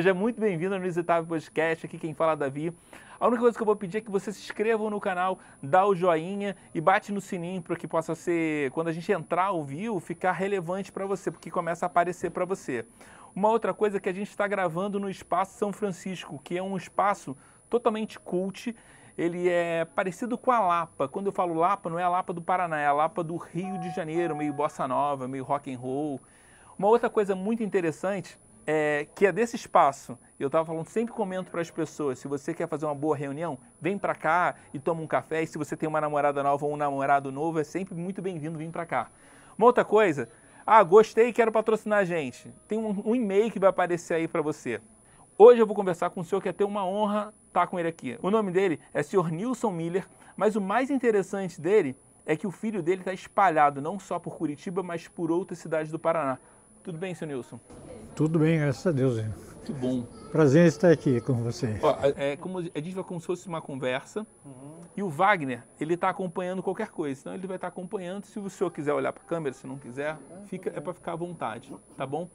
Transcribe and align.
Seja 0.00 0.14
muito 0.14 0.40
bem-vindo 0.40 0.74
ao 0.74 0.80
Inusitável 0.80 1.28
Podcast, 1.28 1.84
aqui 1.84 1.98
quem 1.98 2.14
fala 2.14 2.32
é 2.32 2.36
Davi. 2.36 2.72
A 3.20 3.26
única 3.26 3.42
coisa 3.42 3.54
que 3.54 3.62
eu 3.62 3.66
vou 3.66 3.76
pedir 3.76 3.98
é 3.98 4.00
que 4.00 4.10
vocês 4.10 4.34
se 4.34 4.44
inscrevam 4.44 4.88
no 4.88 4.98
canal, 4.98 5.38
dá 5.62 5.84
o 5.84 5.94
joinha 5.94 6.56
e 6.74 6.80
bate 6.80 7.12
no 7.12 7.20
sininho 7.20 7.60
para 7.60 7.76
que 7.76 7.86
possa 7.86 8.14
ser, 8.14 8.70
quando 8.70 8.88
a 8.88 8.92
gente 8.92 9.12
entrar 9.12 9.48
ao 9.48 9.62
vivo, 9.62 10.00
ficar 10.00 10.32
relevante 10.32 10.90
para 10.90 11.04
você, 11.04 11.30
porque 11.30 11.50
começa 11.50 11.84
a 11.84 11.86
aparecer 11.86 12.30
para 12.30 12.46
você. 12.46 12.86
Uma 13.36 13.50
outra 13.50 13.74
coisa 13.74 13.98
é 13.98 14.00
que 14.00 14.08
a 14.08 14.12
gente 14.14 14.30
está 14.30 14.48
gravando 14.48 14.98
no 14.98 15.10
Espaço 15.10 15.58
São 15.58 15.70
Francisco, 15.70 16.40
que 16.42 16.56
é 16.56 16.62
um 16.62 16.78
espaço 16.78 17.36
totalmente 17.68 18.18
cult, 18.18 18.74
ele 19.18 19.50
é 19.50 19.84
parecido 19.84 20.38
com 20.38 20.50
a 20.50 20.60
Lapa. 20.60 21.08
Quando 21.08 21.26
eu 21.26 21.32
falo 21.32 21.52
Lapa, 21.52 21.90
não 21.90 21.98
é 21.98 22.02
a 22.04 22.08
Lapa 22.08 22.32
do 22.32 22.40
Paraná, 22.40 22.80
é 22.80 22.86
a 22.86 22.92
Lapa 22.94 23.22
do 23.22 23.36
Rio 23.36 23.78
de 23.78 23.90
Janeiro, 23.90 24.34
meio 24.34 24.54
bossa 24.54 24.88
nova, 24.88 25.28
meio 25.28 25.44
rock 25.44 25.70
and 25.70 25.78
roll. 25.78 26.18
Uma 26.78 26.88
outra 26.88 27.10
coisa 27.10 27.36
muito 27.36 27.62
interessante 27.62 28.38
é, 28.66 29.06
que 29.14 29.26
é 29.26 29.32
desse 29.32 29.56
espaço. 29.56 30.18
Eu 30.38 30.46
estava 30.46 30.64
falando, 30.64 30.86
sempre 30.86 31.14
comento 31.14 31.50
para 31.50 31.60
as 31.60 31.70
pessoas, 31.70 32.18
se 32.18 32.28
você 32.28 32.54
quer 32.54 32.68
fazer 32.68 32.86
uma 32.86 32.94
boa 32.94 33.16
reunião, 33.16 33.58
vem 33.80 33.98
para 33.98 34.14
cá 34.14 34.54
e 34.72 34.78
toma 34.78 35.02
um 35.02 35.06
café. 35.06 35.42
E 35.42 35.46
se 35.46 35.58
você 35.58 35.76
tem 35.76 35.88
uma 35.88 36.00
namorada 36.00 36.42
nova 36.42 36.64
ou 36.64 36.72
um 36.72 36.76
namorado 36.76 37.30
novo, 37.30 37.58
é 37.58 37.64
sempre 37.64 37.94
muito 37.94 38.22
bem-vindo 38.22 38.58
vir 38.58 38.70
para 38.70 38.86
cá. 38.86 39.10
Uma 39.58 39.66
outra 39.66 39.84
coisa, 39.84 40.28
ah, 40.66 40.82
gostei 40.82 41.32
quero 41.32 41.50
patrocinar 41.50 42.00
a 42.00 42.04
gente. 42.04 42.52
Tem 42.68 42.78
um, 42.78 43.02
um 43.04 43.14
e-mail 43.14 43.50
que 43.50 43.58
vai 43.58 43.70
aparecer 43.70 44.14
aí 44.14 44.28
para 44.28 44.40
você. 44.40 44.80
Hoje 45.36 45.60
eu 45.60 45.66
vou 45.66 45.74
conversar 45.74 46.10
com 46.10 46.20
o 46.20 46.24
senhor 46.24 46.40
que 46.40 46.48
é 46.48 46.52
ter 46.52 46.64
uma 46.64 46.86
honra 46.86 47.34
estar 47.48 47.66
com 47.66 47.78
ele 47.78 47.88
aqui. 47.88 48.18
O 48.22 48.30
nome 48.30 48.52
dele 48.52 48.78
é 48.92 49.02
Sr. 49.02 49.32
Nilson 49.32 49.70
Miller, 49.70 50.06
mas 50.36 50.56
o 50.56 50.60
mais 50.60 50.90
interessante 50.90 51.60
dele 51.60 51.96
é 52.24 52.36
que 52.36 52.46
o 52.46 52.50
filho 52.50 52.82
dele 52.82 53.00
está 53.00 53.12
espalhado 53.12 53.80
não 53.80 53.98
só 53.98 54.18
por 54.18 54.36
Curitiba, 54.36 54.82
mas 54.82 55.08
por 55.08 55.30
outras 55.30 55.58
cidades 55.58 55.90
do 55.90 55.98
Paraná. 55.98 56.38
Tudo 56.82 56.98
bem, 56.98 57.14
senhor 57.14 57.32
Nilson? 57.32 57.60
Tudo 58.16 58.38
bem, 58.38 58.58
graças 58.58 58.86
a 58.86 58.90
Deus. 58.90 59.20
Que 59.64 59.72
bom. 59.72 60.02
Prazer 60.32 60.66
estar 60.66 60.90
aqui 60.90 61.20
com 61.20 61.34
você. 61.34 61.78
Ó, 61.82 61.94
é, 62.16 62.36
como, 62.36 62.58
a 62.58 62.62
gente 62.62 62.94
vai 62.94 63.04
como 63.04 63.20
se 63.20 63.26
fosse 63.26 63.46
uma 63.46 63.60
conversa 63.60 64.26
uhum. 64.44 64.80
e 64.96 65.02
o 65.02 65.10
Wagner, 65.10 65.62
ele 65.78 65.94
está 65.94 66.08
acompanhando 66.08 66.62
qualquer 66.62 66.88
coisa. 66.88 67.20
Então 67.20 67.34
ele 67.34 67.46
vai 67.46 67.56
estar 67.56 67.70
tá 67.70 67.72
acompanhando. 67.72 68.24
Se 68.24 68.38
o 68.38 68.48
senhor 68.48 68.70
quiser 68.70 68.94
olhar 68.94 69.12
para 69.12 69.22
a 69.22 69.26
câmera, 69.26 69.54
se 69.54 69.66
não 69.66 69.76
quiser, 69.76 70.16
fica, 70.46 70.70
é 70.74 70.80
para 70.80 70.94
ficar 70.94 71.12
à 71.12 71.16
vontade, 71.16 71.74
tá 71.96 72.06
bom? 72.06 72.28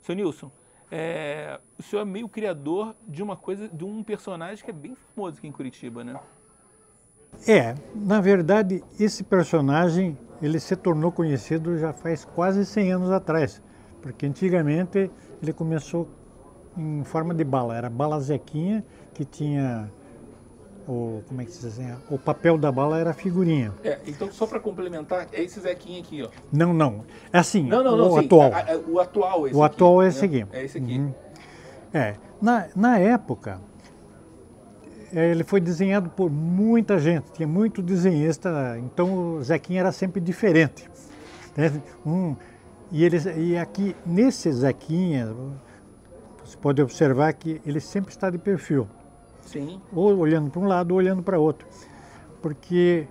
Seu 0.00 0.14
Nilson, 0.14 0.50
é, 0.90 1.60
o 1.78 1.82
senhor 1.82 2.02
é 2.02 2.04
meio 2.04 2.28
criador 2.28 2.96
de 3.06 3.22
uma 3.22 3.36
coisa, 3.36 3.68
de 3.68 3.84
um 3.84 4.02
personagem 4.02 4.64
que 4.64 4.70
é 4.70 4.74
bem 4.74 4.96
famoso 5.14 5.38
aqui 5.38 5.46
em 5.46 5.52
Curitiba, 5.52 6.02
né? 6.02 6.18
É, 7.46 7.74
na 7.94 8.20
verdade, 8.20 8.82
esse 8.98 9.24
personagem 9.24 10.18
ele 10.42 10.60
se 10.60 10.76
tornou 10.76 11.10
conhecido 11.10 11.78
já 11.78 11.92
faz 11.92 12.24
quase 12.24 12.64
100 12.66 12.92
anos 12.92 13.10
atrás, 13.10 13.62
porque 14.04 14.26
antigamente 14.26 15.10
ele 15.42 15.52
começou 15.54 16.06
em 16.76 17.02
forma 17.04 17.32
de 17.32 17.42
bala, 17.42 17.74
era 17.74 17.88
bala 17.88 18.20
Zequinha, 18.20 18.84
que 19.14 19.24
tinha 19.24 19.90
o 20.86 21.22
como 21.26 21.40
é 21.40 21.44
que 21.46 21.50
se 21.50 21.62
diz 21.62 21.78
assim, 21.78 21.90
o 22.10 22.18
papel 22.18 22.58
da 22.58 22.70
bala 22.70 22.98
era 22.98 23.14
figurinha. 23.14 23.72
É, 23.82 23.98
então 24.06 24.30
só 24.30 24.46
para 24.46 24.60
complementar, 24.60 25.26
é 25.32 25.42
esse 25.42 25.58
Zequinha 25.58 26.00
aqui, 26.00 26.22
ó. 26.22 26.28
Não, 26.52 26.74
não, 26.74 27.02
é 27.32 27.38
assim, 27.38 27.62
não, 27.62 27.82
não, 27.82 27.96
não, 27.96 28.10
o 28.10 28.18
sim, 28.18 28.26
atual. 28.26 28.52
A, 28.52 28.58
a, 28.58 28.76
o 28.76 29.00
atual, 29.00 29.48
esse 29.48 29.56
O 29.56 29.62
aqui, 29.62 29.74
atual 29.74 30.02
é 30.02 30.08
esse 30.08 30.24
aqui. 30.26 30.46
É 30.52 30.64
esse 30.64 30.76
aqui. 30.76 30.98
Uhum. 30.98 31.14
É, 31.94 32.16
na, 32.42 32.68
na 32.76 32.98
época, 32.98 33.58
é, 35.14 35.30
ele 35.30 35.44
foi 35.44 35.62
desenhado 35.62 36.10
por 36.10 36.30
muita 36.30 36.98
gente, 36.98 37.32
tinha 37.32 37.48
muito 37.48 37.80
desenhista, 37.80 38.76
então 38.80 39.36
o 39.36 39.42
Zequinha 39.42 39.80
era 39.80 39.92
sempre 39.92 40.20
diferente. 40.20 40.90
Um, 42.04 42.36
e, 42.90 43.04
ele, 43.04 43.18
e 43.38 43.56
aqui, 43.56 43.96
nesse 44.04 44.52
Zequinha, 44.52 45.34
você 46.44 46.56
pode 46.56 46.82
observar 46.82 47.32
que 47.32 47.60
ele 47.64 47.80
sempre 47.80 48.10
está 48.10 48.30
de 48.30 48.38
perfil. 48.38 48.88
Sim. 49.40 49.80
Ou 49.92 50.16
olhando 50.18 50.50
para 50.50 50.60
um 50.60 50.66
lado 50.66 50.92
ou 50.92 50.98
olhando 50.98 51.22
para 51.22 51.38
outro. 51.38 51.66
Porque 52.40 53.06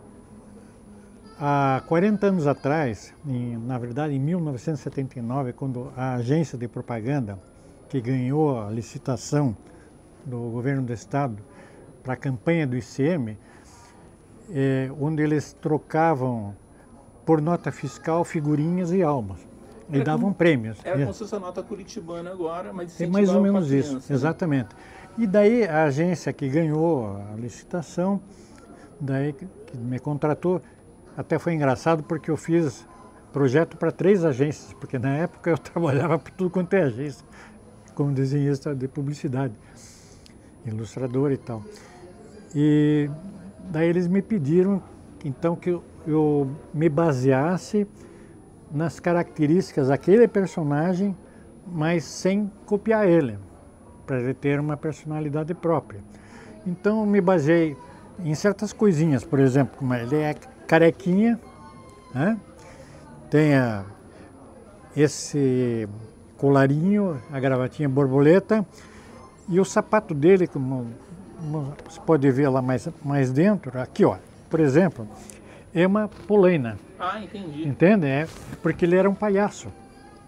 há 1.39 1.81
40 1.87 2.27
anos 2.27 2.47
atrás, 2.47 3.13
em, 3.25 3.57
na 3.57 3.77
verdade 3.77 4.13
em 4.13 4.19
1979, 4.19 5.53
quando 5.53 5.91
a 5.95 6.15
agência 6.15 6.57
de 6.57 6.67
propaganda 6.67 7.39
que 7.89 7.99
ganhou 7.99 8.59
a 8.59 8.69
licitação 8.69 9.55
do 10.25 10.49
governo 10.49 10.83
do 10.83 10.93
estado 10.93 11.43
para 12.01 12.13
a 12.13 12.17
campanha 12.17 12.65
do 12.65 12.75
ICM, 12.75 13.37
é, 14.51 14.91
onde 14.99 15.21
eles 15.21 15.53
trocavam 15.53 16.55
por 17.25 17.41
nota 17.41 17.71
fiscal 17.71 18.23
figurinhas 18.23 18.91
e 18.91 19.01
almas. 19.01 19.52
E 19.93 20.01
é 20.01 20.03
davam 20.03 20.21
como, 20.21 20.35
prêmios. 20.35 20.77
Era 20.83 20.97
como 20.99 21.13
se 21.13 21.19
fosse 21.19 21.35
a 21.35 21.39
nota 21.39 21.61
curitibana 21.61 22.31
agora, 22.31 22.73
mas 22.73 22.99
É 22.99 23.05
mais 23.07 23.29
ou 23.29 23.41
menos 23.41 23.71
isso, 23.71 23.95
né? 23.95 24.01
exatamente. 24.09 24.69
E 25.17 25.27
daí 25.27 25.63
a 25.65 25.83
agência 25.83 26.33
que 26.33 26.49
ganhou 26.49 27.17
a 27.31 27.35
licitação, 27.35 28.19
daí 28.99 29.33
que 29.33 29.47
me 29.77 29.99
contratou, 29.99 30.61
até 31.15 31.37
foi 31.37 31.53
engraçado 31.53 32.03
porque 32.03 32.31
eu 32.31 32.37
fiz 32.37 32.87
projeto 33.31 33.77
para 33.77 33.91
três 33.91 34.25
agências, 34.25 34.73
porque 34.73 34.97
na 34.97 35.15
época 35.15 35.51
eu 35.51 35.57
trabalhava 35.59 36.17
por 36.17 36.31
tudo 36.31 36.49
quanto 36.49 36.73
é 36.73 36.83
agência, 36.83 37.23
como 37.93 38.11
desenhista 38.11 38.73
de 38.73 38.87
publicidade, 38.87 39.53
ilustrador 40.65 41.31
e 41.31 41.37
tal. 41.37 41.63
E 42.55 43.09
daí 43.69 43.87
eles 43.87 44.07
me 44.07 44.21
pediram 44.21 44.81
então 45.23 45.55
que 45.55 45.69
eu, 45.69 45.83
eu 46.07 46.49
me 46.73 46.89
baseasse 46.89 47.87
nas 48.73 48.99
características 48.99 49.89
daquele 49.89 50.27
personagem, 50.27 51.15
mas 51.67 52.03
sem 52.03 52.51
copiar 52.65 53.07
ele, 53.07 53.37
para 54.07 54.19
ele 54.19 54.33
ter 54.33 54.59
uma 54.59 54.75
personalidade 54.75 55.53
própria. 55.53 56.01
Então 56.65 57.05
me 57.05 57.21
baseei 57.21 57.77
em 58.19 58.33
certas 58.33 58.73
coisinhas, 58.73 59.23
por 59.23 59.39
exemplo, 59.39 59.77
como 59.77 59.93
ele 59.93 60.15
é 60.15 60.33
carequinha, 60.67 61.39
né? 62.13 62.37
tem 63.29 63.55
a, 63.55 63.83
esse 64.95 65.87
colarinho, 66.37 67.21
a 67.31 67.39
gravatinha 67.39 67.87
borboleta 67.87 68.65
e 69.47 69.59
o 69.59 69.65
sapato 69.65 70.13
dele, 70.13 70.47
como 70.47 70.87
você 71.87 71.99
pode 72.01 72.29
ver 72.31 72.49
lá 72.49 72.61
mais, 72.61 72.87
mais 73.03 73.31
dentro, 73.31 73.79
aqui 73.79 74.05
ó, 74.05 74.17
por 74.49 74.59
exemplo, 74.59 75.07
é 75.73 75.85
uma 75.85 76.07
polaina. 76.07 76.77
Ah, 76.99 77.21
entendi. 77.21 77.67
Entende? 77.67 78.07
É 78.07 78.27
porque 78.61 78.85
ele 78.85 78.95
era 78.95 79.09
um 79.09 79.15
palhaço. 79.15 79.67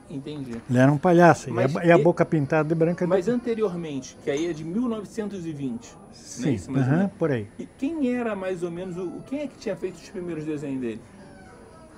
Entendi. 0.09 0.61
Ele 0.69 0.77
era 0.77 0.91
um 0.91 0.97
palhaço. 0.97 1.51
Mas 1.51 1.73
e, 1.73 1.79
a, 1.79 1.85
e 1.85 1.91
a 1.91 1.97
boca 1.97 2.23
pintada 2.25 2.67
de 2.69 2.75
branca. 2.75 3.07
Mas 3.07 3.25
de... 3.25 3.31
anteriormente, 3.31 4.15
que 4.23 4.29
aí 4.29 4.47
é 4.49 4.53
de 4.53 4.63
1920. 4.63 5.97
Sim, 6.11 6.49
é 6.49 6.51
isso, 6.51 6.71
uh 6.71 6.75
-huh, 6.75 7.09
por 7.17 7.31
aí. 7.31 7.47
E 7.57 7.65
quem 7.65 8.15
era 8.15 8.35
mais 8.35 8.61
ou 8.63 8.71
menos 8.71 8.97
o. 8.97 9.21
Quem 9.27 9.41
é 9.41 9.47
que 9.47 9.57
tinha 9.57 9.75
feito 9.75 9.95
os 9.95 10.09
primeiros 10.09 10.45
desenhos 10.45 10.81
dele? 10.81 11.01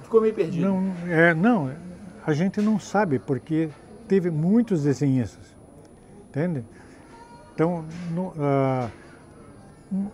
Ficou 0.03 0.21
meio 0.21 0.33
perdido. 0.33 0.65
Não, 0.65 0.93
é, 1.07 1.33
não 1.33 1.69
a 2.27 2.33
gente 2.33 2.59
não 2.59 2.77
sabe, 2.77 3.19
porque 3.19 3.69
teve 4.05 4.29
muitos 4.29 4.83
desenhistas. 4.83 5.55
Entende? 6.27 6.65
Então, 7.55 7.85
no, 8.11 8.27
uh, 8.31 8.91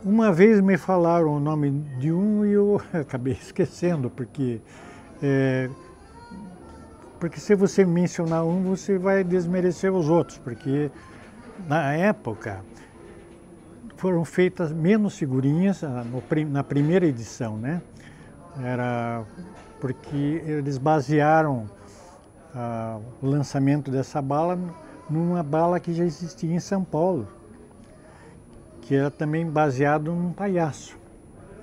uma 0.03 0.31
vez 0.31 0.61
me 0.61 0.77
falaram 0.77 1.35
o 1.35 1.39
nome 1.39 1.71
de 1.99 2.11
um 2.11 2.45
e 2.45 2.51
eu 2.51 2.81
acabei 2.93 3.33
esquecendo, 3.33 4.09
porque, 4.09 4.61
é, 5.21 5.69
porque 7.19 7.39
se 7.39 7.55
você 7.55 7.83
mencionar 7.83 8.45
um, 8.45 8.63
você 8.63 8.97
vai 8.97 9.23
desmerecer 9.23 9.91
os 9.91 10.09
outros, 10.09 10.37
porque 10.37 10.91
na 11.67 11.93
época 11.93 12.61
foram 13.97 14.23
feitas 14.25 14.71
menos 14.71 15.17
figurinhas 15.17 15.83
ah, 15.83 16.05
na 16.49 16.63
primeira 16.63 17.05
edição, 17.05 17.57
né? 17.57 17.81
Era 18.61 19.23
porque 19.79 20.43
eles 20.45 20.77
basearam 20.77 21.65
ah, 22.53 22.99
o 23.21 23.27
lançamento 23.27 23.89
dessa 23.89 24.21
bala 24.21 24.59
numa 25.09 25.41
bala 25.41 25.79
que 25.79 25.93
já 25.93 26.05
existia 26.05 26.53
em 26.53 26.59
São 26.59 26.83
Paulo 26.83 27.27
que 28.83 28.95
era 28.95 29.09
também 29.09 29.49
baseado 29.49 30.11
num 30.11 30.31
palhaço. 30.31 30.97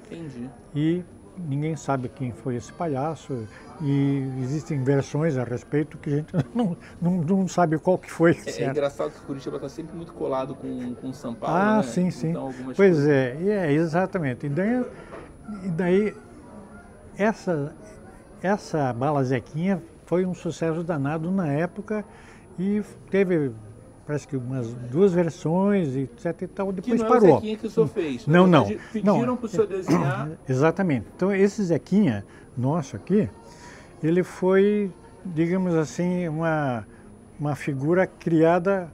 Entendi. 0.07 0.51
E 0.75 1.05
ninguém 1.39 1.77
sabe 1.77 2.09
quem 2.09 2.33
foi 2.33 2.57
esse 2.57 2.73
palhaço 2.73 3.47
e 3.81 4.29
existem 4.43 4.83
versões 4.83 5.37
a 5.37 5.45
respeito 5.45 5.97
que 5.99 6.11
a 6.13 6.17
gente 6.17 6.33
não, 6.55 6.77
não, 7.01 7.13
não 7.23 7.49
sabe 7.49 7.79
qual 7.79 7.97
que 7.97 8.11
foi. 8.11 8.37
É, 8.47 8.63
é 8.63 8.69
engraçado 8.69 9.13
que 9.13 9.21
Curitiba 9.21 9.57
está 9.57 9.69
sempre 9.69 9.97
muito 9.97 10.13
colado 10.13 10.55
com, 10.55 10.95
com 10.95 11.13
São 11.13 11.35
Paulo, 11.35 11.57
Ah, 11.57 11.77
né? 11.79 11.83
sim, 11.83 12.11
sim. 12.11 12.31
Então, 12.31 12.53
pois 12.65 12.77
coisas... 12.77 13.07
é, 13.09 13.37
é, 13.43 13.73
exatamente. 13.73 14.47
E 14.47 14.49
daí, 14.49 14.85
e 15.65 15.69
daí 15.69 16.15
essa, 17.17 17.75
essa 18.43 18.93
bala 18.93 19.23
Zequinha 19.25 19.83
foi 20.07 20.27
um 20.27 20.35
sucesso 20.35 20.83
danado 20.83 21.31
na 21.31 21.47
época 21.53 22.05
e 22.59 22.83
teve 23.11 23.53
parece 24.11 24.27
que 24.27 24.37
umas 24.37 24.75
duas 24.91 25.13
versões 25.13 25.95
etc 25.95 26.43
e 26.43 26.47
tal, 26.49 26.73
depois 26.73 27.01
que 27.01 27.01
não 27.01 27.09
parou. 27.09 27.29
É 27.29 27.31
o 27.31 27.35
Zequinha 27.37 27.57
que 27.57 27.67
o 27.69 27.71
senhor 27.71 27.87
fez. 27.87 28.27
Não, 28.27 28.45
não. 28.45 28.67
Pediram 28.93 29.37
para 29.37 29.47
o 29.47 29.49
senhor 29.49 29.69
desenhar. 29.69 30.31
Exatamente. 30.49 31.07
Então 31.15 31.33
esse 31.33 31.63
Zequinha 31.63 32.27
nosso 32.59 32.97
aqui, 32.97 33.29
ele 34.03 34.25
foi, 34.25 34.91
digamos 35.25 35.77
assim, 35.77 36.27
uma, 36.27 36.85
uma 37.39 37.55
figura 37.55 38.05
criada 38.05 38.93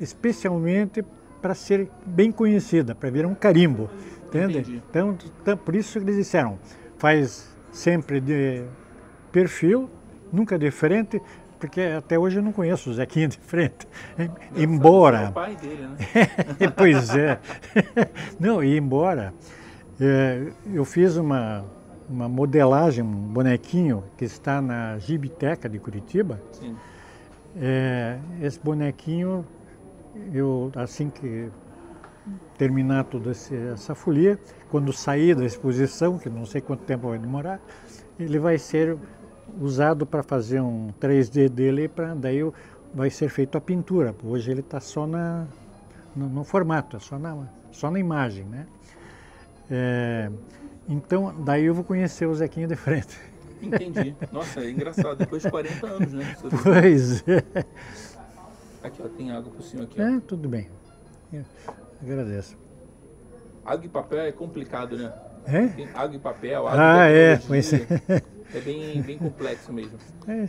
especialmente 0.00 1.04
para 1.40 1.54
ser 1.54 1.88
bem 2.04 2.32
conhecida, 2.32 2.96
para 2.96 3.08
virar 3.08 3.28
um 3.28 3.36
carimbo. 3.36 3.88
Entende? 4.26 4.82
Então, 4.90 5.16
então, 5.40 5.56
por 5.56 5.76
isso 5.76 5.92
que 5.92 6.04
eles 6.04 6.16
disseram, 6.16 6.58
faz 6.98 7.54
sempre 7.70 8.20
de 8.20 8.64
perfil, 9.30 9.88
nunca 10.32 10.58
de 10.58 10.72
frente, 10.72 11.22
porque 11.62 11.80
até 11.80 12.18
hoje 12.18 12.38
eu 12.38 12.42
não 12.42 12.50
conheço 12.50 12.90
o 12.90 12.92
Zequinha 12.92 13.28
de 13.28 13.38
frente. 13.38 13.86
embora. 14.56 15.18
É 15.18 15.28
o 15.28 15.32
pai 15.32 15.54
dele, 15.54 15.86
né? 15.86 15.96
pois 16.76 17.14
é. 17.14 17.38
não, 18.40 18.64
e 18.64 18.76
embora 18.76 19.32
é, 20.00 20.48
eu 20.74 20.84
fiz 20.84 21.16
uma, 21.16 21.64
uma 22.10 22.28
modelagem, 22.28 23.04
um 23.04 23.12
bonequinho 23.32 24.02
que 24.16 24.24
está 24.24 24.60
na 24.60 24.98
Gibiteca 24.98 25.68
de 25.68 25.78
Curitiba. 25.78 26.40
Sim. 26.50 26.74
É, 27.56 28.18
esse 28.40 28.58
bonequinho, 28.58 29.46
eu 30.34 30.72
assim 30.74 31.10
que 31.10 31.48
terminar 32.58 33.04
toda 33.04 33.30
essa 33.30 33.94
folia, 33.94 34.36
quando 34.68 34.92
sair 34.92 35.36
da 35.36 35.44
exposição, 35.44 36.18
que 36.18 36.28
não 36.28 36.44
sei 36.44 36.60
quanto 36.60 36.82
tempo 36.82 37.08
vai 37.08 37.18
demorar, 37.20 37.60
ele 38.18 38.40
vai 38.40 38.58
ser 38.58 38.96
usado 39.60 40.06
para 40.06 40.22
fazer 40.22 40.60
um 40.60 40.90
3D 41.00 41.48
dele, 41.48 41.88
para 41.88 42.14
daí 42.14 42.40
vai 42.94 43.10
ser 43.10 43.28
feito 43.28 43.56
a 43.56 43.60
pintura. 43.60 44.14
Hoje 44.24 44.50
ele 44.50 44.60
está 44.60 44.80
só 44.80 45.06
na, 45.06 45.46
no, 46.14 46.28
no, 46.28 46.44
formato, 46.44 46.96
é 46.96 47.00
só 47.00 47.18
na, 47.18 47.46
só 47.70 47.90
na 47.90 47.98
imagem, 47.98 48.44
né? 48.44 48.66
É, 49.70 50.30
então, 50.88 51.34
daí 51.44 51.64
eu 51.64 51.74
vou 51.74 51.84
conhecer 51.84 52.26
o 52.26 52.34
Zequinha 52.34 52.66
de 52.66 52.76
frente. 52.76 53.18
Entendi. 53.62 54.14
Nossa, 54.32 54.60
é 54.60 54.70
engraçado, 54.70 55.16
depois 55.16 55.42
de 55.42 55.50
40 55.50 55.86
anos, 55.86 56.12
né? 56.12 56.36
Pois 56.62 57.26
é. 57.28 57.64
Aqui, 58.82 59.00
ó, 59.04 59.08
tem 59.08 59.30
água 59.30 59.52
pro 59.52 59.62
senhor 59.62 59.84
aqui. 59.84 60.00
Ó. 60.00 60.04
É, 60.04 60.20
tudo 60.20 60.48
bem. 60.48 60.68
Eu 61.32 61.44
agradeço. 62.02 62.58
Água 63.64 63.86
e 63.86 63.88
papel 63.88 64.20
é 64.20 64.32
complicado, 64.32 64.96
né? 64.98 65.12
É? 65.46 65.66
Tem 65.68 65.88
água 65.94 66.16
e 66.16 66.18
papel, 66.18 66.66
água 66.66 67.02
ah, 67.02 67.08
é, 67.08 67.36
pois 67.36 67.72
é. 67.72 67.86
É 68.54 68.60
bem, 68.60 69.00
bem 69.02 69.18
complexo 69.18 69.72
mesmo. 69.72 69.98
É, 70.28 70.46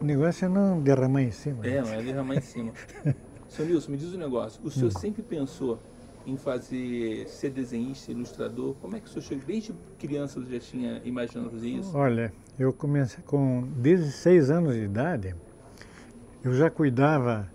o 0.00 0.04
negócio 0.04 0.44
é 0.44 0.48
não 0.48 0.80
derramar 0.80 1.22
em 1.22 1.30
cima. 1.30 1.66
É, 1.66 1.80
não 1.80 1.92
é 1.92 2.02
derramar 2.02 2.34
em 2.36 2.40
cima. 2.40 2.72
Seu 3.48 3.64
Nilson, 3.66 3.92
me 3.92 3.96
diz 3.96 4.12
um 4.14 4.18
negócio. 4.18 4.60
O 4.64 4.70
senhor 4.70 4.88
hum. 4.88 4.98
sempre 4.98 5.22
pensou 5.22 5.78
em 6.26 6.36
fazer, 6.36 7.26
ser 7.28 7.50
desenhista, 7.50 8.10
ilustrador? 8.10 8.74
Como 8.80 8.96
é 8.96 9.00
que 9.00 9.06
o 9.06 9.08
senhor 9.08 9.22
chegou? 9.22 9.44
Desde 9.46 9.74
criança 9.98 10.40
você 10.40 10.52
já 10.52 10.60
tinha 10.60 11.02
imaginado 11.04 11.50
fazer 11.50 11.68
isso? 11.68 11.96
Olha, 11.96 12.32
eu 12.58 12.72
comecei 12.72 13.22
com 13.24 13.68
16 13.76 14.50
anos 14.50 14.74
de 14.74 14.82
idade, 14.82 15.34
eu 16.44 16.52
já 16.54 16.70
cuidava, 16.70 17.48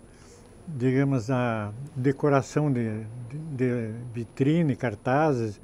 digamos, 0.66 1.26
da 1.26 1.72
decoração 1.94 2.72
de, 2.72 3.04
de, 3.28 3.38
de 3.56 3.92
vitrine, 4.12 4.76
cartazes 4.76 5.60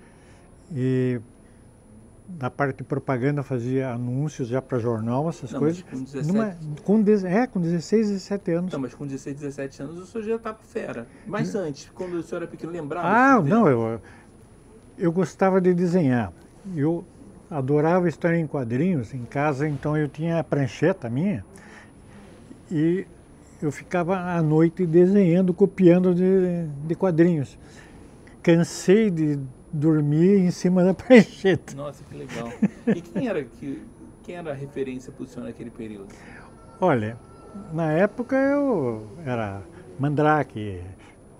e 0.72 1.20
da 2.26 2.50
parte 2.50 2.78
de 2.78 2.84
propaganda 2.84 3.42
fazia 3.42 3.90
anúncios 3.90 4.48
já 4.48 4.62
para 4.62 4.78
jornal, 4.78 5.28
essas 5.28 5.52
não, 5.52 5.60
coisas. 5.60 5.82
com 5.82 6.02
17... 6.02 6.26
Numa, 6.26 6.56
com 6.82 7.02
de, 7.02 7.26
é, 7.26 7.46
com 7.46 7.60
16, 7.60 8.08
17 8.08 8.50
anos. 8.52 8.72
Não, 8.72 8.80
mas 8.80 8.94
com 8.94 9.06
16, 9.06 9.36
17 9.40 9.82
anos 9.82 9.98
o 9.98 10.06
senhor 10.06 10.24
já 10.24 10.36
estava 10.36 10.58
fera. 10.62 11.06
Mas 11.26 11.54
antes, 11.54 11.90
quando 11.94 12.14
o 12.14 12.22
senhor 12.22 12.42
era 12.42 12.50
pequeno, 12.50 12.72
lembrava? 12.72 13.06
Ah, 13.06 13.42
não, 13.42 13.68
eu, 13.68 14.00
eu 14.96 15.12
gostava 15.12 15.60
de 15.60 15.74
desenhar. 15.74 16.32
Eu 16.74 17.04
adorava 17.50 18.08
estar 18.08 18.34
em 18.34 18.46
quadrinhos 18.46 19.12
em 19.12 19.24
casa, 19.24 19.68
então 19.68 19.96
eu 19.96 20.08
tinha 20.08 20.38
a 20.38 20.44
prancheta 20.44 21.10
minha 21.10 21.44
e 22.70 23.06
eu 23.62 23.70
ficava 23.70 24.18
à 24.18 24.42
noite 24.42 24.86
desenhando, 24.86 25.52
copiando 25.52 26.14
de, 26.14 26.66
de 26.86 26.94
quadrinhos. 26.94 27.58
Cansei 28.42 29.10
de 29.10 29.38
dormir 29.74 30.38
em 30.38 30.50
cima 30.50 30.84
da 30.84 30.94
prancheta. 30.94 31.74
Nossa, 31.74 32.02
que 32.04 32.16
legal. 32.16 32.48
E 32.86 33.00
quem 33.00 33.28
era, 33.28 33.44
que, 33.44 33.82
quem 34.22 34.36
era 34.36 34.52
a 34.52 34.54
referência 34.54 35.12
para 35.12 35.24
o 35.24 35.26
senhor 35.26 35.46
naquele 35.46 35.70
período? 35.70 36.14
Olha, 36.80 37.18
na 37.72 37.92
época 37.92 38.36
eu 38.36 39.06
era 39.24 39.62
Mandrake, 39.98 40.80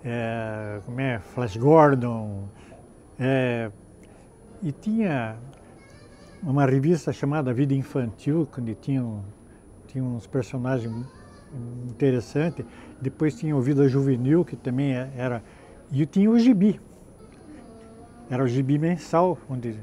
é, 0.03 0.81
como 0.85 0.99
é, 0.99 1.19
Flash 1.19 1.57
Gordon, 1.57 2.47
é, 3.19 3.71
e 4.61 4.71
tinha 4.71 5.37
uma 6.43 6.65
revista 6.65 7.11
chamada 7.11 7.53
Vida 7.53 7.73
Infantil, 7.73 8.47
onde 8.57 8.75
tinha, 8.75 9.03
tinha 9.87 10.03
uns 10.03 10.27
personagens 10.27 10.93
interessantes. 11.87 12.65
Depois 13.01 13.35
tinha 13.35 13.55
o 13.55 13.61
Vida 13.61 13.87
Juvenil, 13.87 14.43
que 14.45 14.55
também 14.55 14.93
era. 14.93 15.43
E 15.91 16.05
tinha 16.05 16.29
o 16.29 16.37
Gibi, 16.37 16.79
era 18.29 18.43
o 18.43 18.47
gibi 18.47 18.77
mensal, 18.77 19.37
onde 19.49 19.75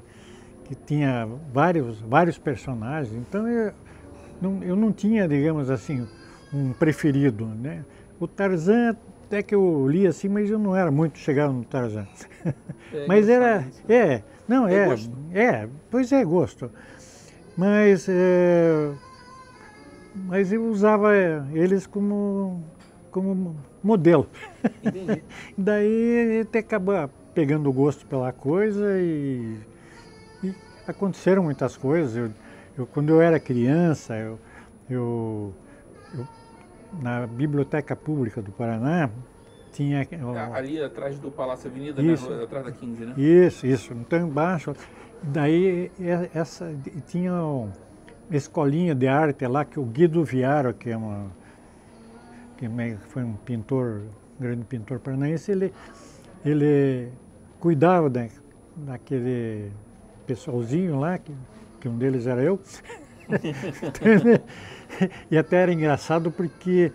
que 0.65 0.75
tinha 0.75 1.29
vários, 1.53 2.01
vários 2.01 2.39
personagens. 2.39 3.15
Então 3.15 3.49
eu 3.49 3.73
não, 4.41 4.63
eu 4.63 4.77
não 4.77 4.93
tinha, 4.93 5.29
digamos 5.29 5.71
assim, 5.71 6.07
um 6.53 6.73
preferido. 6.73 7.47
Né? 7.47 7.85
O 8.19 8.27
Tarzan 8.27 8.97
até 9.27 9.43
que 9.43 9.55
eu 9.55 9.89
li 9.89 10.07
assim, 10.07 10.29
mas 10.29 10.51
eu 10.51 10.59
não 10.59 10.77
era 10.77 10.91
muito 10.91 11.19
chegado 11.19 11.53
no 11.53 11.65
Tarzan. 11.65 12.07
É, 12.93 13.07
mas 13.09 13.29
era. 13.29 13.65
É, 13.89 14.23
não, 14.47 14.69
é. 14.69 14.89
É, 15.33 15.45
é, 15.45 15.69
pois 15.91 16.13
é, 16.13 16.25
gosto. 16.25 16.71
Mas, 17.57 18.07
é, 18.09 18.91
mas 20.15 20.53
eu 20.53 20.67
usava 20.67 21.11
eles 21.53 21.87
como, 21.87 22.63
como 23.11 23.57
modelo. 23.83 24.29
Entendi. 24.83 25.23
Daí 25.57 26.41
até 26.43 26.59
acabar 26.59 27.09
pegando 27.35 27.73
gosto 27.73 28.07
pela 28.07 28.33
coisa 28.33 28.99
e, 28.99 29.57
e 30.43 30.55
aconteceram 30.87 31.43
muitas 31.43 31.77
coisas. 31.77 32.17
Eu, 32.17 32.31
eu, 32.77 32.87
quando 32.87 33.11
eu 33.11 33.21
era 33.21 33.39
criança, 33.41 34.17
eu, 34.17 34.39
eu, 34.89 35.55
eu, 36.15 36.29
na 37.01 37.27
Biblioteca 37.27 37.97
Pública 37.97 38.41
do 38.43 38.53
Paraná, 38.53 39.11
tinha... 39.73 40.07
Ali 40.53 40.83
atrás 40.83 41.19
do 41.19 41.31
Palácio 41.31 41.71
Avenida, 41.71 42.03
né? 42.03 42.13
isso, 42.13 42.29
né? 42.29 42.45
atrás 42.45 42.67
da 42.67 42.73
15, 42.73 43.05
né? 43.05 43.15
Isso, 43.17 43.67
isso. 43.67 43.95
Então 43.95 44.19
embaixo, 44.19 44.75
daí 45.23 45.91
essa, 46.35 46.75
tinha 47.07 47.33
uma 47.33 47.73
escolinha 48.31 48.95
de 48.95 49.09
arte 49.09 49.47
lá 49.47 49.65
que 49.65 49.81
o 49.81 49.85
Guido 49.85 50.23
Viaro, 50.25 50.75
que 50.75 50.91
é 50.91 50.97
uma 50.97 51.31
que 52.69 52.97
foi 53.09 53.25
um 53.25 53.35
pintor, 53.35 54.03
um 54.39 54.43
grande 54.43 54.65
pintor 54.65 55.01
paranaense, 55.01 55.51
ele, 55.51 55.73
ele 56.45 57.09
cuidava 57.63 58.11
da, 58.11 58.27
daquele 58.75 59.71
pessoalzinho 60.27 60.99
lá, 60.99 61.17
que, 61.17 61.33
que 61.81 61.89
um 61.89 61.97
deles 61.97 62.27
era 62.27 62.43
eu. 62.43 62.59
e 65.31 65.39
até 65.39 65.63
era 65.63 65.73
engraçado 65.73 66.33
porque 66.33 66.93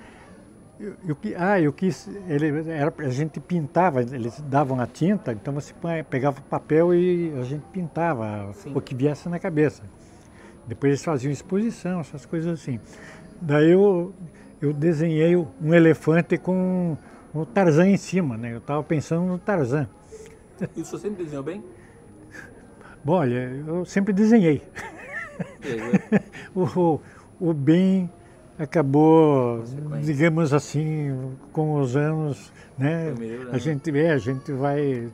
eu, 0.77 0.93
eu, 1.07 1.17
ah, 1.37 1.61
eu 1.61 1.71
quis, 1.71 2.09
ele, 2.27 2.69
era, 2.69 2.93
a 2.97 3.09
gente 3.09 3.39
pintava, 3.39 4.01
eles 4.01 4.41
davam 4.41 4.77
a 4.81 4.85
tinta, 4.85 5.31
então 5.31 5.53
você 5.53 5.73
pegava 6.09 6.41
papel 6.41 6.93
e 6.93 7.33
a 7.39 7.43
gente 7.43 7.63
pintava 7.71 8.51
Sim. 8.55 8.73
o 8.75 8.81
que 8.81 8.93
viesse 8.93 9.29
na 9.29 9.39
cabeça. 9.39 9.83
Depois 10.67 10.91
eles 10.91 11.03
faziam 11.03 11.31
exposição, 11.31 12.01
essas 12.01 12.25
coisas 12.25 12.59
assim. 12.59 12.77
Daí 13.41 13.71
eu, 13.71 14.13
eu 14.61 14.73
desenhei 14.73 15.33
um 15.37 15.73
elefante 15.73 16.37
com 16.37 16.97
o 17.33 17.45
Tarzan 17.45 17.87
em 17.87 17.97
cima, 17.97 18.35
né? 18.35 18.51
Eu 18.51 18.57
estava 18.57 18.83
pensando 18.83 19.25
no 19.25 19.39
Tarzan. 19.39 19.87
E 20.75 20.81
o 20.81 20.85
senhor 20.85 20.99
sempre 20.99 21.23
desenhou 21.23 21.43
bem? 21.43 21.63
Bom, 23.03 23.13
olha, 23.13 23.63
eu 23.65 23.85
sempre 23.85 24.13
desenhei. 24.13 24.61
o, 26.55 26.99
o 27.39 27.53
bem 27.53 28.09
acabou, 28.57 29.63
digamos 30.03 30.53
assim, 30.53 31.35
com 31.51 31.79
os 31.79 31.95
anos, 31.95 32.51
né? 32.77 33.13
Melhor, 33.17 33.53
a 33.53 33.57
gente 33.57 33.97
é, 33.97 34.11
a 34.11 34.17
gente 34.17 34.51
vai 34.51 35.09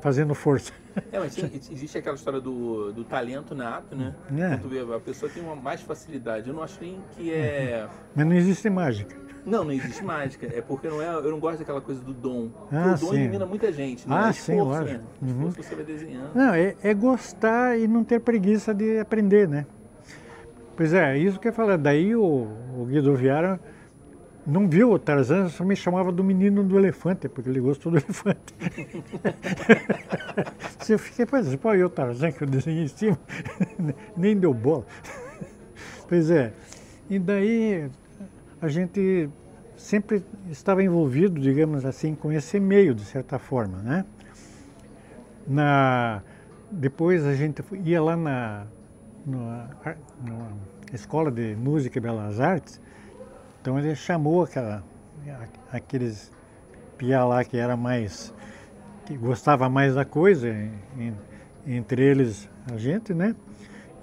fazendo 0.00 0.34
força. 0.34 0.72
É, 1.10 1.18
mas 1.18 1.36
existe 1.36 1.98
aquela 1.98 2.14
história 2.14 2.40
do, 2.40 2.92
do 2.92 3.02
talento 3.02 3.52
nato, 3.52 3.96
né? 3.96 4.14
É. 4.38 4.94
a 4.94 5.00
pessoa 5.00 5.28
tem 5.28 5.42
uma 5.42 5.56
mais 5.56 5.80
facilidade. 5.80 6.48
Eu 6.48 6.54
não 6.54 6.62
acho 6.62 6.78
nem 6.80 7.00
que 7.16 7.32
é. 7.32 7.88
Mas 8.14 8.24
não 8.24 8.32
existe 8.32 8.70
mágica. 8.70 9.16
Não, 9.44 9.62
não 9.64 9.72
existe 9.72 10.02
mágica. 10.02 10.46
É 10.46 10.60
porque 10.62 10.88
não 10.88 11.02
é, 11.02 11.08
eu 11.08 11.30
não 11.30 11.38
gosto 11.38 11.58
daquela 11.58 11.80
coisa 11.80 12.00
do 12.00 12.12
dom. 12.12 12.48
Ah, 12.72 12.94
o 12.96 13.00
dom 13.00 13.10
sim. 13.10 13.20
elimina 13.20 13.44
muita 13.44 13.70
gente. 13.70 14.08
Né? 14.08 14.16
Ah, 14.16 14.28
é 14.30 14.32
sim, 14.32 14.60
lógico. 14.60 15.04
Né? 15.20 15.32
Uhum. 15.32 15.50
você 15.50 15.74
vai 15.74 15.84
desenhando. 15.84 16.34
Não, 16.34 16.54
é, 16.54 16.74
é, 16.82 16.94
gostar 16.94 17.78
e 17.78 17.86
não 17.86 18.02
ter 18.02 18.20
preguiça 18.20 18.72
de 18.72 18.98
aprender, 18.98 19.46
né? 19.46 19.66
Pois 20.76 20.92
é, 20.92 21.18
isso 21.18 21.38
que 21.38 21.48
eu 21.48 21.52
falar. 21.52 21.76
Daí 21.76 22.16
o, 22.16 22.48
o 22.78 22.86
Guido 22.86 23.14
Viara 23.14 23.60
não 24.46 24.68
viu 24.68 24.92
o 24.92 24.98
Tarzan, 24.98 25.48
só 25.48 25.64
me 25.64 25.76
chamava 25.76 26.10
do 26.10 26.24
menino 26.24 26.64
do 26.64 26.78
elefante, 26.78 27.28
porque 27.28 27.48
ele 27.48 27.60
gostou 27.60 27.92
do 27.92 27.98
elefante. 27.98 28.54
eu 30.88 30.98
fiquei, 30.98 31.26
pois, 31.26 31.54
pô, 31.56 31.74
e 31.74 31.84
o 31.84 31.88
Tarzan 31.88 32.32
que 32.32 32.42
eu 32.42 32.48
desenhei 32.48 32.84
em 32.84 32.88
cima, 32.88 33.18
nem 34.16 34.36
deu 34.36 34.52
bola. 34.52 34.84
pois 36.08 36.30
é, 36.30 36.52
e 37.08 37.18
daí 37.18 37.90
a 38.64 38.68
gente 38.68 39.28
sempre 39.76 40.24
estava 40.50 40.82
envolvido, 40.82 41.38
digamos 41.38 41.84
assim, 41.84 42.14
com 42.14 42.32
esse 42.32 42.58
meio, 42.58 42.94
de 42.94 43.04
certa 43.04 43.38
forma, 43.38 43.76
né? 43.82 44.06
Na, 45.46 46.22
depois 46.70 47.26
a 47.26 47.34
gente 47.34 47.62
ia 47.84 48.02
lá 48.02 48.16
na, 48.16 48.66
na, 49.26 49.68
na 50.24 50.48
Escola 50.94 51.30
de 51.30 51.54
Música 51.56 51.98
e 51.98 52.00
Belas 52.00 52.40
Artes, 52.40 52.80
então 53.60 53.78
ele 53.78 53.94
chamou 53.94 54.44
aquela, 54.44 54.82
aqueles 55.70 56.32
pia 56.96 57.22
lá 57.22 57.44
que 57.44 57.58
era 57.58 57.76
mais, 57.76 58.32
que 59.04 59.14
gostava 59.14 59.68
mais 59.68 59.94
da 59.94 60.06
coisa, 60.06 60.48
entre 61.66 62.02
eles 62.02 62.48
a 62.72 62.78
gente, 62.78 63.12
né? 63.12 63.36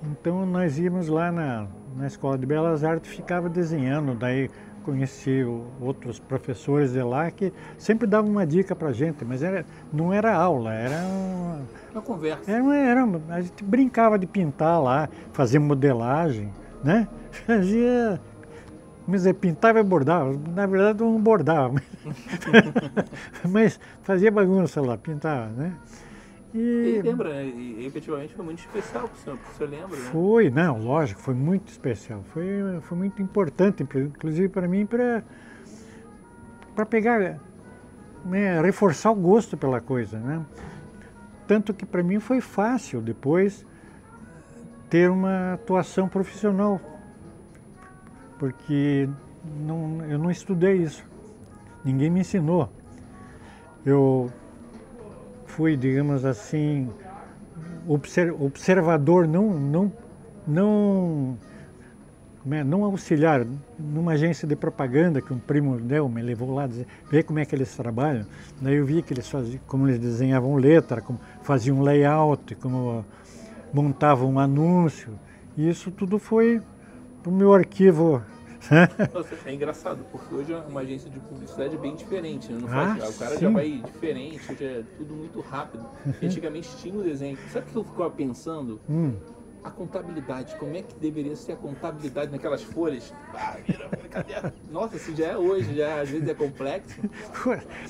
Então 0.04 0.46
nós 0.46 0.78
íamos 0.78 1.08
lá 1.08 1.32
na, 1.32 1.68
na 1.96 2.08
Escola 2.08 2.38
de 2.38 2.46
Belas 2.46 2.84
Artes, 2.84 3.12
ficava 3.12 3.50
desenhando, 3.50 4.16
daí 4.16 4.50
conheci 4.84 5.44
outros 5.80 6.20
professores 6.20 6.94
de 6.94 7.02
lá 7.02 7.30
que 7.30 7.54
sempre 7.78 8.08
davam 8.08 8.32
uma 8.32 8.46
dica 8.46 8.76
para 8.76 8.92
gente, 8.92 9.24
mas 9.24 9.44
era, 9.44 9.66
não 9.94 10.12
era 10.12 10.34
aula, 10.34 10.74
era 10.74 10.96
uma, 10.96 11.62
uma 11.94 12.02
conversa. 12.02 12.52
Era, 12.52 12.76
era, 12.76 13.08
a 13.30 13.42
gente 13.42 13.64
brincava 13.64 14.18
de 14.18 14.26
pintar 14.26 14.82
lá, 14.82 15.08
fazia 15.34 15.60
modelagem, 15.60 16.52
né? 16.84 17.08
Fazia. 17.46 18.20
Mas 19.08 19.30
pintava 19.34 19.80
e 19.80 19.84
bordava. 19.84 20.38
Na 20.54 20.66
verdade 20.66 21.00
não 21.00 21.20
bordava, 21.20 21.74
mas, 21.74 21.84
mas 23.50 23.80
fazia 24.04 24.32
bagunça 24.32 24.82
lá, 24.82 24.98
pintava, 24.98 25.48
né? 25.48 25.74
E, 26.54 26.98
e 26.98 27.02
lembra? 27.02 27.44
E 27.44 27.86
efetivamente 27.86 28.34
foi 28.34 28.44
muito 28.44 28.60
especial 28.60 29.08
para 29.08 29.16
o 29.16 29.18
senhor, 29.18 29.40
o 29.40 29.58
senhor 29.58 29.70
lembra, 29.70 29.98
né? 29.98 30.10
Foi, 30.12 30.50
não, 30.50 30.78
lógico, 30.80 31.22
foi 31.22 31.34
muito 31.34 31.70
especial. 31.70 32.24
Foi, 32.34 32.46
foi 32.82 32.98
muito 32.98 33.22
importante, 33.22 33.84
inclusive 33.84 34.50
para 34.50 34.68
mim, 34.68 34.86
para 34.86 35.24
pegar, 36.90 37.40
né, 38.26 38.62
reforçar 38.62 39.12
o 39.12 39.16
gosto 39.16 39.56
pela 39.56 39.80
coisa, 39.80 40.20
né? 40.20 40.46
Tanto 41.48 41.74
que 41.74 41.86
para 41.86 42.04
mim 42.04 42.20
foi 42.20 42.42
fácil 42.42 43.02
depois 43.02 43.66
ter 44.90 45.10
uma 45.10 45.54
atuação 45.54 46.10
profissional, 46.10 46.82
porque 48.38 49.08
não, 49.66 50.04
eu 50.06 50.18
não 50.20 50.30
estudei 50.30 50.78
isso, 50.78 51.06
ninguém 51.84 52.10
me 52.10 52.20
ensinou. 52.20 52.70
Eu 53.86 54.30
fui, 55.52 55.76
digamos 55.76 56.24
assim, 56.24 56.90
observador, 58.40 59.28
não, 59.28 59.50
não, 59.50 59.92
não, 60.48 61.38
é, 62.50 62.64
não 62.64 62.86
auxiliar 62.86 63.46
numa 63.78 64.14
agência 64.14 64.48
de 64.48 64.56
propaganda 64.56 65.22
que 65.22 65.34
um 65.34 65.40
primo 65.40 65.78
deu, 65.78 66.08
me 66.08 66.22
levou 66.22 66.54
lá 66.54 66.68
dizer, 66.68 66.88
ver 67.10 67.24
como 67.24 67.40
é 67.40 67.46
que 67.46 67.54
eles 67.54 67.76
trabalham. 67.76 68.26
Daí 68.62 68.76
eu 68.76 68.86
vi 68.86 69.02
que 69.02 69.14
eles 69.14 69.28
faziam, 69.30 69.60
como 69.68 69.88
eles 69.88 70.00
desenhavam 70.00 70.56
letra, 70.56 71.02
como 71.02 71.20
faziam 71.44 71.82
layout, 71.82 72.56
como 72.56 73.06
montavam 73.74 74.32
um 74.32 74.40
anúncio. 74.40 75.20
E 75.58 75.68
isso 75.68 75.92
tudo 75.92 76.18
foi 76.18 76.62
para 77.22 77.30
o 77.30 77.36
meu 77.36 77.54
arquivo 77.54 78.24
Nossa, 79.14 79.36
é 79.46 79.54
engraçado, 79.54 80.06
porque 80.12 80.34
hoje 80.34 80.54
é 80.54 80.58
uma 80.58 80.82
agência 80.82 81.10
de 81.10 81.20
publicidade 81.20 81.78
bem 81.78 81.96
diferente, 81.96 82.52
né? 82.52 82.60
Não 82.62 82.68
faz, 82.68 83.04
ah, 83.04 83.10
o 83.10 83.14
cara 83.14 83.36
sim. 83.36 83.42
já 83.42 83.50
vai 83.50 83.82
diferente, 83.84 84.52
hoje 84.52 84.64
é 84.64 84.84
tudo 84.98 85.16
muito 85.16 85.40
rápido. 85.40 85.86
Antigamente 86.22 86.70
tinha 86.78 86.98
o 86.98 87.04
desenho. 87.04 87.38
Sabe 87.52 87.68
o 87.68 87.72
que 87.72 87.76
eu 87.78 87.84
ficava 87.84 88.10
pensando? 88.12 88.80
Hum. 88.90 89.14
A 89.64 89.70
contabilidade, 89.70 90.56
como 90.56 90.76
é 90.76 90.82
que 90.82 90.96
deveria 90.96 91.36
ser 91.36 91.52
a 91.52 91.56
contabilidade 91.56 92.32
naquelas 92.32 92.64
folhas? 92.64 93.14
Ah, 93.36 93.58
Nossa, 94.72 94.98
se 94.98 95.16
já 95.16 95.28
é 95.28 95.38
hoje, 95.38 95.76
já 95.76 96.02
às 96.02 96.10
vezes 96.10 96.28
é 96.28 96.34
complexo. 96.34 97.00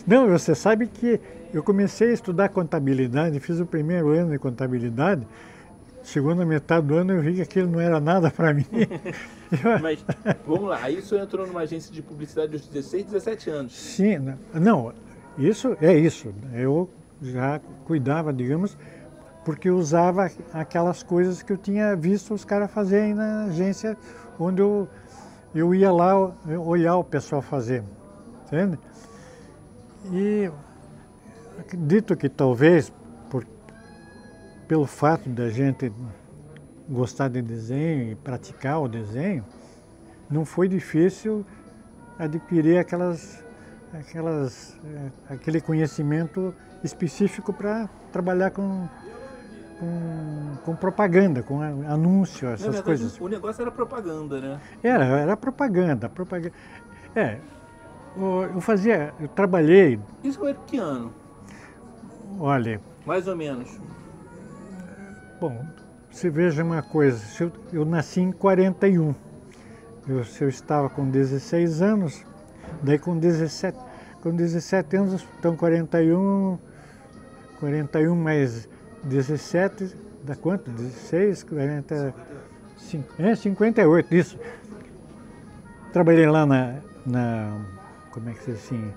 Não, 0.06 0.28
você 0.28 0.54
sabe 0.54 0.88
que 0.88 1.20
eu 1.54 1.64
comecei 1.64 2.10
a 2.10 2.14
estudar 2.14 2.50
contabilidade, 2.50 3.40
fiz 3.40 3.60
o 3.60 3.66
primeiro 3.66 4.10
ano 4.10 4.32
de 4.32 4.40
contabilidade, 4.40 5.26
segunda 6.12 6.46
metade 6.46 6.86
do 6.88 6.96
ano 6.98 7.14
eu 7.14 7.22
vi 7.22 7.36
que 7.36 7.42
aquilo 7.42 7.70
não 7.72 7.80
era 7.80 8.00
nada 8.00 8.30
para 8.30 8.54
mim. 8.54 8.66
Mas, 9.82 10.04
vamos 10.46 10.70
lá, 10.70 10.80
aí 10.82 11.00
o 11.00 11.02
senhor 11.02 11.22
entrou 11.22 11.48
numa 11.48 11.62
agência 11.62 11.94
de 11.94 12.02
publicidade 12.02 12.54
aos 12.54 12.68
16, 12.68 13.06
17 13.06 13.50
anos. 13.50 13.74
Sim, 13.74 14.18
não, 14.54 14.94
isso 15.38 15.76
é 15.82 15.98
isso. 15.98 16.34
Eu 16.54 16.90
já 17.22 17.62
cuidava, 17.86 18.34
digamos, 18.34 18.78
porque 19.46 19.70
usava 19.70 20.30
aquelas 20.54 21.02
coisas 21.02 21.42
que 21.42 21.54
eu 21.54 21.58
tinha 21.58 21.96
visto 21.96 22.34
os 22.34 22.44
caras 22.44 22.70
fazerem 22.72 23.14
na 23.14 23.46
agência 23.46 23.98
onde 24.38 24.62
eu, 24.62 24.88
eu 25.56 25.74
ia 25.74 25.92
lá 25.92 26.34
olhar 26.66 26.98
o 26.98 27.04
pessoal 27.04 27.42
fazer, 27.42 27.84
entende? 28.48 28.78
E 30.12 30.52
acredito 31.60 32.16
que 32.18 32.28
talvez 32.28 32.92
pelo 34.72 34.88
fato 34.88 35.28
da 35.28 35.50
gente 35.50 35.92
gostar 36.88 37.28
de 37.28 37.42
desenho 37.42 38.10
e 38.10 38.16
praticar 38.16 38.82
o 38.82 38.88
desenho, 38.88 39.44
não 40.30 40.46
foi 40.46 40.70
difícil 40.70 41.46
adquirir 42.18 42.78
aquelas, 42.78 43.44
aquelas, 43.94 44.80
eh, 44.86 45.10
aquele 45.30 45.60
conhecimento 45.60 46.56
específico 46.82 47.52
para 47.52 47.90
trabalhar 48.14 48.52
com, 48.52 48.88
com, 49.78 50.58
com, 50.64 50.74
propaganda, 50.74 51.44
com 51.44 51.62
anúncio, 51.62 52.48
essas 52.48 52.62
verdade, 52.62 52.84
coisas. 52.86 53.20
O 53.20 53.28
negócio 53.28 53.62
era 53.62 53.72
propaganda, 53.72 54.40
né? 54.40 54.62
Era, 54.82 55.04
era 55.04 55.36
propaganda. 55.36 56.08
propaganda. 56.08 56.56
É, 57.14 57.40
eu 58.16 58.62
fazia, 58.62 59.14
eu 59.20 59.28
trabalhei. 59.28 60.00
Isso 60.24 60.40
foi 60.40 60.56
que 60.66 60.78
ano? 60.78 61.12
Olha. 62.40 62.80
Mais 63.06 63.28
ou 63.28 63.36
menos. 63.36 63.78
Bom, 65.42 65.66
você 66.08 66.30
veja 66.30 66.64
uma 66.64 66.84
coisa, 66.84 67.20
eu, 67.44 67.52
eu, 67.74 67.84
nasci 67.84 68.22
em 68.22 68.32
41, 68.32 69.16
eu, 70.08 70.24
eu 70.40 70.48
estava 70.48 70.88
com 70.88 71.10
16 71.10 71.82
anos, 71.82 72.24
daí 72.84 73.00
com 73.00 73.18
17, 73.18 73.76
com 74.22 74.36
17 74.36 74.98
anos, 74.98 75.28
então 75.40 75.56
41, 75.56 76.60
41 77.60 78.16
mais 78.16 78.70
17, 79.04 79.98
dá 80.24 80.36
quanto? 80.36 80.70
16, 80.70 81.42
40, 81.42 82.14
5, 82.78 83.14
é, 83.18 83.34
58, 83.34 84.14
isso. 84.14 84.38
Trabalhei 85.92 86.28
lá 86.28 86.46
na, 86.46 86.76
na 87.04 87.66
como 88.12 88.30
é 88.30 88.34
que 88.34 88.44
se 88.44 88.52
assim, 88.52 88.94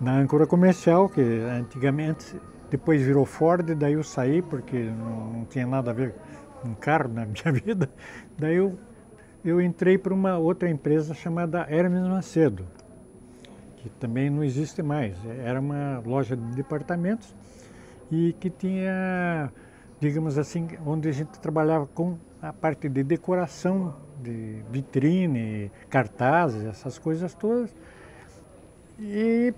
na 0.00 0.18
âncora 0.18 0.48
comercial, 0.48 1.08
que 1.08 1.20
antigamente, 1.20 2.34
depois 2.70 3.02
virou 3.02 3.24
Ford, 3.24 3.74
daí 3.74 3.94
eu 3.94 4.04
saí 4.04 4.40
porque 4.40 4.78
não, 4.78 5.32
não 5.32 5.44
tinha 5.44 5.66
nada 5.66 5.90
a 5.90 5.94
ver 5.94 6.14
um 6.64 6.74
carro 6.74 7.08
na 7.08 7.26
minha 7.26 7.52
vida. 7.52 7.90
Daí 8.38 8.56
eu, 8.56 8.78
eu 9.44 9.60
entrei 9.60 9.98
para 9.98 10.14
uma 10.14 10.38
outra 10.38 10.70
empresa 10.70 11.12
chamada 11.12 11.66
Hermes 11.68 12.06
Macedo, 12.06 12.64
que 13.76 13.90
também 13.90 14.30
não 14.30 14.44
existe 14.44 14.82
mais. 14.82 15.16
Era 15.44 15.60
uma 15.60 16.00
loja 16.04 16.36
de 16.36 16.54
departamentos 16.54 17.34
e 18.10 18.32
que 18.34 18.50
tinha, 18.50 19.52
digamos 19.98 20.38
assim, 20.38 20.68
onde 20.86 21.08
a 21.08 21.12
gente 21.12 21.38
trabalhava 21.40 21.86
com 21.86 22.16
a 22.40 22.52
parte 22.52 22.88
de 22.88 23.02
decoração, 23.02 23.94
de 24.22 24.62
vitrine, 24.70 25.70
cartazes, 25.88 26.64
essas 26.64 26.98
coisas 26.98 27.34
todas. 27.34 27.74
E 28.98 29.54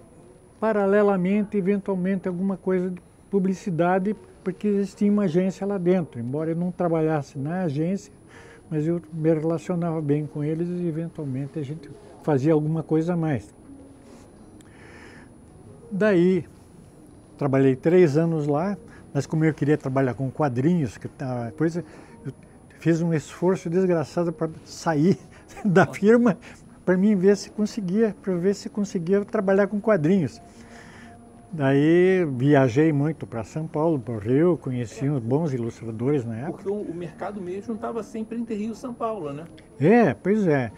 paralelamente, 0.62 1.56
eventualmente, 1.56 2.28
alguma 2.28 2.56
coisa 2.56 2.88
de 2.88 3.02
publicidade 3.28 4.14
porque 4.44 4.68
existia 4.68 5.10
uma 5.10 5.24
agência 5.24 5.66
lá 5.66 5.76
dentro. 5.76 6.20
Embora 6.20 6.50
eu 6.50 6.56
não 6.56 6.70
trabalhasse 6.70 7.36
na 7.36 7.62
agência, 7.62 8.12
mas 8.70 8.86
eu 8.86 9.02
me 9.12 9.34
relacionava 9.34 10.00
bem 10.00 10.24
com 10.24 10.44
eles 10.44 10.68
e 10.68 10.86
eventualmente 10.86 11.58
a 11.58 11.64
gente 11.64 11.90
fazia 12.22 12.52
alguma 12.52 12.80
coisa 12.80 13.14
a 13.14 13.16
mais. 13.16 13.52
Daí, 15.90 16.44
trabalhei 17.36 17.74
três 17.74 18.16
anos 18.16 18.46
lá, 18.46 18.78
mas 19.12 19.26
como 19.26 19.44
eu 19.44 19.52
queria 19.52 19.76
trabalhar 19.76 20.14
com 20.14 20.30
quadrinhos, 20.30 20.96
que 20.96 21.08
coisa, 21.58 21.84
eu 22.24 22.32
fiz 22.78 23.02
um 23.02 23.12
esforço 23.12 23.68
desgraçado 23.68 24.32
para 24.32 24.48
sair 24.64 25.18
da 25.66 25.88
firma 25.88 26.38
para 26.84 26.96
mim 26.96 27.14
ver 27.14 27.36
se 27.36 27.50
conseguia, 27.50 28.14
para 28.22 28.34
ver 28.34 28.54
se 28.54 28.68
conseguia 28.68 29.24
trabalhar 29.24 29.66
com 29.66 29.80
quadrinhos. 29.80 30.40
Daí 31.52 32.24
viajei 32.24 32.92
muito 32.94 33.26
para 33.26 33.44
São 33.44 33.66
Paulo, 33.66 33.98
para 33.98 34.14
o 34.14 34.18
Rio, 34.18 34.56
conheci 34.56 35.08
uns 35.08 35.20
bons 35.20 35.52
ilustradores 35.52 36.24
na 36.24 36.36
época. 36.38 36.52
Porque 36.52 36.70
o, 36.70 36.80
o 36.80 36.94
mercado 36.94 37.42
mesmo 37.42 37.74
estava 37.74 38.02
sempre 38.02 38.38
entre 38.38 38.54
Rio 38.54 38.72
e 38.72 38.76
São 38.76 38.94
Paulo, 38.94 39.34
né? 39.34 39.44
É, 39.78 40.14
pois 40.14 40.46
é. 40.46 40.72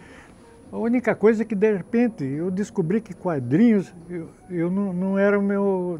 A 0.69 0.77
única 0.77 1.15
coisa 1.15 1.43
é 1.43 1.45
que 1.45 1.55
de 1.55 1.71
repente 1.71 2.25
eu 2.25 2.51
descobri 2.51 2.99
que 2.99 3.13
quadrinhos 3.13 3.95
eu, 4.09 4.27
eu 4.49 4.69
não, 4.69 4.91
não 4.91 5.17
era 5.17 5.39
o 5.39 5.41
meu. 5.41 5.97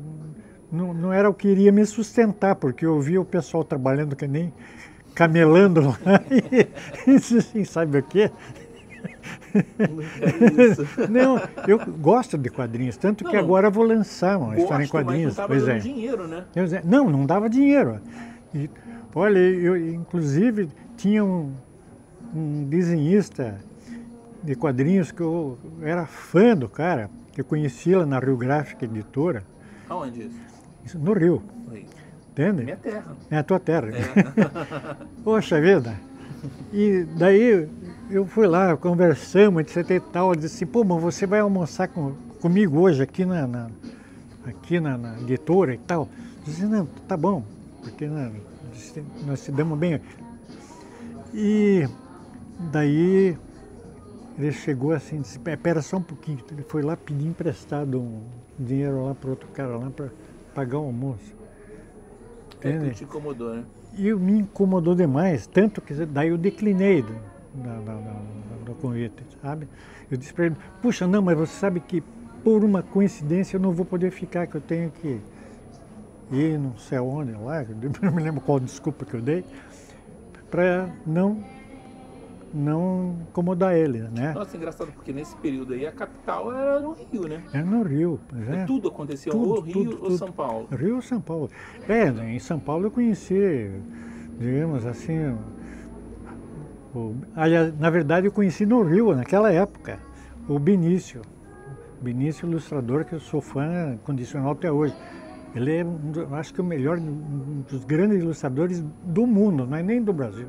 Não, 0.69 0.93
não 0.93 1.13
era 1.13 1.29
o 1.29 1.33
que 1.33 1.47
iria 1.47 1.71
me 1.71 1.85
sustentar, 1.85 2.55
porque 2.55 2.85
eu 2.85 2.99
via 2.99 3.21
o 3.21 3.25
pessoal 3.25 3.63
trabalhando 3.63 4.13
que 4.13 4.27
nem 4.27 4.51
camelando 5.13 5.81
lá 5.81 6.21
e, 6.29 6.67
e 7.09 7.15
assim, 7.15 7.63
sabe 7.63 7.99
o 7.99 8.03
quê? 8.03 8.29
Não 11.09 11.39
eu 11.67 11.79
gosto 11.97 12.37
de 12.37 12.49
quadrinhos, 12.49 12.97
tanto 12.97 13.23
Não, 13.23 13.31
que 13.31 13.37
agora 13.37 13.69
vou 13.69 13.83
lançar 13.83 14.37
uma 14.37 14.47
Gosto, 14.47 14.61
história 14.61 14.83
em 14.83 14.87
quadrinhos. 14.87 15.35
Mas 15.35 15.37
não 15.37 15.47
pois 15.47 15.67
é. 15.67 15.77
dinheiro, 15.79 16.27
né? 16.27 16.45
Eu 16.55 16.65
não, 16.83 17.09
não 17.09 17.25
dava 17.25 17.49
dinheiro. 17.49 17.99
E, 18.53 18.69
olha, 19.13 19.39
eu 19.39 19.77
inclusive 19.77 20.69
tinha 20.97 21.23
um, 21.23 21.53
um 22.33 22.63
desenhista 22.65 23.57
de 24.43 24.55
quadrinhos 24.55 25.11
que 25.11 25.21
eu 25.21 25.57
era 25.81 26.05
fã 26.05 26.55
do 26.55 26.69
cara, 26.69 27.09
que 27.33 27.41
eu 27.41 27.45
conhecia 27.45 27.99
lá 27.99 28.05
na 28.05 28.19
Rio 28.19 28.37
Gráfica 28.37 28.85
Editora, 28.85 29.43
Aonde 29.89 30.23
isso? 30.23 30.39
isso 30.83 30.99
no 30.99 31.13
Rio, 31.13 31.43
Aí. 31.71 31.85
entende? 32.31 32.63
Minha 32.63 32.77
terra. 32.77 33.17
É 33.29 33.37
a 33.37 33.43
tua 33.43 33.59
terra. 33.59 33.87
É. 33.89 34.95
Poxa 35.23 35.59
vida. 35.59 35.95
E 36.71 37.05
daí 37.17 37.67
eu 38.09 38.25
fui 38.25 38.47
lá, 38.47 38.75
conversamos, 38.77 39.61
etc 39.61 39.89
e 39.91 39.99
tal. 39.99 40.29
Eu 40.31 40.35
disse 40.35 40.55
assim, 40.63 40.65
pô, 40.65 40.83
mas 40.83 41.01
você 41.01 41.25
vai 41.25 41.39
almoçar 41.39 41.87
com, 41.87 42.13
comigo 42.41 42.79
hoje 42.79 43.01
aqui 43.03 43.25
na, 43.25 43.47
na- 43.47 43.69
aqui 44.45 44.79
na, 44.79 44.97
na 44.97 45.19
editora 45.21 45.73
e 45.73 45.77
tal. 45.77 46.03
Eu 46.37 46.43
disse, 46.45 46.65
não, 46.65 46.85
tá 47.07 47.17
bom, 47.17 47.43
porque 47.83 48.07
né, 48.07 48.31
nós 49.25 49.39
se 49.39 49.51
damos 49.51 49.77
bem. 49.77 49.99
E 51.33 51.87
daí 52.71 53.37
ele 54.37 54.51
chegou 54.51 54.91
assim, 54.93 55.21
disse, 55.21 55.39
"Pé, 55.39 55.55
pera 55.55 55.81
só 55.81 55.97
um 55.97 56.01
pouquinho. 56.03 56.39
Ele 56.51 56.63
foi 56.63 56.81
lá 56.81 56.95
pedir 56.95 57.27
emprestado 57.27 57.99
um 57.99 58.21
dinheiro 58.57 59.05
lá 59.05 59.15
para 59.15 59.29
outro 59.29 59.47
cara 59.49 59.77
lá 59.77 59.89
para 59.89 60.09
pagar 60.53 60.77
o 60.79 60.85
almoço. 60.85 61.33
É 62.61 62.89
te 62.89 63.03
incomodou, 63.03 63.53
né? 63.53 63.63
E 63.97 64.13
me 64.13 64.39
incomodou 64.39 64.95
demais, 64.95 65.45
tanto 65.47 65.81
que 65.81 65.93
daí 66.05 66.29
eu 66.29 66.37
declinei 66.37 67.03
da- 67.63 67.79
da- 67.79 67.99
da- 67.99 68.35
sabe? 69.41 69.67
Eu 70.09 70.17
disse 70.17 70.33
para 70.33 70.47
ele, 70.47 70.55
puxa, 70.81 71.07
não, 71.07 71.21
mas 71.21 71.37
você 71.37 71.53
sabe 71.53 71.79
que 71.79 72.01
por 72.43 72.63
uma 72.63 72.83
coincidência 72.83 73.57
eu 73.57 73.61
não 73.61 73.71
vou 73.71 73.85
poder 73.85 74.11
ficar, 74.11 74.45
que 74.47 74.55
eu 74.55 74.61
tenho 74.61 74.91
que 74.91 75.19
ir 76.31 76.57
não 76.59 76.77
sei 76.77 76.97
aonde 76.97 77.31
lá, 77.33 77.63
eu 77.63 77.75
não 78.01 78.11
me 78.11 78.21
lembro 78.21 78.41
qual 78.41 78.59
desculpa 78.59 79.05
que 79.05 79.13
eu 79.13 79.21
dei, 79.21 79.43
para 80.49 80.89
não, 81.05 81.43
não 82.53 83.17
incomodar 83.29 83.75
ele, 83.75 83.99
né? 83.99 84.33
Nossa, 84.33 84.55
engraçado, 84.57 84.91
porque 84.93 85.11
nesse 85.11 85.35
período 85.37 85.73
aí 85.73 85.85
a 85.85 85.91
capital 85.91 86.51
era 86.55 86.79
no 86.79 86.93
Rio, 86.93 87.27
né? 87.27 87.43
É 87.53 87.63
no 87.63 87.83
Rio, 87.83 88.19
é. 88.51 88.65
Tudo 88.65 88.89
acontecia 88.89 89.31
Tudo, 89.31 89.49
ou 89.55 89.59
Rio 89.61 89.73
tudo, 89.73 89.89
ou 89.97 90.05
tudo. 90.09 90.17
São 90.17 90.31
Paulo. 90.31 90.67
Rio 90.71 90.95
ou 90.95 91.01
São 91.01 91.21
Paulo? 91.21 91.49
É, 91.87 92.07
em 92.31 92.39
São 92.39 92.59
Paulo 92.59 92.87
eu 92.87 92.91
conheci, 92.91 93.71
digamos 94.39 94.85
assim, 94.85 95.35
o, 96.95 97.15
aliás, 97.35 97.77
na 97.77 97.89
verdade 97.89 98.27
eu 98.27 98.31
conheci 98.31 98.65
no 98.65 98.81
Rio, 98.81 99.13
naquela 99.13 99.51
época, 99.51 99.99
o 100.47 100.57
Benício. 100.57 101.21
Benício, 102.01 102.47
ilustrador, 102.47 103.03
que 103.03 103.13
eu 103.13 103.19
sou 103.19 103.41
fã 103.41 103.97
condicional 104.03 104.51
até 104.51 104.71
hoje. 104.71 104.95
Ele 105.55 105.77
é, 105.77 105.85
acho 106.33 106.53
que 106.53 106.61
o 106.61 106.63
melhor, 106.63 106.97
um 106.97 107.63
dos 107.69 107.83
grandes 107.85 108.21
ilustradores 108.21 108.83
do 109.03 109.25
mundo, 109.25 109.65
não 109.65 109.77
é 109.77 109.83
nem 109.83 110.01
do 110.01 110.13
Brasil. 110.13 110.47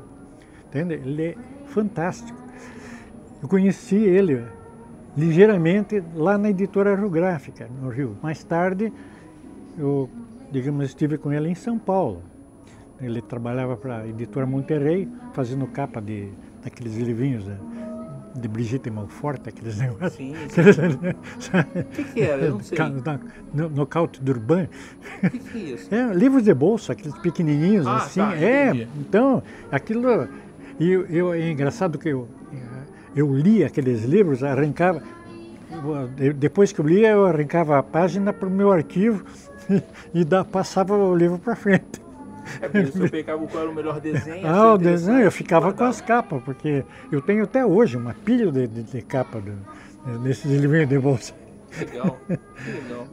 Entende? 0.67 0.95
Ele 0.95 1.23
é 1.23 1.35
fantástico. 1.65 2.37
Eu 3.41 3.47
conheci 3.47 3.95
ele 3.95 4.43
ligeiramente 5.15 6.03
lá 6.13 6.37
na 6.37 6.49
editora 6.49 6.95
Rio 6.95 7.09
Gráfica, 7.09 7.69
no 7.81 7.89
Rio. 7.89 8.17
Mais 8.21 8.43
tarde, 8.43 8.91
eu, 9.77 10.09
digamos, 10.51 10.85
estive 10.85 11.17
com 11.17 11.31
ele 11.31 11.49
em 11.49 11.55
São 11.55 11.79
Paulo. 11.79 12.21
Ele 12.99 13.21
trabalhava 13.21 13.77
para 13.77 13.99
a 13.99 14.07
editora 14.07 14.45
Monterrey, 14.45 15.07
fazendo 15.33 15.67
capa 15.67 16.01
de 16.01 16.29
daqueles 16.63 16.97
livrinhos 16.97 17.45
né, 17.45 17.55
de 18.35 18.47
Brigitte 18.47 18.89
Malfort, 18.89 19.47
aqueles 19.47 19.77
negócios. 19.77 20.13
Sim, 20.13 20.33
sim. 20.49 21.79
O 21.79 21.83
que, 21.85 22.03
que 22.05 22.21
era? 22.21 22.41
Eu 22.43 22.51
não 22.53 22.59
sei. 22.61 22.77
No, 23.53 23.69
nocaute 23.69 24.21
do 24.21 24.31
Urban. 24.31 24.67
O 25.23 25.29
que, 25.29 25.39
que 25.39 25.57
é 25.57 25.61
isso? 25.75 25.87
É, 25.93 26.11
livros 26.13 26.43
de 26.43 26.53
bolsa, 26.53 26.93
aqueles 26.93 27.15
pequenininhos 27.19 27.85
Ah, 27.85 27.97
assim. 27.97 28.19
tá, 28.19 28.35
é, 28.35 28.69
entendi. 28.69 28.87
então, 28.99 29.43
aquilo. 29.71 30.27
E 30.79 30.89
eu, 30.91 31.05
eu- 31.05 31.33
é 31.33 31.51
engraçado 31.51 31.97
que 31.99 32.09
eu, 32.09 32.27
eu 33.15 33.31
li 33.35 33.63
aqueles 33.63 34.03
livros, 34.03 34.43
arrancava. 34.43 35.01
Depois 36.35 36.71
que 36.71 36.79
eu 36.79 36.87
lia, 36.87 37.09
eu 37.09 37.25
arrancava 37.25 37.77
a 37.77 37.83
página 37.83 38.33
para 38.33 38.47
o 38.47 38.51
meu 38.51 38.71
arquivo 38.71 39.23
e 40.13 40.23
da, 40.25 40.43
passava 40.43 40.95
o 40.97 41.15
livro 41.15 41.37
para 41.37 41.55
frente. 41.55 42.01
É 42.61 42.67
por 42.67 42.81
isso 42.81 42.93
que 42.93 43.03
eu 43.03 43.09
pegava 43.09 43.45
qual 43.47 43.63
era 43.63 43.71
o 43.71 43.75
melhor 43.75 43.99
desenho. 43.99 44.47
Ah, 44.47 44.73
o 44.73 44.77
desenho, 44.77 45.19
eu 45.21 45.31
ficava 45.31 45.73
com 45.73 45.83
as 45.83 46.01
capas, 46.01 46.41
porque 46.43 46.83
eu 47.11 47.21
tenho 47.21 47.43
até 47.43 47.65
hoje 47.65 47.97
uma 47.97 48.13
pilha 48.13 48.51
de, 48.51 48.67
de, 48.67 48.83
de 48.83 49.01
capa 49.01 49.39
do- 49.41 50.19
desses 50.19 50.45
livrinhos 50.51 50.89
de 50.89 50.97
bolsa. 50.99 51.33
Legal, 51.77 52.17
que 52.27 52.71
legal. 52.71 53.07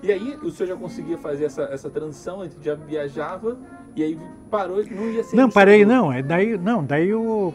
E 0.00 0.12
aí, 0.12 0.38
o 0.42 0.50
senhor 0.50 0.68
já 0.68 0.76
conseguia 0.76 1.18
fazer 1.18 1.46
essa, 1.46 1.62
essa 1.64 1.90
transição, 1.90 2.44
ele 2.44 2.52
já 2.62 2.74
viajava 2.74 3.58
e 3.96 4.02
aí 4.04 4.18
parou, 4.48 4.82
não 4.90 5.10
ia 5.10 5.24
ser 5.24 5.34
Não, 5.36 5.50
parei 5.50 5.84
não. 5.84 6.12
É 6.12 6.22
daí, 6.22 6.56
não, 6.56 6.84
daí 6.84 7.08
eu, 7.08 7.52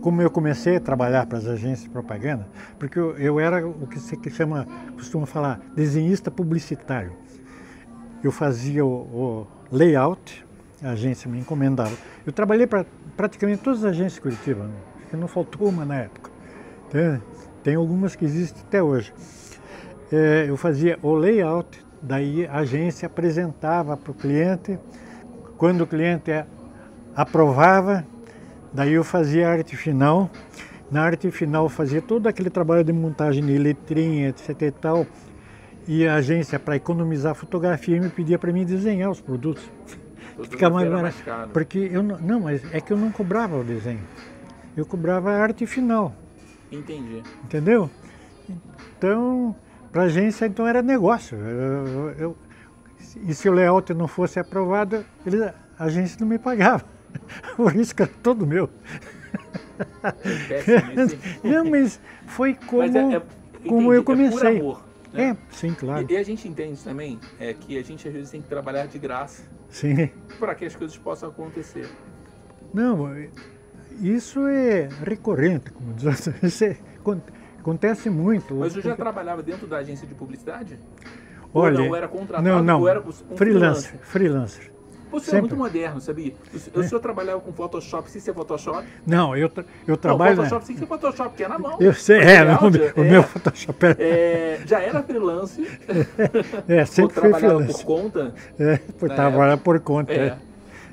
como 0.00 0.22
eu 0.22 0.30
comecei 0.30 0.76
a 0.76 0.80
trabalhar 0.80 1.26
para 1.26 1.36
as 1.36 1.46
agências 1.46 1.82
de 1.82 1.90
propaganda, 1.90 2.48
porque 2.78 2.98
eu, 2.98 3.14
eu 3.18 3.38
era 3.38 3.66
o 3.66 3.86
que 3.86 4.00
se 4.00 4.18
chama, 4.30 4.66
costuma 4.94 5.26
falar, 5.26 5.60
desenhista 5.74 6.30
publicitário. 6.30 7.12
Eu 8.24 8.32
fazia 8.32 8.84
o, 8.84 8.88
o 8.88 9.46
layout, 9.70 10.45
a 10.82 10.90
agência 10.90 11.30
me 11.30 11.38
encomendava. 11.38 11.92
Eu 12.26 12.32
trabalhei 12.32 12.66
para 12.66 12.84
praticamente 13.16 13.62
todas 13.62 13.84
as 13.84 13.92
agências 13.92 14.14
de 14.14 14.20
Curitiba, 14.20 14.64
né? 14.64 14.74
acho 14.96 15.06
que 15.06 15.16
não 15.16 15.28
faltou 15.28 15.68
uma 15.68 15.84
na 15.84 15.96
época. 15.96 16.30
Tem, 16.90 17.22
tem 17.62 17.74
algumas 17.74 18.14
que 18.14 18.24
existem 18.24 18.62
até 18.62 18.82
hoje. 18.82 19.12
É, 20.12 20.46
eu 20.48 20.56
fazia 20.56 20.98
o 21.02 21.14
layout, 21.14 21.84
daí 22.00 22.46
a 22.46 22.58
agência 22.58 23.06
apresentava 23.06 23.96
para 23.96 24.10
o 24.10 24.14
cliente. 24.14 24.78
Quando 25.56 25.82
o 25.82 25.86
cliente 25.86 26.30
aprovava, 27.14 28.06
daí 28.72 28.92
eu 28.92 29.02
fazia 29.04 29.48
a 29.48 29.52
arte 29.52 29.76
final. 29.76 30.30
Na 30.90 31.02
arte 31.02 31.30
final 31.30 31.64
eu 31.64 31.68
fazia 31.68 32.00
todo 32.00 32.28
aquele 32.28 32.50
trabalho 32.50 32.84
de 32.84 32.92
montagem 32.92 33.44
de 33.44 33.58
letrinha, 33.58 34.28
etc 34.28 34.62
e 34.62 34.70
tal. 34.70 35.06
E 35.88 36.06
a 36.06 36.16
agência, 36.16 36.58
para 36.58 36.76
economizar 36.76 37.34
fotografia, 37.34 38.00
me 38.00 38.08
pedia 38.08 38.38
para 38.38 38.52
mim 38.52 38.64
desenhar 38.64 39.10
os 39.10 39.20
produtos. 39.20 39.64
Todas 40.36 40.50
Ficava 40.50 40.74
mais 40.74 40.90
barato. 40.90 41.22
caro. 41.24 41.50
Porque 41.50 41.78
eu 41.92 42.02
não, 42.02 42.18
não, 42.18 42.40
mas 42.40 42.62
é 42.72 42.80
que 42.80 42.92
eu 42.92 42.96
não 42.96 43.10
cobrava 43.10 43.56
o 43.58 43.64
desenho. 43.64 44.00
Eu 44.76 44.84
cobrava 44.84 45.30
a 45.32 45.38
arte 45.42 45.66
final. 45.66 46.14
Entendi. 46.70 47.22
Entendeu? 47.44 47.88
Então, 48.98 49.56
para 49.90 50.02
a 50.02 50.04
agência, 50.06 50.46
então 50.46 50.66
era 50.66 50.82
negócio. 50.82 51.38
Eu- 51.38 52.10
eu- 52.18 52.36
e 53.26 53.32
se 53.34 53.48
o 53.48 53.52
layout 53.52 53.92
não 53.94 54.06
fosse 54.06 54.38
aprovado, 54.38 55.04
ele- 55.24 55.42
a 55.44 55.54
agência 55.84 56.18
não 56.20 56.26
me 56.28 56.38
pagava. 56.38 56.84
O 57.56 57.64
risco 57.66 58.02
era 58.02 58.10
todo 58.22 58.46
meu. 58.46 58.68
Péssimo? 60.48 61.18
Não, 61.44 61.64
mas 61.64 62.00
foi 62.26 62.54
como, 62.54 62.82
Mas 62.82 62.94
é- 62.94 62.98
é- 63.16 63.22
como 63.66 63.80
entendi, 63.80 63.96
eu 63.96 64.04
comecei. 64.04 64.56
É 64.56 64.60
amor. 64.60 64.84
né? 65.12 65.30
É, 65.30 65.36
sim, 65.54 65.72
claro. 65.74 66.06
E, 66.08 66.12
e 66.12 66.16
a 66.16 66.22
gente 66.22 66.46
entende 66.48 66.78
também 66.82 67.18
é, 67.40 67.52
que 67.54 67.78
a 67.78 67.82
gente 67.82 68.06
às 68.06 68.12
vezes 68.14 68.30
tem 68.30 68.40
que 68.42 68.48
trabalhar 68.48 68.86
de 68.86 68.98
graça 68.98 69.42
Sim. 69.80 70.10
para 70.40 70.54
que 70.54 70.64
as 70.64 70.74
coisas 70.74 70.96
possam 70.96 71.28
acontecer. 71.28 71.86
Não, 72.72 73.06
isso 74.00 74.46
é 74.48 74.88
recorrente, 75.04 75.70
como 75.70 75.92
diz. 75.92 76.26
Isso 76.42 76.64
é- 76.64 76.76
acon- 76.98 77.20
acontece 77.58 78.08
muito. 78.08 78.54
Mas 78.54 78.74
eu 78.74 78.80
já 78.82 78.90
Porque- 78.90 79.02
trabalhava 79.02 79.42
dentro 79.42 79.66
da 79.66 79.78
agência 79.78 80.06
de 80.06 80.14
publicidade? 80.14 80.78
Ou 81.52 81.62
Olha, 81.62 81.78
não, 81.78 81.94
era 81.96 82.08
contratado, 82.08 82.48
não, 82.48 82.62
não, 82.62 82.80
ou 82.80 82.88
era 82.88 83.00
um 83.00 83.12
freelancer, 83.36 83.98
freelancer. 84.00 84.70
O 85.16 85.20
senhor 85.20 85.38
é 85.38 85.40
muito 85.40 85.56
moderno, 85.56 86.00
sabia? 86.00 86.34
O 86.52 86.58
senhor, 86.58 86.78
o 86.84 86.88
senhor 86.88 87.00
trabalhava 87.00 87.40
com 87.40 87.52
Photoshop 87.52 88.10
sem 88.10 88.20
ser 88.20 88.34
Photoshop? 88.34 88.86
Não, 89.06 89.36
eu, 89.36 89.48
tra- 89.48 89.64
eu 89.86 89.92
Não, 89.92 89.96
trabalho... 89.96 90.36
Photoshop 90.36 90.66
sem 90.66 90.76
ser 90.76 90.86
Photoshop, 90.86 91.36
que 91.36 91.44
é 91.44 91.48
na 91.48 91.58
mão. 91.58 91.76
Eu 91.80 91.92
sei, 91.94 92.18
é, 92.20 92.42
o 92.42 92.70
meu, 92.70 92.92
o 92.96 93.04
é, 93.04 93.10
meu 93.10 93.22
Photoshop 93.22 93.86
é, 93.86 93.96
é, 93.98 94.60
já 94.66 94.80
era 94.80 95.02
freelance, 95.02 95.66
é 96.68 96.84
sempre 96.84 97.20
foi 97.20 97.32
freelance. 97.34 97.72
por 97.72 97.84
conta, 97.84 98.34
É, 98.58 98.76
por 98.98 99.08
na 99.08 99.14
trabalhar 99.14 99.56
por 99.58 99.80
conta. 99.80 100.12
é, 100.12 100.16
é. 100.26 100.38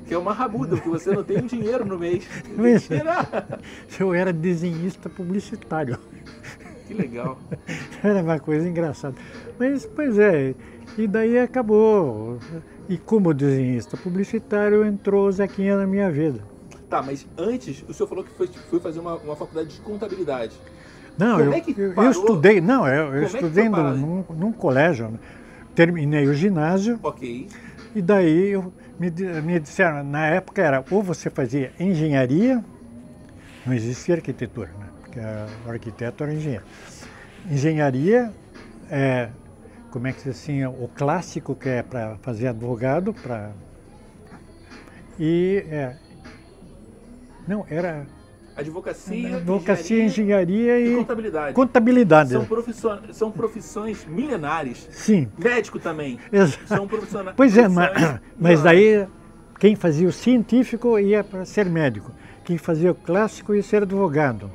que 0.06 0.14
é 0.14 0.18
uma 0.18 0.32
rabuda, 0.32 0.76
porque 0.76 0.88
você 0.88 1.10
não 1.10 1.22
tem 1.22 1.38
um 1.38 1.46
dinheiro 1.46 1.84
no 1.84 1.98
mês. 1.98 2.26
Mas-. 2.56 2.88
Eu 3.98 4.12
era 4.14 4.32
desenhista 4.32 5.08
publicitário. 5.08 5.98
Que 6.86 6.92
legal. 6.92 7.38
Era 8.04 8.20
uma 8.22 8.38
coisa 8.38 8.68
engraçada. 8.68 9.14
Mas, 9.58 9.86
pois 9.86 10.18
é, 10.18 10.54
e 10.98 11.06
daí 11.06 11.38
acabou. 11.38 12.38
E 12.88 12.98
como 12.98 13.32
desenhista 13.32 13.96
publicitário, 13.96 14.84
entrou 14.84 15.26
o 15.26 15.32
Zequinha 15.32 15.76
na 15.76 15.86
minha 15.86 16.10
vida. 16.10 16.40
Tá, 16.88 17.02
mas 17.02 17.26
antes, 17.36 17.82
o 17.88 17.94
senhor 17.94 18.08
falou 18.08 18.22
que 18.22 18.30
foi, 18.30 18.46
foi 18.46 18.78
fazer 18.78 19.00
uma, 19.00 19.16
uma 19.16 19.34
faculdade 19.34 19.68
de 19.70 19.80
contabilidade. 19.80 20.54
Não, 21.16 21.40
eu, 21.40 21.52
é 21.52 21.62
eu- 21.96 22.10
estudei, 22.10 22.60
não, 22.60 22.86
eu, 22.86 23.14
eu 23.14 23.22
é 23.22 23.24
estudei 23.24 23.68
foi 23.70 23.82
num, 23.82 24.24
num, 24.30 24.52
colégio. 24.52 25.18
Terminei 25.74 26.26
o 26.28 26.34
ginásio 26.34 27.00
Ok. 27.02 27.48
e 27.94 28.02
daí 28.02 28.50
eu, 28.50 28.72
me, 28.98 29.10
me 29.42 29.58
disseram, 29.58 30.04
na 30.04 30.26
época 30.26 30.62
era 30.62 30.84
ou 30.90 31.02
você 31.02 31.30
fazia 31.30 31.72
engenharia, 31.80 32.64
não 33.66 33.74
existia 33.74 34.14
arquitetura, 34.16 34.70
né? 34.78 34.86
que 35.10 35.18
é, 35.18 35.46
o 35.66 35.70
arquiteto 35.70 36.22
era 36.22 36.32
engenheiro. 36.32 36.64
Engenharia 37.50 38.32
é, 38.90 39.30
como 39.94 40.08
é 40.08 40.12
que 40.12 40.22
se 40.22 40.30
assim, 40.30 40.66
o 40.66 40.90
clássico 40.92 41.54
que 41.54 41.68
é 41.68 41.80
para 41.80 42.16
fazer 42.16 42.48
advogado, 42.48 43.14
para 43.14 43.52
e 45.20 45.64
é, 45.68 45.94
não 47.46 47.64
era 47.70 48.04
Advocacia, 48.56 49.36
advocacia 49.36 50.04
engenharia, 50.04 50.78
engenharia 50.78 50.80
e, 50.80 50.92
e, 50.94 50.96
contabilidade. 50.96 51.54
Contabilidade. 51.54 52.30
São, 52.30 52.44
profissões, 52.44 53.16
são 53.16 53.30
profissões 53.30 54.04
milenares. 54.04 54.88
Sim. 54.90 55.28
Médico 55.38 55.78
também. 55.78 56.18
Exato. 56.32 56.66
São 56.66 56.88
profissionais. 56.88 57.34
Pois 57.38 57.56
é, 57.56 57.66
mas, 57.70 58.20
mas 58.36 58.62
daí 58.62 59.06
quem 59.60 59.76
fazia 59.76 60.08
o 60.08 60.12
científico 60.12 60.98
ia 60.98 61.22
para 61.22 61.44
ser 61.44 61.66
médico. 61.66 62.10
Quem 62.44 62.58
fazia 62.58 62.90
o 62.90 62.96
clássico 62.96 63.54
ia 63.54 63.62
ser 63.62 63.82
advogado. 63.82 64.50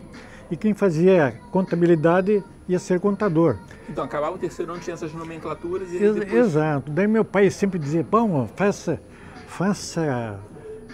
E 0.52 0.58
quem 0.58 0.74
fazia 0.74 1.40
contabilidade 1.52 2.44
ia 2.68 2.80
ser 2.80 3.00
contador. 3.00 3.58
Então, 3.88 4.04
acabava 4.04 4.36
o 4.36 4.40
terceiro 4.40 4.72
ano, 4.72 4.82
tinha 4.82 4.94
essas 4.94 5.14
nomenclaturas 5.14 5.92
e 5.92 5.98
Ex 5.98 6.16
depois... 6.16 6.48
Exato. 6.48 6.92
Daí 6.92 7.08
meu 7.08 7.26
pai 7.26 7.50
sempre 7.50 7.80
dizia, 7.80 8.04
bom, 8.04 8.48
faça, 8.56 9.02
faça, 9.48 10.40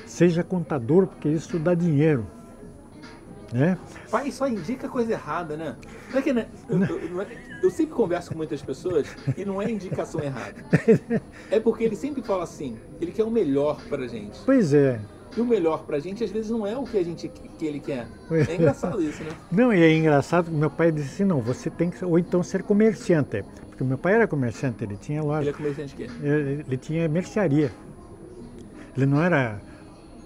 seja 0.06 0.44
contador, 0.44 1.08
porque 1.08 1.30
isso 1.30 1.60
dá 1.60 1.74
dinheiro. 1.74 2.26
Né? 3.54 3.78
Pai 4.10 4.32
só 4.32 4.48
indica 4.48 4.90
coisa 4.90 5.14
errada, 5.14 5.56
né? 5.56 5.76
Não 6.12 6.20
é 6.20 6.22
que, 6.22 6.34
né? 6.34 6.48
Eu, 6.68 6.80
eu, 6.80 7.22
é, 7.22 7.28
eu, 7.62 7.70
sempre 7.70 7.94
converso 7.94 8.32
com 8.32 8.38
muitas 8.38 8.62
pessoas 8.62 9.08
e 9.38 9.46
não 9.46 9.62
é 9.62 9.72
indicação 9.72 10.22
errada. 10.22 10.56
É 11.52 11.60
porque 11.60 11.84
ele 11.84 11.96
sempre 11.96 12.22
fala 12.22 12.44
assim, 12.44 12.78
ele 13.00 13.12
quer 13.12 13.24
o 13.24 13.32
melhor 13.32 13.80
pra 13.88 14.08
gente. 14.08 14.40
Pois 14.46 14.74
é. 14.74 15.00
E 15.36 15.42
o 15.42 15.46
melhor 15.46 15.84
pra 15.84 16.00
gente 16.00 16.24
às 16.24 16.32
vezes 16.32 16.50
não 16.50 16.66
é 16.66 16.78
o 16.78 16.84
que 16.84 16.98
a 16.98 17.04
gente 17.04 17.28
que 17.28 17.66
ele 17.66 17.80
quer. 17.80 18.08
É 18.50 18.56
engraçado 18.56 19.02
isso, 19.02 19.24
né? 19.24 19.32
Não, 19.52 19.74
e 19.74 19.82
é 19.82 19.96
engraçado 19.96 20.46
que 20.46 20.56
meu 20.56 20.70
pai 20.70 20.92
disse 20.92 21.16
assim, 21.16 21.26
não, 21.26 21.42
você 21.42 21.70
tem 21.70 21.90
que 21.90 22.04
ou 22.04 22.18
então 22.18 22.42
ser 22.42 22.64
comerciante. 22.64 23.44
Porque 23.68 23.84
meu 23.84 23.98
pai 23.98 24.14
era 24.14 24.28
comerciante, 24.28 24.84
ele 24.84 24.96
tinha 24.96 25.22
loja. 25.22 25.42
Ele 25.42 25.50
é 25.50 25.54
comerciante 25.54 25.96
de 25.96 26.06
quê? 26.06 26.12
Ele, 26.22 26.66
ele 26.66 26.78
tinha 26.78 27.08
mercearia. 27.10 27.72
Ele 28.96 29.06
não 29.06 29.22
era 29.22 29.60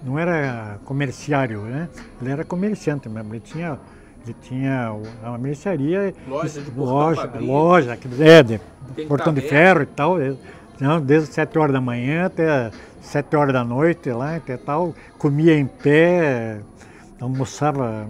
não 0.03 0.17
era 0.17 0.79
comerciário, 0.85 1.61
né? 1.63 1.89
Ele 2.21 2.31
era 2.31 2.43
comerciante 2.43 3.09
mesmo. 3.09 3.33
Ele 3.33 3.41
tinha, 3.41 3.79
ele 4.23 4.35
tinha 4.41 4.95
uma 5.23 5.37
mercearia, 5.37 6.13
loja, 6.27 6.61
de 6.61 6.71
loja, 6.71 7.31
loja, 7.39 7.99
é, 8.19 8.43
de 8.43 8.61
portão 9.07 9.33
de 9.33 9.41
ferro 9.41 9.81
e 9.81 9.85
tal. 9.85 10.17
Não, 10.79 11.01
desde 11.01 11.33
sete 11.33 11.57
horas 11.57 11.73
da 11.73 11.81
manhã 11.81 12.25
até 12.25 12.71
sete 13.01 13.35
horas 13.35 13.53
da 13.53 13.63
noite 13.63 14.11
lá, 14.11 14.35
até 14.35 14.57
tal, 14.57 14.93
comia 15.17 15.57
em 15.57 15.65
pé, 15.65 16.59
almoçava, 17.19 18.07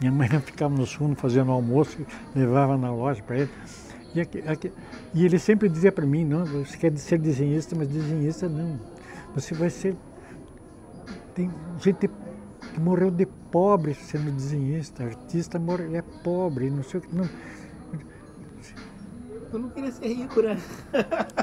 minha 0.00 0.12
mãe 0.12 0.28
ficava 0.44 0.74
no 0.74 0.86
fundo 0.86 1.16
fazendo 1.16 1.52
almoço, 1.52 1.98
levava 2.34 2.76
na 2.76 2.92
loja 2.92 3.22
para 3.22 3.38
ele. 3.38 3.50
E, 4.14 4.20
aqui, 4.20 4.44
aqui, 4.46 4.72
e 5.14 5.24
ele 5.24 5.38
sempre 5.38 5.68
dizia 5.68 5.90
para 5.90 6.04
mim, 6.04 6.24
não, 6.24 6.44
você 6.44 6.76
quer 6.76 6.96
ser 6.98 7.18
desenhista, 7.18 7.74
mas 7.74 7.88
desenhista 7.88 8.48
não. 8.48 8.78
Você 9.34 9.54
vai 9.54 9.70
ser 9.70 9.96
tem 11.34 11.50
gente 11.78 12.08
que 12.08 12.80
morreu 12.80 13.10
de 13.10 13.26
pobre 13.26 13.94
sendo 13.94 14.30
desenhista, 14.30 15.04
artista 15.04 15.60
é 15.92 16.02
pobre, 16.22 16.70
não 16.70 16.82
sei 16.82 17.00
o 17.00 17.02
que. 17.02 17.14
Não. 17.14 17.28
Eu 19.52 19.58
não 19.58 19.68
queria 19.68 19.92
ser 19.92 20.06
rico, 20.06 20.40
né? 20.40 20.56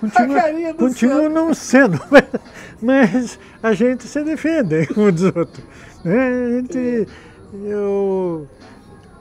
Continua, 0.00 0.74
continua 0.74 1.28
não 1.28 1.54
sendo, 1.54 1.98
mas, 2.12 2.28
mas, 2.82 3.38
a 3.62 3.72
gente 3.72 4.04
se 4.04 4.22
defende 4.22 4.86
um 4.94 5.10
dos 5.10 5.22
outros. 5.22 5.64
Né? 6.04 6.28
A 6.28 6.50
gente. 6.50 7.08
Eu, 7.64 8.46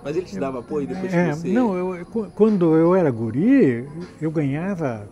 mas 0.03 0.17
ele 0.17 0.25
te 0.25 0.37
dava 0.37 0.59
apoio 0.59 0.85
depois 0.85 1.13
é, 1.13 1.29
que 1.29 1.35
você... 1.35 1.47
Não, 1.47 1.75
eu, 1.75 2.05
quando 2.35 2.75
eu 2.75 2.93
era 2.93 3.09
guri, 3.09 3.89
eu 4.21 4.29
ganhava 4.29 5.07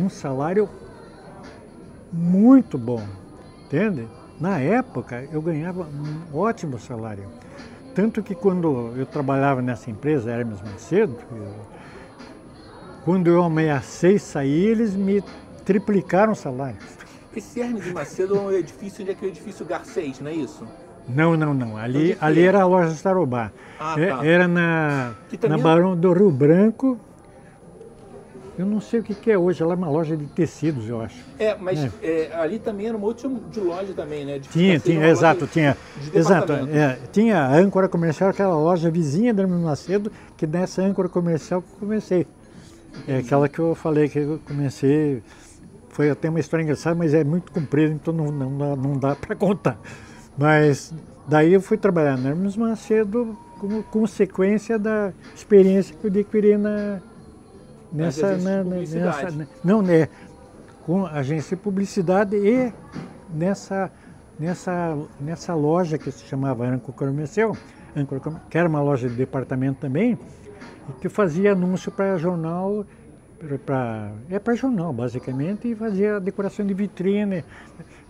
um 0.00 0.08
salário 0.08 0.68
muito 2.12 2.78
bom. 2.78 3.02
Entende? 3.66 4.08
Na 4.40 4.58
época 4.58 5.28
eu 5.30 5.42
ganhava 5.42 5.82
um 5.82 6.38
ótimo 6.38 6.78
salário. 6.78 7.24
Tanto 7.94 8.22
que 8.22 8.34
quando 8.34 8.94
eu 8.96 9.04
trabalhava 9.04 9.60
nessa 9.60 9.90
empresa, 9.90 10.30
Hermes 10.30 10.62
Macedo, 10.62 11.16
eu, 11.32 11.79
quando 13.04 13.28
eu 13.28 13.42
ameacei 13.42 14.18
sair, 14.18 14.68
eles 14.68 14.94
me 14.94 15.22
triplicaram 15.64 16.32
o 16.32 16.36
salário. 16.36 16.78
Esse 17.34 17.60
Hermes 17.60 17.84
de 17.84 17.92
Macedo 17.92 18.36
é 18.36 18.40
um 18.40 18.52
edifício 18.52 19.02
onde 19.02 19.12
é 19.12 19.14
que 19.14 19.24
é 19.24 19.28
o 19.28 19.30
edifício 19.30 19.64
Garcês, 19.64 20.20
não 20.20 20.30
é 20.30 20.34
isso? 20.34 20.66
Não, 21.08 21.36
não, 21.36 21.54
não. 21.54 21.76
Ali, 21.76 22.16
ali 22.20 22.42
era 22.42 22.62
a 22.62 22.66
loja 22.66 22.92
Starobá. 22.92 23.50
Ah, 23.78 23.94
é, 23.98 24.08
tá. 24.08 24.26
Era 24.26 24.48
na, 24.48 25.14
na 25.48 25.54
é 25.54 25.58
Barão 25.58 25.96
do 25.96 26.12
Rio 26.12 26.30
Branco, 26.30 26.98
eu 28.60 28.66
não 28.66 28.78
sei 28.78 29.00
o 29.00 29.02
que, 29.02 29.14
que 29.14 29.30
é 29.30 29.38
hoje, 29.38 29.62
ela 29.62 29.72
é 29.72 29.76
uma 29.76 29.88
loja 29.88 30.14
de 30.14 30.26
tecidos, 30.26 30.86
eu 30.86 31.00
acho. 31.00 31.16
É, 31.38 31.56
mas 31.58 31.82
é. 31.82 31.90
É, 32.02 32.36
ali 32.36 32.58
também 32.58 32.88
era 32.88 32.96
uma 32.96 33.06
outra 33.06 33.26
de 33.50 33.58
loja 33.58 33.94
também, 33.94 34.26
né? 34.26 34.38
De 34.38 34.50
tinha, 34.50 34.78
tinha, 34.78 35.06
exato, 35.08 35.46
tinha. 35.46 35.74
De 35.96 36.18
exato, 36.18 36.52
é, 36.52 36.98
tinha 37.10 37.38
a 37.38 37.56
âncora 37.56 37.88
comercial, 37.88 38.28
aquela 38.28 38.54
loja 38.54 38.90
vizinha 38.90 39.32
da 39.32 39.44
Hermes 39.44 39.60
Macedo, 39.60 40.12
que 40.36 40.46
nessa 40.46 40.82
âncora 40.82 41.08
comercial 41.08 41.62
que 41.62 41.68
eu 41.72 41.78
comecei. 41.78 42.26
É 43.06 43.18
aquela 43.18 43.48
que 43.48 43.58
eu 43.58 43.74
falei 43.74 44.08
que 44.08 44.18
eu 44.18 44.40
comecei, 44.46 45.22
foi 45.90 46.10
até 46.10 46.28
uma 46.28 46.40
história 46.40 46.62
engraçada, 46.62 46.94
mas 46.96 47.14
é 47.14 47.24
muito 47.24 47.50
comprida, 47.52 47.92
então 47.92 48.12
não, 48.12 48.30
não, 48.30 48.58
dá, 48.58 48.76
não 48.76 48.98
dá 48.98 49.16
para 49.16 49.34
contar. 49.36 49.78
Mas 50.36 50.94
daí 51.26 51.52
eu 51.52 51.60
fui 51.60 51.76
trabalhar 51.76 52.16
na 52.16 52.30
Hermes 52.30 52.56
Macedo 52.56 53.36
como 53.58 53.82
consequência 53.82 54.78
da 54.78 55.12
experiência 55.34 55.94
que 55.94 56.06
eu 56.06 56.10
adquiri 56.10 56.56
na, 56.56 57.00
nessa, 57.92 58.36
na, 58.38 58.64
nessa 58.64 59.48
não 59.62 59.82
né 59.82 60.08
com 60.86 61.04
agência 61.04 61.56
de 61.56 61.62
publicidade 61.62 62.36
e 62.36 62.72
nessa 63.34 63.92
nessa 64.38 64.96
nessa 65.20 65.54
loja 65.54 65.98
que 65.98 66.10
se 66.10 66.24
chamava 66.24 66.66
Anco 66.66 66.92
Comercial, 66.92 67.54
que 68.48 68.56
era 68.56 68.68
uma 68.68 68.80
loja 68.80 69.08
de 69.08 69.14
departamento 69.14 69.80
também, 69.80 70.18
que 71.00 71.08
fazia 71.08 71.52
anúncio 71.52 71.90
para 71.90 72.16
jornal 72.16 72.84
para 73.64 74.12
é 74.28 74.38
para 74.38 74.54
jornal 74.54 74.92
basicamente 74.92 75.68
e 75.68 75.74
fazia 75.74 76.20
decoração 76.20 76.66
de 76.66 76.74
vitrine 76.74 77.44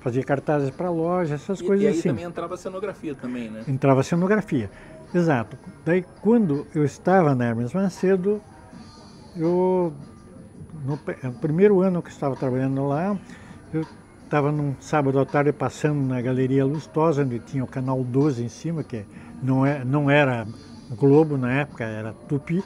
fazia 0.00 0.24
cartazes 0.24 0.70
para 0.70 0.90
loja 0.90 1.37
essas 1.37 1.61
e, 1.61 1.64
coisas 1.64 1.85
e 1.85 1.88
aí 1.88 1.98
assim. 1.98 2.09
também 2.09 2.24
entrava 2.24 2.56
cenografia 2.56 3.14
também 3.14 3.48
né? 3.48 3.62
Entrava 3.68 4.02
cenografia 4.02 4.70
exato. 5.14 5.56
Daí 5.85 6.04
quando 6.20 6.66
eu 6.74 6.85
estava 6.85 7.35
na 7.35 7.46
Hermes 7.46 7.72
Macedo 7.72 8.40
eu, 9.37 9.92
no, 10.85 10.98
no 11.22 11.33
primeiro 11.35 11.80
ano 11.80 12.02
que 12.02 12.11
estava 12.11 12.35
trabalhando 12.35 12.87
lá, 12.87 13.16
eu 13.72 13.87
estava 14.24 14.50
num 14.50 14.74
sábado 14.80 15.18
à 15.18 15.24
tarde 15.24 15.52
passando 15.52 16.00
na 16.00 16.20
Galeria 16.20 16.64
Lustosa, 16.64 17.22
onde 17.22 17.38
tinha 17.38 17.62
o 17.62 17.66
canal 17.66 18.02
12 18.02 18.44
em 18.44 18.48
cima, 18.48 18.83
que 18.83 19.04
não, 19.42 19.64
é, 19.64 19.85
não 19.85 20.11
era 20.11 20.46
Globo 20.96 21.37
na 21.37 21.53
época, 21.53 21.85
era 21.85 22.12
Tupi, 22.29 22.64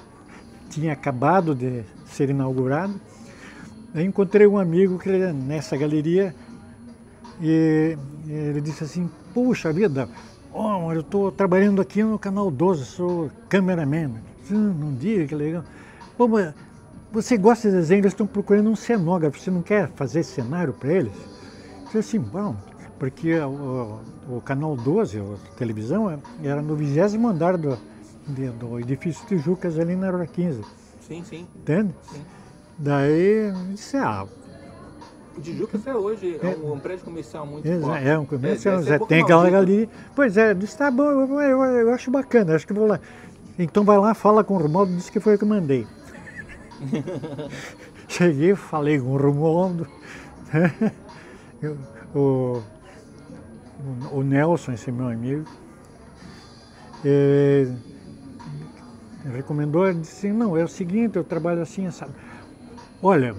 tinha 0.70 0.92
acabado 0.92 1.54
de 1.54 1.82
ser 2.06 2.30
inaugurado. 2.30 2.94
Aí 3.94 4.04
encontrei 4.04 4.46
um 4.46 4.58
amigo 4.58 4.98
que 4.98 5.08
nessa 5.08 5.76
galeria 5.76 6.34
e 7.40 7.96
ele 8.26 8.60
disse 8.60 8.84
assim, 8.84 9.10
puxa 9.32 9.72
vida, 9.72 10.08
oh, 10.52 10.92
eu 10.92 11.00
estou 11.00 11.32
trabalhando 11.32 11.82
aqui 11.82 12.02
no 12.02 12.18
canal 12.18 12.50
12, 12.50 12.84
sou 12.84 13.30
cameraman. 13.48 14.12
Não 14.50 14.94
diga 14.94 15.26
que 15.26 15.34
legal. 15.34 15.64
Pô, 16.16 16.28
mas 16.28 16.54
você 17.12 17.36
gosta 17.36 17.68
de 17.70 17.76
desenho, 17.76 18.00
eles 18.00 18.12
estão 18.12 18.26
procurando 18.26 18.70
um 18.70 18.76
cenógrafo, 18.76 19.38
você 19.38 19.50
não 19.50 19.62
quer 19.62 19.88
fazer 19.94 20.22
cenário 20.22 20.72
para 20.72 20.92
eles? 20.92 21.12
Eu 21.12 21.86
falei 21.86 22.00
assim, 22.00 22.18
bom, 22.18 22.56
porque 22.98 23.38
o, 23.38 24.00
o, 24.28 24.40
Canal 24.40 24.76
12, 24.76 25.20
a 25.20 25.56
televisão, 25.56 26.20
era 26.42 26.60
no 26.60 26.74
vigésimo 26.74 27.28
andar 27.28 27.56
do, 27.56 27.78
do 28.26 28.80
edifício 28.80 29.26
Tijucas, 29.26 29.78
ali 29.78 29.94
na 29.94 30.10
Rua 30.10 30.26
15. 30.26 30.62
Sim, 31.00 31.22
sim. 31.24 31.46
Entende? 31.56 31.94
Sim. 32.02 32.22
Daí, 32.78 33.52
disse, 33.70 33.96
ah... 33.96 34.26
O 35.36 35.40
Tijucas 35.40 35.86
é 35.86 35.94
hoje 35.94 36.38
é, 36.40 36.46
um, 36.46 36.74
um 36.74 36.78
prédio 36.78 37.04
comercial 37.04 37.44
muito 37.44 37.68
é, 37.68 37.78
forte. 37.80 38.06
É, 38.06 38.18
um 38.18 38.24
comercial, 38.24 38.80
é, 38.80 38.98
tem 39.00 39.22
aquela 39.22 39.58
ali. 39.58 39.88
Pois 40.14 40.36
é, 40.36 40.54
disse, 40.54 40.78
tá 40.78 40.90
bom, 40.90 41.04
eu, 41.04 41.40
eu, 41.40 41.62
eu, 41.62 41.92
acho 41.92 42.10
bacana, 42.10 42.54
acho 42.54 42.66
que 42.66 42.72
vou 42.72 42.86
lá. 42.86 43.00
Então 43.58 43.84
vai 43.84 43.98
lá, 43.98 44.14
fala 44.14 44.44
com 44.44 44.54
o 44.54 44.58
Romualdo, 44.58 44.94
disse 44.94 45.10
que 45.10 45.18
foi 45.18 45.34
eu 45.34 45.38
que 45.38 45.44
mandei. 45.44 45.86
Cheguei, 48.06 48.54
falei 48.54 49.00
com 49.00 49.14
o 49.14 49.16
Romualdo, 49.16 49.88
o, 52.14 52.62
o 54.12 54.22
Nelson, 54.22 54.72
esse 54.72 54.92
meu 54.92 55.08
amigo, 55.08 55.44
e, 57.04 57.68
recomendou, 59.32 59.86
ele 59.86 60.00
disse, 60.00 60.32
não, 60.32 60.56
é 60.56 60.64
o 60.64 60.68
seguinte, 60.68 61.16
eu 61.16 61.24
trabalho 61.24 61.62
assim, 61.62 61.90
sabe? 61.90 62.12
Olha, 63.02 63.34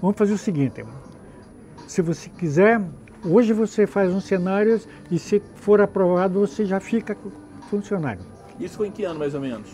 vamos 0.00 0.16
fazer 0.16 0.32
o 0.32 0.38
seguinte, 0.38 0.84
se 1.86 2.00
você 2.00 2.30
quiser, 2.30 2.80
hoje 3.24 3.52
você 3.52 3.86
faz 3.86 4.12
um 4.12 4.20
cenário 4.20 4.80
e 5.10 5.18
se 5.18 5.42
for 5.56 5.80
aprovado 5.80 6.40
você 6.40 6.64
já 6.64 6.80
fica 6.80 7.16
funcionário. 7.68 8.22
Isso 8.58 8.76
foi 8.76 8.88
em 8.88 8.90
que 8.90 9.04
ano, 9.04 9.18
mais 9.18 9.34
ou 9.34 9.40
menos? 9.40 9.68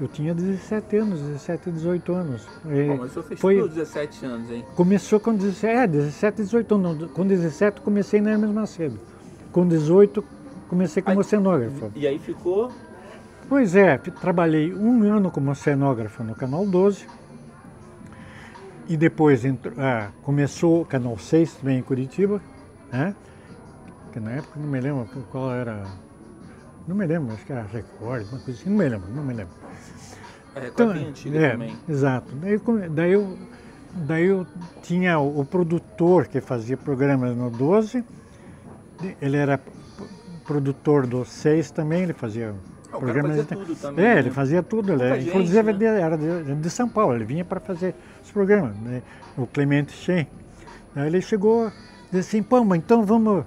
Eu 0.00 0.08
tinha 0.08 0.34
17 0.34 0.96
anos, 0.96 1.20
17, 1.20 1.70
18 1.70 2.12
anos. 2.12 2.46
Bom, 2.64 2.96
mas 2.98 3.12
fez 3.12 3.40
foi... 3.40 3.56
tudo 3.56 3.68
17 3.68 4.26
anos, 4.26 4.50
hein? 4.50 4.64
Começou 4.74 5.20
com 5.20 5.34
17, 5.34 5.66
é, 5.66 5.86
17, 5.86 6.36
18 6.42 6.74
anos. 6.74 7.10
Com 7.12 7.26
17 7.26 7.80
comecei 7.80 8.20
na 8.20 8.32
Hermes 8.32 8.50
Macedo. 8.50 8.98
Com 9.52 9.66
18 9.66 10.24
comecei 10.68 11.02
como 11.02 11.20
aí, 11.20 11.24
cenógrafo. 11.24 11.92
E 11.94 12.06
aí 12.06 12.18
ficou? 12.18 12.72
Pois 13.48 13.74
é, 13.74 13.98
trabalhei 13.98 14.72
um 14.72 15.02
ano 15.02 15.30
como 15.30 15.54
cenógrafo 15.54 16.22
no 16.22 16.34
Canal 16.34 16.66
12. 16.66 17.06
E 18.88 18.96
depois 18.96 19.44
entrou, 19.44 19.74
ah, 19.78 20.10
começou 20.22 20.82
o 20.82 20.84
Canal 20.84 21.16
6 21.16 21.54
também 21.54 21.78
em 21.78 21.82
Curitiba, 21.82 22.40
né? 22.90 23.14
Que 24.12 24.20
na 24.20 24.32
época 24.32 24.58
não 24.58 24.68
me 24.68 24.80
lembro 24.80 25.06
qual 25.30 25.52
era. 25.52 25.84
Não 26.86 26.96
me 26.96 27.06
lembro, 27.06 27.32
acho 27.32 27.46
que 27.46 27.52
era 27.52 27.62
Record, 27.62 28.26
uma 28.28 28.40
coisa 28.40 28.60
assim, 28.60 28.70
não 28.70 28.76
me 28.76 28.88
lembro, 28.88 29.08
não 29.12 29.22
me 29.22 29.34
lembro. 29.34 29.54
É, 30.54 30.66
então, 30.66 30.90
antiga 30.90 31.38
é, 31.38 31.50
também. 31.52 31.76
Exato. 31.88 32.34
Daí, 32.34 32.60
daí, 32.90 33.12
eu, 33.12 33.38
daí 33.94 34.24
eu 34.26 34.46
tinha 34.82 35.18
o, 35.18 35.40
o, 35.40 35.44
produtor 35.44 36.26
que 36.26 36.40
fazia 36.40 36.76
programas 36.76 37.36
no 37.36 37.50
12, 37.50 38.04
ele 39.20 39.36
era 39.36 39.60
produtor 40.44 41.06
do 41.06 41.24
6 41.24 41.70
também, 41.70 42.02
ele 42.02 42.12
fazia 42.12 42.54
o 42.92 43.00
programas. 43.00 43.36
Fazia 43.36 43.56
tudo 43.56 43.76
também, 43.76 44.04
é, 44.04 44.14
né? 44.14 44.20
ele 44.20 44.30
fazia 44.30 44.62
tudo. 44.62 44.92
Ele, 44.92 45.14
gente, 45.16 45.28
inclusive 45.28 45.72
né? 45.72 46.00
era 46.00 46.16
de, 46.16 46.54
de, 46.54 46.70
São 46.70 46.88
Paulo, 46.88 47.14
ele 47.14 47.24
vinha 47.24 47.44
para 47.44 47.60
fazer 47.60 47.94
os 48.22 48.30
programas, 48.30 48.76
né? 48.76 49.02
o 49.36 49.46
Clemente 49.46 49.92
Shen. 49.92 50.26
Aí 50.94 51.06
ele 51.06 51.20
chegou 51.20 51.68
e 51.68 52.16
disse 52.16 52.36
assim, 52.36 52.42
pô, 52.42 52.62
mas 52.64 52.78
então 52.78 53.04
vamos, 53.04 53.44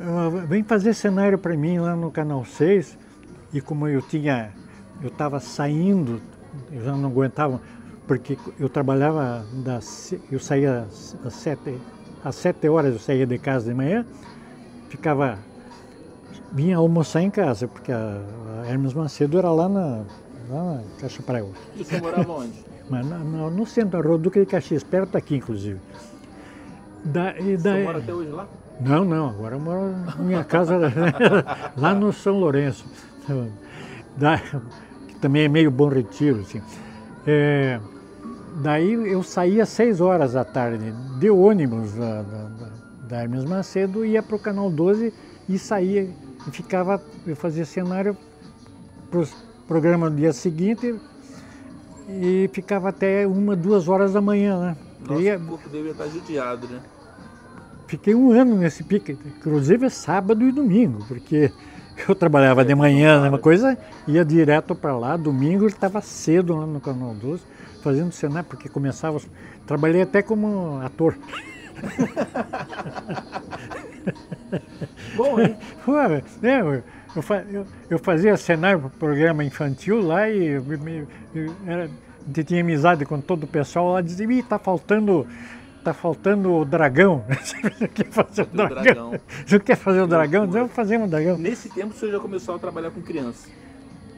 uh, 0.00 0.46
vem 0.46 0.62
fazer 0.62 0.94
cenário 0.94 1.38
para 1.38 1.56
mim 1.56 1.78
lá 1.78 1.96
no 1.96 2.10
Canal 2.10 2.44
6. 2.44 2.98
E 3.52 3.60
como 3.60 3.86
eu 3.86 4.02
tinha, 4.02 4.50
eu 5.02 5.08
estava 5.08 5.38
saindo 5.38 6.20
eu 6.72 6.84
já 6.84 6.92
não 6.92 7.08
aguentava, 7.08 7.60
porque 8.06 8.38
eu 8.58 8.68
trabalhava, 8.68 9.44
das, 9.64 10.14
eu 10.30 10.38
saía 10.38 10.86
às 11.24 11.34
sete, 11.34 11.78
às 12.24 12.34
sete 12.36 12.68
horas 12.68 12.92
eu 12.92 13.00
saía 13.00 13.26
de 13.26 13.38
casa 13.38 13.70
de 13.70 13.74
manhã, 13.74 14.04
ficava, 14.88 15.38
vinha 16.54 16.76
almoçar 16.76 17.20
em 17.20 17.30
casa, 17.30 17.66
porque 17.66 17.90
a, 17.90 18.20
a 18.62 18.70
Hermes 18.70 18.94
Macedo 18.94 19.36
era 19.36 19.50
lá 19.50 19.68
na, 19.68 20.04
lá 20.48 20.74
na 20.74 20.80
Caixa 21.00 21.22
Praia. 21.22 21.44
E 21.74 21.84
você 21.84 22.00
morava 22.00 22.32
onde? 22.32 22.64
Mas 22.88 23.04
no, 23.04 23.50
no 23.50 23.66
centro, 23.66 24.00
da 24.00 24.08
Rua 24.08 24.18
Duque 24.18 24.40
de 24.40 24.46
Caxias, 24.46 24.84
perto 24.84 25.12
daqui, 25.12 25.36
inclusive. 25.36 25.80
Da, 27.04 27.36
e 27.38 27.56
da, 27.56 27.72
você 27.72 27.82
mora 27.82 27.98
até 27.98 28.14
hoje 28.14 28.30
lá? 28.30 28.46
Não, 28.80 29.04
não, 29.04 29.28
agora 29.30 29.56
eu 29.56 29.60
moro 29.60 29.96
na 29.96 30.16
minha 30.16 30.44
casa 30.44 30.78
lá 31.76 31.94
no 31.94 32.12
São 32.12 32.38
Lourenço. 32.38 32.86
Da, 34.16 34.40
também 35.20 35.44
é 35.44 35.48
meio 35.48 35.70
bom 35.70 35.88
retiro. 35.88 36.40
Assim. 36.40 36.62
É, 37.26 37.80
daí 38.62 38.92
eu 38.92 39.22
saía 39.22 39.64
às 39.64 39.70
seis 39.70 40.00
horas 40.00 40.34
da 40.34 40.44
tarde 40.44 40.92
de 41.18 41.30
ônibus 41.30 41.94
da, 41.94 42.22
da, 42.22 42.50
da 43.08 43.22
Hermes 43.22 43.44
Macedo, 43.44 44.04
ia 44.04 44.22
para 44.22 44.36
o 44.36 44.38
Canal 44.38 44.70
12 44.70 45.12
e 45.48 45.58
saía 45.58 46.08
e 46.46 46.50
ficava, 46.50 47.02
eu 47.26 47.36
fazia 47.36 47.64
cenário 47.64 48.16
para 49.10 49.20
o 49.20 49.28
programa 49.66 50.10
no 50.10 50.16
dia 50.16 50.32
seguinte 50.32 50.94
e 52.08 52.50
ficava 52.52 52.90
até 52.90 53.26
uma, 53.26 53.56
duas 53.56 53.88
horas 53.88 54.12
da 54.12 54.20
manhã, 54.20 54.60
né? 54.60 54.76
Nossa, 55.06 55.22
ia, 55.22 55.36
o 55.36 55.46
corpo 55.46 55.68
dele 55.68 55.90
estar 55.90 56.06
judiado, 56.08 56.66
né? 56.68 56.80
Fiquei 57.86 58.14
um 58.14 58.30
ano 58.30 58.56
nesse 58.56 58.82
pique, 58.82 59.12
inclusive 59.12 59.88
sábado 59.90 60.46
e 60.46 60.52
domingo, 60.52 61.04
porque 61.06 61.52
eu 62.08 62.14
trabalhava 62.14 62.64
de 62.64 62.74
manhã, 62.74 63.28
uma 63.28 63.38
coisa, 63.38 63.78
ia 64.06 64.24
direto 64.24 64.74
para 64.74 64.96
lá, 64.96 65.16
domingo 65.16 65.66
estava 65.66 66.00
cedo 66.00 66.56
lá 66.56 66.66
no 66.66 66.80
Canal 66.80 67.14
12, 67.14 67.42
fazendo 67.82 68.12
cenário, 68.12 68.48
porque 68.48 68.68
começava. 68.68 69.20
Trabalhei 69.66 70.02
até 70.02 70.22
como 70.22 70.80
ator. 70.82 71.16
Bom, 75.16 75.40
hein? 75.40 75.56
Pô, 75.84 75.98
é, 75.98 76.22
eu, 76.42 76.82
eu, 77.50 77.66
eu, 77.90 77.98
fazia 77.98 78.36
cenário 78.36 78.80
para 78.80 78.88
o 78.88 78.90
programa 78.90 79.44
infantil 79.44 80.00
lá 80.00 80.28
e 80.28 80.46
eu, 80.46 80.64
eu, 80.72 81.06
eu 81.34 81.54
era, 81.66 81.90
tinha 82.44 82.60
amizade 82.60 83.04
com 83.04 83.20
todo 83.20 83.44
o 83.44 83.46
pessoal 83.46 83.92
lá, 83.92 84.00
dizia, 84.00 84.30
ih, 84.30 84.42
tá 84.42 84.58
faltando 84.58 85.26
tá 85.84 85.92
faltando 85.92 86.54
o 86.54 86.64
dragão. 86.64 87.24
Você 87.44 87.88
quer 87.88 88.06
fazer 88.06 88.42
o 88.42 88.46
dragão? 88.46 88.82
dragão. 88.82 89.20
Você 89.46 89.60
quer 89.60 89.76
fazer 89.76 90.00
o 90.00 90.06
dragão? 90.06 90.46
Então 90.46 90.68
fazemos 90.68 91.06
o 91.06 91.10
dragão. 91.10 91.36
Nesse 91.36 91.68
tempo 91.68 91.92
você 91.92 92.10
já 92.10 92.18
começou 92.18 92.54
a 92.54 92.58
trabalhar 92.58 92.90
com 92.90 93.02
crianças? 93.02 93.52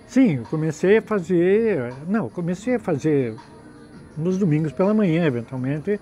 Sim, 0.07 0.37
eu 0.37 0.45
comecei 0.45 0.99
a 0.99 1.03
fazer. 1.03 1.93
Não, 2.07 2.29
comecei 2.29 2.77
a 2.77 2.79
fazer 2.79 3.35
nos 4.17 4.39
domingos 4.39 4.73
pela 4.73 4.95
manhã, 4.95 5.27
eventualmente, 5.27 6.01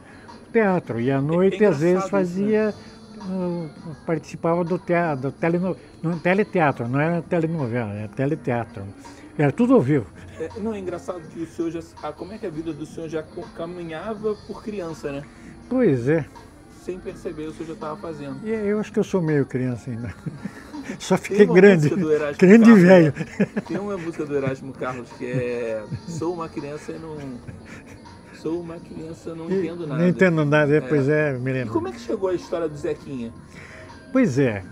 teatro. 0.55 1.01
E 1.01 1.11
à 1.11 1.21
noite, 1.21 1.65
é 1.65 1.67
às 1.67 1.81
vezes, 1.81 2.09
fazia. 2.09 2.69
Isso, 2.69 2.79
né? 2.79 2.95
Uh, 3.25 3.71
participava 4.05 4.63
do 4.63 4.79
teatro, 4.79 5.31
do 5.31 5.33
teleno, 5.33 5.75
no, 6.03 6.19
teleteatro, 6.19 6.87
não 6.87 7.01
era 7.01 7.23
telenovela, 7.23 7.95
era 7.95 8.09
teleteatro. 8.09 8.85
Era 9.39 9.51
tudo 9.51 9.75
ao 9.75 9.81
vivo. 9.81 10.07
É, 10.39 10.51
não, 10.61 10.75
é 10.75 10.79
engraçado 10.79 11.23
que 11.29 11.41
o 11.41 11.47
senhor 11.47 11.71
já. 11.71 11.81
Ah, 12.03 12.13
como 12.13 12.35
é 12.35 12.39
que 12.39 12.47
a 12.47 12.51
vida 12.51 12.73
do 12.73 12.85
senhor 12.85 13.09
já 13.09 13.25
caminhava 13.57 14.35
por 14.47 14.63
criança, 14.63 15.11
né? 15.11 15.23
Pois 15.71 16.07
é. 16.07 16.27
Sem 16.83 16.99
perceber, 16.99 17.47
o 17.47 17.53
senhor 17.53 17.69
já 17.69 17.73
estava 17.73 17.97
fazendo. 17.97 18.47
E 18.47 18.51
eu 18.51 18.79
acho 18.79 18.93
que 18.93 18.99
eu 18.99 19.05
sou 19.05 19.23
meio 19.23 19.47
criança 19.47 19.91
ainda. 19.91 20.15
Só 20.99 21.17
fiquei 21.17 21.47
grande. 21.47 21.89
Grande 22.37 22.71
e 22.71 22.75
velho. 22.75 23.15
Tem 23.67 23.79
uma 23.79 23.97
música 23.97 24.27
do 24.27 24.37
Erasmo 24.37 24.71
Carlos 24.75 25.09
que 25.13 25.25
é 25.25 25.83
Sou 26.07 26.35
uma 26.35 26.47
criança 26.49 26.93
e 26.93 26.99
não. 26.99 27.17
Sou 28.45 28.61
uma 28.61 28.77
criança, 28.77 29.35
não 29.35 29.51
entendo 29.51 29.87
nada. 29.87 30.03
Não 30.03 30.09
entendo 30.09 30.45
nada, 30.45 30.77
é, 30.77 30.81
pois 30.83 31.09
é, 31.09 31.33
me 31.33 31.51
lembro. 31.51 31.71
E 31.71 31.73
como 31.73 31.89
é 31.89 31.93
que 31.93 31.99
chegou 31.99 32.29
a 32.29 32.35
história 32.35 32.69
do 32.69 32.77
Zequinha? 32.77 33.33
Pois 34.13 34.39
é. 34.39 34.63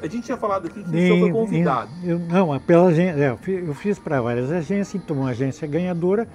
A 0.00 0.06
gente 0.06 0.26
tinha 0.26 0.36
falado 0.36 0.68
aqui 0.68 0.80
que 0.80 0.88
o 0.88 0.92
senhor 0.92 1.18
foi 1.18 1.32
convidado. 1.32 1.90
Eu, 2.04 2.20
não, 2.20 2.56
pela 2.60 2.86
agência, 2.86 3.20
é, 3.20 3.36
eu 3.48 3.74
fiz 3.74 3.98
para 3.98 4.20
várias 4.20 4.52
agências, 4.52 4.94
então 4.94 5.16
uma 5.16 5.30
agência 5.30 5.66
ganhadora 5.66 6.28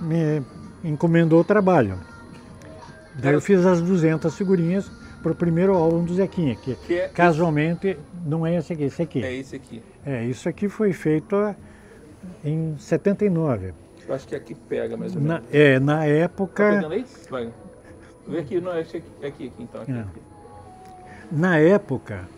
me 0.00 0.42
encomendou 0.82 1.40
o 1.40 1.44
trabalho. 1.44 1.98
Daí 3.16 3.34
eu 3.34 3.40
fiz 3.42 3.66
as 3.66 3.82
200 3.82 4.34
figurinhas 4.34 4.90
para 5.22 5.32
o 5.32 5.34
primeiro 5.34 5.74
álbum 5.74 6.02
do 6.02 6.14
Zequinha, 6.14 6.56
que, 6.56 6.76
que 6.76 6.94
é 6.94 7.08
casualmente 7.08 7.88
esse... 7.88 8.00
não 8.24 8.46
é 8.46 8.56
esse 8.56 8.72
aqui, 8.72 8.84
esse 8.84 9.02
aqui. 9.02 9.22
É 9.22 9.34
esse 9.34 9.54
aqui. 9.54 9.82
É, 10.06 10.24
isso 10.24 10.48
aqui 10.48 10.66
foi 10.66 10.94
feito 10.94 11.36
em 12.42 12.74
79. 12.78 13.74
Eu 14.08 14.14
acho 14.14 14.26
que 14.26 14.34
aqui 14.34 14.54
pega 14.54 14.96
mais 14.96 15.14
ou 15.14 15.20
menos. 15.20 15.42
Na, 15.42 15.56
é, 15.56 15.78
na 15.78 16.04
época... 16.06 16.64
Tá 16.64 16.76
pegando 16.76 16.94
aí? 16.94 17.06
Vai. 17.30 17.52
Vê 18.26 18.38
aqui, 18.38 18.60
não, 18.60 18.72
é 18.72 18.80
aqui, 18.80 19.02
aqui, 19.22 19.52
então. 19.58 19.82
Aqui, 19.82 19.92
é. 19.92 20.00
aqui. 20.00 20.20
Na 21.30 21.58
época... 21.58 22.28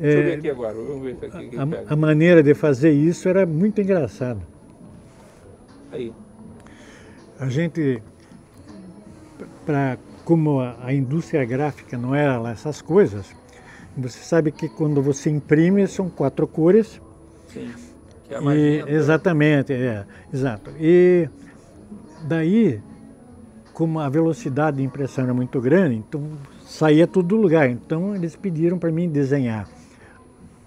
Deixa 0.00 0.18
é, 0.18 0.20
eu 0.20 0.24
ver 0.24 0.38
aqui 0.38 0.50
agora, 0.50 0.74
vamos 0.74 1.02
ver 1.02 1.26
aqui, 1.26 1.26
aqui 1.26 1.56
a, 1.56 1.92
a 1.92 1.96
maneira 1.96 2.42
de 2.42 2.52
fazer 2.52 2.90
isso 2.90 3.28
era 3.28 3.46
muito 3.46 3.80
engraçada. 3.80 4.40
Aí. 5.92 6.12
A 7.38 7.48
gente 7.48 8.02
para 9.64 9.96
como 10.24 10.60
a, 10.60 10.76
a, 10.82 10.92
indústria 10.92 11.44
gráfica 11.44 11.96
não 11.96 12.14
era 12.14 12.38
lá 12.38 12.50
essas 12.50 12.80
coisas, 12.80 13.34
você 13.96 14.18
sabe 14.18 14.50
que 14.50 14.68
quando 14.68 15.02
você 15.02 15.30
imprime 15.30 15.86
são 15.86 16.08
quatro 16.08 16.46
cores. 16.46 17.00
Sim. 17.48 17.70
É 18.34 18.56
e, 18.56 18.84
exatamente, 18.88 19.72
é, 19.72 20.04
exato. 20.32 20.70
E 20.78 21.28
daí, 22.26 22.80
como 23.72 24.00
a 24.00 24.08
velocidade 24.08 24.78
de 24.78 24.82
impressão 24.82 25.24
era 25.24 25.34
muito 25.34 25.60
grande, 25.60 25.96
então 25.96 26.32
saía 26.64 27.06
tudo 27.06 27.28
do 27.28 27.36
lugar. 27.36 27.68
Então 27.70 28.14
eles 28.14 28.34
pediram 28.36 28.78
para 28.78 28.90
mim 28.90 29.08
desenhar 29.08 29.68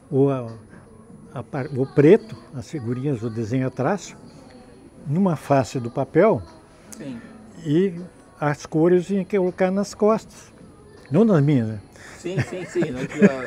o, 0.10 0.30
a, 0.30 0.48
a, 1.34 1.44
o 1.76 1.86
preto, 1.86 2.36
as 2.54 2.70
figurinhas, 2.70 3.24
o 3.24 3.30
desenho 3.30 3.68
a 3.68 3.70
traço, 3.70 4.16
numa 5.06 5.36
face 5.36 5.80
do 5.80 5.92
papel. 5.92 6.42
Sim. 6.92 7.20
E 7.66 8.00
as 8.40 8.66
cores 8.66 9.08
tinha 9.08 9.26
que 9.26 9.38
colocar 9.38 9.72
nas 9.72 9.94
costas, 9.94 10.54
não 11.12 11.26
nas 11.26 11.42
minhas. 11.42 11.68
Né? 11.68 11.80
Sim, 12.18 12.40
sim, 12.42 12.66
sim, 12.66 12.92
na 12.92 13.00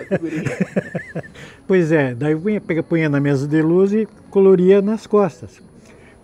figurinha. 0.05 0.57
pois 1.67 1.91
é, 1.91 2.15
daí 2.15 2.33
eu 2.33 2.41
punha, 2.41 2.83
punha 2.83 3.09
na 3.09 3.21
mesa 3.21 3.47
de 3.47 3.61
luz 3.61 3.93
e 3.93 4.07
coloria 4.31 4.81
nas 4.81 5.07
costas. 5.07 5.61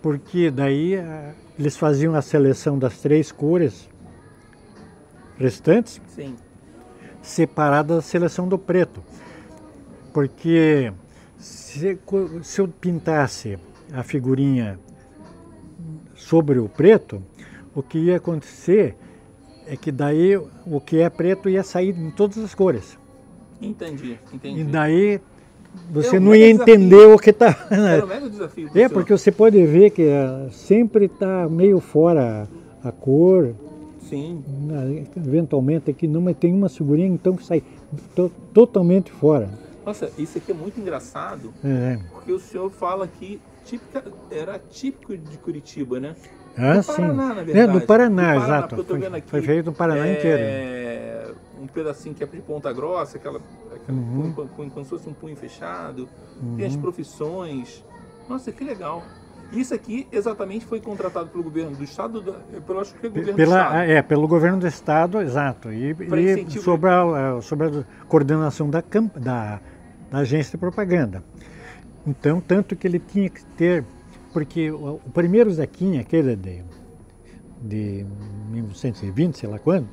Porque 0.01 0.49
daí 0.49 0.95
a, 0.95 1.33
eles 1.59 1.75
faziam 1.75 2.15
a 2.15 2.21
seleção 2.21 2.79
das 2.79 2.99
três 2.99 3.31
cores 3.31 3.89
restantes, 5.37 6.01
sim. 6.07 6.35
separada 7.21 7.95
da 7.95 8.01
seleção 8.01 8.47
do 8.47 8.57
preto. 8.57 9.03
Porque 10.13 10.91
se, 11.37 11.99
se 12.41 12.61
eu 12.61 12.67
pintasse 12.67 13.59
a 13.93 14.03
figurinha 14.03 14.79
sobre 16.15 16.59
o 16.59 16.67
preto, 16.67 17.21
o 17.75 17.83
que 17.83 17.99
ia 17.99 18.17
acontecer 18.17 18.95
é 19.69 19.75
que 19.75 19.91
daí 19.91 20.37
o 20.37 20.79
que 20.79 20.99
é 20.99 21.09
preto 21.09 21.49
ia 21.49 21.63
sair 21.63 21.97
em 21.97 22.09
todas 22.11 22.37
as 22.37 22.53
cores. 22.55 22.97
Entendi, 23.61 24.17
entendi. 24.33 24.61
E 24.61 24.63
daí 24.63 25.19
você 25.91 26.15
É 26.15 26.19
um 26.19 26.23
não 26.23 26.35
ia 26.35 26.49
entender 26.49 27.07
o 27.07 27.17
que 27.17 27.31
está. 27.31 27.67
Era 27.69 28.03
um 28.05 28.07
mega 28.07 28.29
desafio. 28.29 28.69
É, 28.73 28.87
porque 28.89 29.11
você 29.15 29.31
pode 29.31 29.63
ver 29.65 29.89
que 29.91 30.09
ah, 30.09 30.47
sempre 30.51 31.05
está 31.05 31.47
meio 31.49 31.79
fora 31.79 32.47
a 32.83 32.91
cor, 32.91 33.53
Sim. 33.99 34.43
né, 34.61 35.03
eventualmente 35.17 35.91
aqui 35.91 36.07
não, 36.07 36.21
mas 36.21 36.37
tem 36.37 36.53
uma 36.53 36.69
figurinha 36.69 37.07
então 37.07 37.35
que 37.35 37.43
sai 37.43 37.61
to- 38.15 38.31
totalmente 38.53 39.11
fora. 39.11 39.49
Nossa, 39.85 40.09
isso 40.17 40.37
aqui 40.37 40.51
é 40.51 40.55
muito 40.55 40.79
engraçado, 40.79 41.53
É. 41.63 41.97
porque 42.11 42.31
o 42.31 42.39
senhor 42.39 42.69
fala 42.69 43.07
que 43.07 43.39
típica, 43.65 44.03
era 44.31 44.59
típico 44.59 45.17
de 45.17 45.37
Curitiba, 45.37 45.99
né? 45.99 46.15
Ah, 46.57 46.73
do 46.77 46.83
sim. 46.83 46.93
Paraná, 46.95 47.33
na 47.33 47.41
É, 47.41 47.43
verdade. 47.45 47.79
do 47.79 47.85
Paraná, 47.85 48.33
Do 48.33 48.43
exato. 48.43 48.67
porque 48.69 48.81
eu 48.81 48.85
tô 48.85 48.93
Foi, 48.93 48.99
vendo 48.99 49.15
aqui, 49.15 49.29
foi 49.29 49.41
feito 49.41 49.65
no 49.67 49.73
Paraná 49.73 50.07
inteiro. 50.11 50.39
é, 50.41 51.31
Um 51.61 51.67
pedacinho 51.67 52.13
que 52.15 52.23
é 52.23 52.27
de 52.27 52.37
ponta 52.41 52.71
grossa, 52.71 53.17
aquela, 53.17 53.39
aquela 53.73 53.97
Uhum. 53.97 54.31
punho, 54.33 54.47
punho, 54.49 54.69
como 54.71 54.83
se 54.85 54.89
fosse 54.91 55.09
um 55.09 55.13
punho 55.13 55.35
fechado. 55.35 56.07
Tem 56.55 56.65
as 56.65 56.75
profissões. 56.75 57.83
Nossa, 58.29 58.51
que 58.51 58.63
legal. 58.63 59.03
Isso 59.51 59.73
aqui 59.73 60.07
exatamente 60.11 60.65
foi 60.65 60.79
contratado 60.81 61.29
pelo 61.29 61.43
governo 61.43 61.75
do 61.75 61.83
estado, 61.83 62.21
pelo 62.65 62.79
acho 62.79 62.93
que 62.95 63.05
é 63.07 63.09
governo 63.09 63.31
do 63.31 63.35
Pela, 63.37 63.57
estado. 63.61 63.75
é, 63.91 64.01
pelo 64.01 64.27
governo 64.27 64.59
do 64.59 64.67
estado, 64.67 65.21
exato. 65.21 65.71
E, 65.71 65.91
e 65.91 66.31
incentivo- 66.31 66.63
sobre, 66.63 66.89
a, 66.89 67.41
sobre 67.41 67.67
a 67.67 67.83
coordenação 68.07 68.69
da, 68.69 68.83
da, 69.15 69.59
da 70.11 70.17
agência 70.19 70.51
de 70.51 70.57
propaganda. 70.57 71.23
Então, 72.05 72.39
tanto 72.41 72.75
que 72.75 72.85
ele 72.87 72.99
tinha 72.99 73.29
que 73.29 73.43
ter, 73.57 73.83
porque 74.37 74.69
o, 74.69 75.01
o 75.03 75.09
primeiro 75.11 75.49
Zequinha, 75.49 76.01
aquele 76.01 76.35
de, 76.35 76.63
de 77.59 78.05
1920, 78.51 79.35
sei 79.35 79.49
lá 79.49 79.57
quando, 79.57 79.87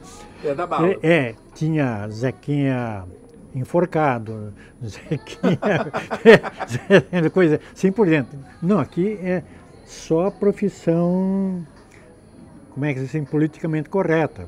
É 0.45 0.55
da 0.55 0.67
bala. 0.67 0.87
é, 0.87 0.99
é, 1.03 1.35
tinha 1.55 2.07
Zequinha 2.11 3.07
enforcado, 3.55 4.53
Zequinha, 4.85 5.59
é, 7.11 7.29
coisa 7.33 7.59
assim 7.73 7.91
por 7.91 8.07
dentro. 8.07 8.39
Não, 8.61 8.79
aqui 8.79 9.19
é 9.23 9.43
só 9.87 10.31
profissão, 10.31 11.67
como 12.69 12.85
é 12.85 12.93
que 12.93 13.01
se 13.01 13.07
diz, 13.07 13.15
assim, 13.15 13.25
politicamente 13.25 13.89
correta. 13.89 14.47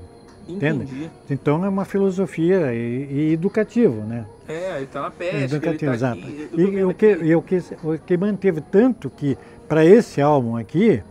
Entende? 0.48 0.84
Entendi. 0.84 1.10
Então 1.28 1.64
é 1.64 1.68
uma 1.68 1.84
filosofia 1.84 2.72
e, 2.72 3.08
e 3.10 3.32
educativo, 3.32 4.02
né? 4.02 4.26
É, 4.46 4.76
ele 4.76 4.86
tá 4.86 5.02
na 5.02 5.10
pesca, 5.10 5.36
ele 5.36 5.44
educativo, 5.44 5.90
tá 5.90 5.94
exato. 5.94 6.20
aqui. 6.20 6.48
E, 6.54 6.84
o, 6.84 6.94
que, 6.94 7.06
e 7.06 7.34
o, 7.34 7.42
que, 7.42 7.56
o 7.82 7.98
que 7.98 8.16
manteve 8.16 8.60
tanto 8.60 9.10
que 9.10 9.36
para 9.68 9.84
esse 9.84 10.20
álbum 10.20 10.56
aqui, 10.56 11.02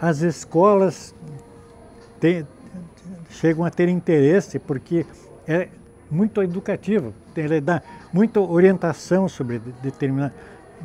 as 0.00 0.20
escolas 0.20 1.14
chegam 3.30 3.64
a 3.64 3.70
ter 3.70 3.88
interesse 3.88 4.58
porque 4.58 5.06
é 5.46 5.68
muito 6.10 6.42
educativo, 6.42 7.14
ele 7.36 7.60
dá 7.60 7.82
muita 8.12 8.40
orientação 8.40 9.28
sobre 9.28 9.58
de- 9.58 9.72
determina- 9.82 10.34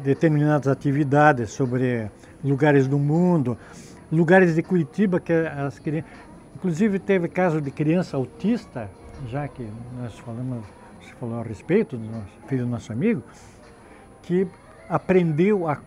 determinadas 0.04 0.68
atividades, 0.68 1.52
sobre 1.52 2.10
lugares 2.44 2.88
do 2.88 3.00
mundo, 3.00 3.58
lugares 4.12 4.56
de 4.56 4.62
Curitiba 4.62 5.20
que 5.20 5.34
as 5.34 5.80
crianças. 5.80 6.10
Inclusive 6.56 7.00
teve 7.00 7.28
caso 7.28 7.60
de 7.60 7.70
criança 7.72 8.15
autista, 8.15 8.89
já 9.28 9.48
que 9.48 9.68
nós 10.00 10.18
falamos, 10.20 10.63
falou 11.20 11.39
a 11.39 11.44
respeito 11.44 11.98
do 11.98 12.06
nosso 12.06 12.32
filho 12.48 12.65
do 12.65 12.70
nosso 12.72 12.94
amigo, 12.94 13.24
que 14.22 14.48
aprendeu 14.89 15.67
a 15.67 15.78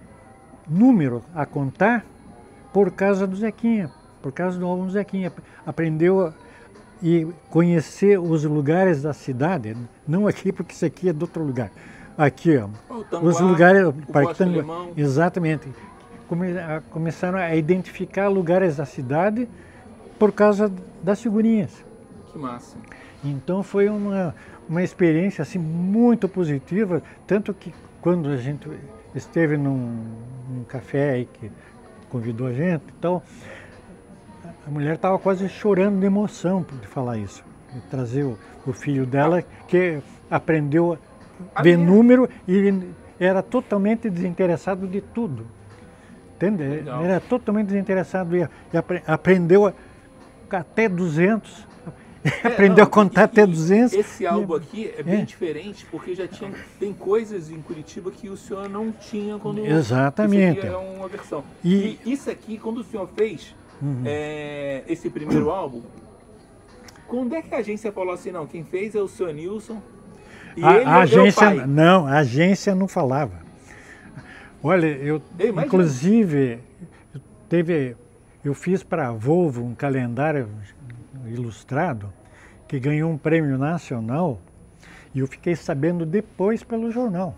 número 0.69 1.23
a 1.35 1.47
contar 1.47 2.05
por 2.73 2.91
causa 2.91 3.27
do 3.27 3.37
Zequinha, 3.37 3.91
por 4.23 4.33
causa 4.33 4.59
do 4.59 4.67
álbum 4.67 4.89
Zequinha. 4.91 5.33
Aprendeu 5.67 6.27
a, 6.27 6.33
e 7.03 7.27
conhecer 7.49 8.19
os 8.19 8.45
lugares 8.45 9.03
da 9.03 9.13
cidade, 9.13 9.77
não 10.07 10.27
aqui 10.27 10.53
porque 10.53 10.73
isso 10.73 10.85
aqui 10.85 11.09
é 11.09 11.13
de 11.13 11.23
outro 11.23 11.43
lugar. 11.45 11.71
Aqui, 12.17 12.57
ó, 12.57 12.69
Tanguá, 13.05 13.29
os 13.29 13.41
lugares, 13.41 13.85
o 13.87 13.93
Parque 13.93 14.35
Tanguá, 14.35 14.87
exatamente. 14.97 15.69
Come- 16.29 16.59
a- 16.59 16.83
começaram 16.91 17.39
a 17.39 17.55
identificar 17.55 18.29
lugares 18.29 18.77
da 18.77 18.85
cidade 18.85 19.49
por 20.19 20.33
causa 20.33 20.71
das 21.03 21.23
figurinhas. 21.23 21.71
Que 22.33 22.39
massa. 22.39 22.77
Então 23.25 23.63
foi 23.63 23.89
uma, 23.89 24.35
uma 24.69 24.83
experiência 24.83 25.43
assim 25.43 25.59
muito 25.59 26.29
positiva, 26.29 27.01
tanto 27.27 27.55
que 27.55 27.73
quando 28.09 28.31
a 28.31 28.39
gente 28.39 28.67
esteve 29.15 29.59
num, 29.59 30.07
num 30.49 30.65
café 30.65 31.27
que 31.31 31.51
convidou 32.09 32.47
a 32.47 32.53
gente, 32.55 32.83
então 32.99 33.21
a 34.67 34.71
mulher 34.71 34.95
estava 34.95 35.19
quase 35.19 35.47
chorando 35.47 36.01
de 36.01 36.07
emoção 36.07 36.63
por 36.63 36.79
falar 36.87 37.19
isso, 37.19 37.45
de 37.71 37.83
trazer 37.83 38.23
o, 38.25 38.39
o 38.67 38.73
filho 38.73 39.05
dela 39.05 39.43
que 39.43 39.99
aprendeu 40.31 40.99
a 41.55 41.63
ver 41.63 41.77
número 41.77 42.27
e 42.49 42.83
era 43.21 43.43
totalmente 43.43 44.09
desinteressado 44.09 44.87
de 44.89 45.03
tudo. 45.03 45.47
Entende? 46.37 46.63
Legal. 46.67 47.05
Era 47.05 47.21
totalmente 47.21 47.67
desinteressado 47.67 48.35
e, 48.35 48.49
apre- 48.75 49.03
aprendeu 49.07 49.67
a- 49.67 49.75
até 50.51 50.89
200. 50.89 51.68
É, 52.25 52.29
aprendeu 52.49 52.77
não, 52.79 52.85
a 52.85 52.87
contar 52.87 53.23
e- 53.23 53.25
até 53.25 53.43
e 53.43 53.47
200. 53.47 53.93
Esse 53.95 54.27
álbum 54.27 54.55
aqui 54.55 54.93
é 54.97 55.03
bem 55.03 55.21
É. 55.21 55.25
diferente 55.25 55.87
porque 55.91 56.15
já 56.15 56.27
tinha 56.27 56.53
tem 56.79 56.93
coisas 56.93 57.51
em 57.51 57.61
Curitiba 57.63 58.11
que 58.11 58.29
o 58.29 58.37
senhor 58.37 58.69
não 58.69 58.91
tinha 58.93 59.39
quando 59.39 59.65
Exatamente. 59.65 60.67
É 60.67 60.77
uma 60.77 61.09
versão. 61.09 61.45
E- 61.65 61.99
E, 62.05 62.13
isso 62.13 62.31
aqui 62.31 62.59
quando 62.59 62.79
o 62.79 62.85
senhor 62.85 63.09
fez 63.17 63.55
Uhum. 63.81 64.03
é, 64.05 64.83
esse 64.89 65.09
primeiro 65.09 65.51
álbum, 65.51 65.83
quando 67.07 67.35
é 67.35 67.41
que 67.43 67.55
a 67.55 67.59
agência 67.59 67.93
falou 67.93 68.13
assim 68.13 68.31
não? 68.33 68.47
Quem 68.47 68.65
fez 68.65 68.95
é 68.95 69.01
o 69.01 69.09
senhor 69.09 69.33
Nilson. 69.33 69.81
E 70.57 70.65
A, 70.65 70.75
ele 70.75 70.85
a 70.85 70.99
é 70.99 71.03
agência, 71.03 71.67
não, 71.67 72.07
a 72.07 72.19
agência 72.19 72.75
não 72.75 72.89
falava. 72.89 73.47
Olha, 74.61 74.87
eu, 74.87 75.23
inclusive, 75.65 76.59
teve, 77.49 77.95
eu 78.45 78.53
fiz 78.55 78.83
para 78.83 79.07
a 79.09 79.13
Volvo 79.13 79.63
um 79.65 79.73
calendário 79.75 80.49
ilustrado 81.31 82.13
que 82.67 82.79
ganhou 82.79 83.11
um 83.11 83.19
prêmio 83.19 83.57
nacional 83.57 84.41
e 85.15 85.21
eu 85.21 85.27
fiquei 85.27 85.57
sabendo 85.57 86.05
depois 86.05 86.63
pelo 86.63 86.91
jornal. 86.91 87.37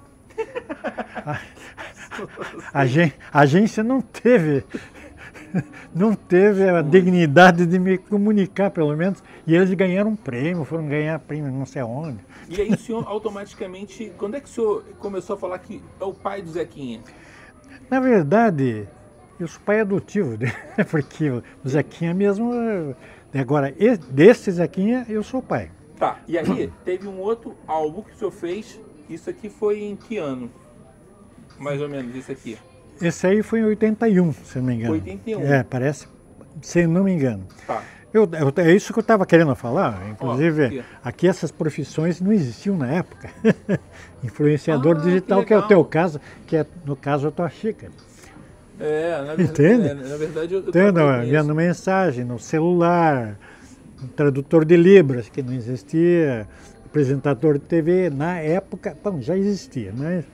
A, 1.24 1.40
a 2.72 2.83
a 3.33 3.40
agência 3.40 3.83
não 3.83 4.00
teve 4.00 4.64
não 5.94 6.14
teve 6.14 6.68
a 6.68 6.83
dignidade 6.83 7.66
de 7.66 7.79
me 7.79 7.98
comunicar, 7.98 8.70
pelo 8.70 8.96
menos, 8.96 9.22
e 9.46 9.55
eles 9.55 9.72
ganharam 9.74 10.11
um 10.11 10.16
prêmio, 10.16 10.64
foram 10.64 10.87
ganhar 10.87 11.18
prêmio 11.18 11.50
não 11.50 11.66
sei 11.66 11.83
aonde. 11.83 12.18
E 12.48 12.61
aí 12.61 12.70
o 12.70 12.79
senhor 12.79 13.05
automaticamente, 13.07 14.12
quando 14.16 14.37
é 14.37 14.40
que 14.40 14.46
o 14.46 14.50
senhor 14.50 14.85
começou 14.98 15.35
a 15.35 15.38
falar 15.38 15.59
que 15.59 15.83
é 16.00 16.05
o 16.05 16.12
pai 16.12 16.42
do 16.42 16.50
Zequinha? 16.50 17.00
Na 17.90 18.00
verdade, 18.00 18.88
eu 19.38 19.48
sou 19.48 19.61
pai 19.64 19.81
adotivo, 19.81 20.37
né? 20.38 20.85
porque 20.85 21.31
o 21.31 21.42
Zequinha 21.68 22.14
mesmo. 22.14 22.94
Agora, 23.35 23.75
e- 23.79 23.97
desse 23.97 24.51
Zequinha, 24.51 25.07
eu 25.09 25.23
sou 25.23 25.40
pai. 25.43 25.71
Tá, 25.99 26.19
e 26.27 26.37
aí 26.38 26.71
teve 26.85 27.07
um 27.07 27.19
outro 27.19 27.55
álbum 27.66 28.03
que 28.03 28.12
o 28.14 28.16
senhor 28.16 28.31
fez, 28.31 28.81
isso 29.09 29.29
aqui 29.31 29.49
foi 29.49 29.83
em 29.83 29.97
que 29.97 30.16
ano? 30.16 30.51
Mais 31.59 31.81
ou 31.81 31.88
menos, 31.88 32.14
isso 32.14 32.33
aqui. 32.33 32.57
Esse 33.01 33.27
aí 33.27 33.43
foi 33.43 33.61
em 33.61 33.64
81, 33.64 34.33
se 34.33 34.59
não 34.59 34.64
me 34.66 34.75
engano. 34.75 34.93
81. 34.95 35.43
É, 35.43 35.62
parece, 35.62 36.07
se 36.62 36.87
não 36.87 37.05
me 37.05 37.12
engano. 37.12 37.47
Tá. 37.66 37.83
Eu, 38.12 38.29
eu- 38.33 38.64
é 38.64 38.75
isso 38.75 38.93
que 38.93 38.99
eu 38.99 39.03
estava 39.03 39.25
querendo 39.25 39.55
falar. 39.55 40.09
Inclusive, 40.11 40.64
aqui. 40.66 40.85
aqui. 41.05 41.29
essas 41.29 41.51
profissões 41.53 42.21
não 42.21 42.33
existiam 42.33 42.77
na 42.77 42.90
época. 42.93 43.31
Influenciador 44.25 44.97
Ah, 44.97 45.01
digital, 45.01 45.40
que 45.40 45.47
que, 45.47 45.55
é 45.55 45.59
o 45.59 45.62
teu 45.69 45.85
caso, 45.85 46.21
que 46.47 46.57
é, 46.57 46.66
no 46.85 46.97
caso, 46.97 47.29
a 47.29 47.31
tua 47.31 47.49
xícara. 47.49 47.93
É, 48.81 49.11
na 49.19 49.35
verdade, 49.35 49.43
Entende? 49.43 49.88
é, 49.88 49.95
na 49.95 50.16
verdade 50.16 50.55
eu, 50.55 50.61
Enviando 51.23 51.47
isso. 51.47 51.55
mensagem 51.55 52.25
no 52.25 52.38
celular, 52.38 53.38
um 54.03 54.07
tradutor 54.09 54.64
de 54.64 54.77
Libras, 54.77 55.29
que 55.29 55.43
não 55.43 55.53
existia, 55.53 56.49
apresentador 56.87 57.55
de 57.55 57.64
TV, 57.66 58.09
na 58.11 58.39
época, 58.39 58.97
bom, 59.05 59.20
já 59.20 59.37
existia, 59.37 59.93
mas, 59.97 60.24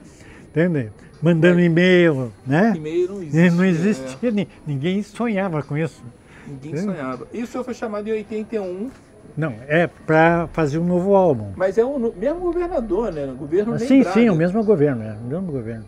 entende? 0.49 0.91
Mandando 1.21 1.59
e-mail, 1.59 2.31
né? 2.45 2.73
E-mail 2.75 3.07
não 3.09 3.21
existia. 3.21 3.51
Não 3.51 3.63
é, 3.63 3.67
existia, 3.69 4.31
ni- 4.31 4.47
ninguém 4.65 5.03
sonhava 5.03 5.61
com 5.61 5.77
isso. 5.77 6.03
ninguém 6.47 6.73
É. 6.75 6.77
sonhava. 6.77 7.27
E 7.33 7.43
o 7.43 7.47
senhor 7.47 7.63
foi 7.63 7.73
chamado 7.73 8.07
em 8.07 8.11
81, 8.13 8.89
Não, 9.35 9.53
é 9.67 9.87
para 9.87 10.47
fazer 10.53 10.77
um 10.79 10.85
novo 10.85 11.15
álbum. 11.15 11.51
mas 11.55 11.77
é 11.77 11.83
o 11.83 11.99
mesmo 12.15 12.39
governador, 12.39 13.11
né? 13.11 13.25
O 13.25 13.35
governo 13.35 13.73
Ah, 13.73 13.79
sim, 13.79 14.03
sim, 14.03 14.29
o 14.29 14.35
mesmo 14.35 14.63
governo, 14.63 15.03
é, 15.03 15.13
o 15.13 15.27
mesmo 15.27 15.51
governo. 15.51 15.85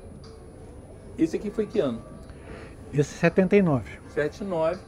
Esse 1.18 1.36
aqui 1.38 1.49
foi 1.49 1.66
que 1.66 1.80
ano? 1.80 1.99
Esse 2.93 3.13
79. 3.15 3.83
79. 4.09 4.79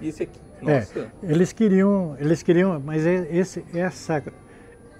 E 0.00 0.08
esse 0.08 0.22
aqui. 0.24 0.38
É, 0.66 0.80
Nossa. 0.80 1.10
eles 1.22 1.52
queriam, 1.52 2.16
eles 2.18 2.42
queriam, 2.42 2.80
mas 2.84 3.06
e- 3.06 3.26
esse, 3.30 3.64
essa, 3.72 4.22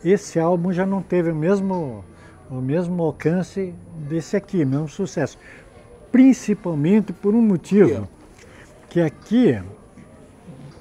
esse 0.02 0.38
álbum 0.40 0.72
já 0.72 0.86
não 0.86 1.02
teve 1.02 1.30
o 1.30 1.34
mesmo, 1.36 2.02
o 2.50 2.54
mesmo 2.62 3.02
alcance 3.02 3.74
desse 4.08 4.36
aqui, 4.36 4.64
mesmo 4.64 4.88
sucesso. 4.88 5.38
Principalmente 6.10 7.12
por 7.12 7.34
um 7.34 7.42
motivo, 7.42 8.08
que 8.88 9.00
aqui 9.00 9.60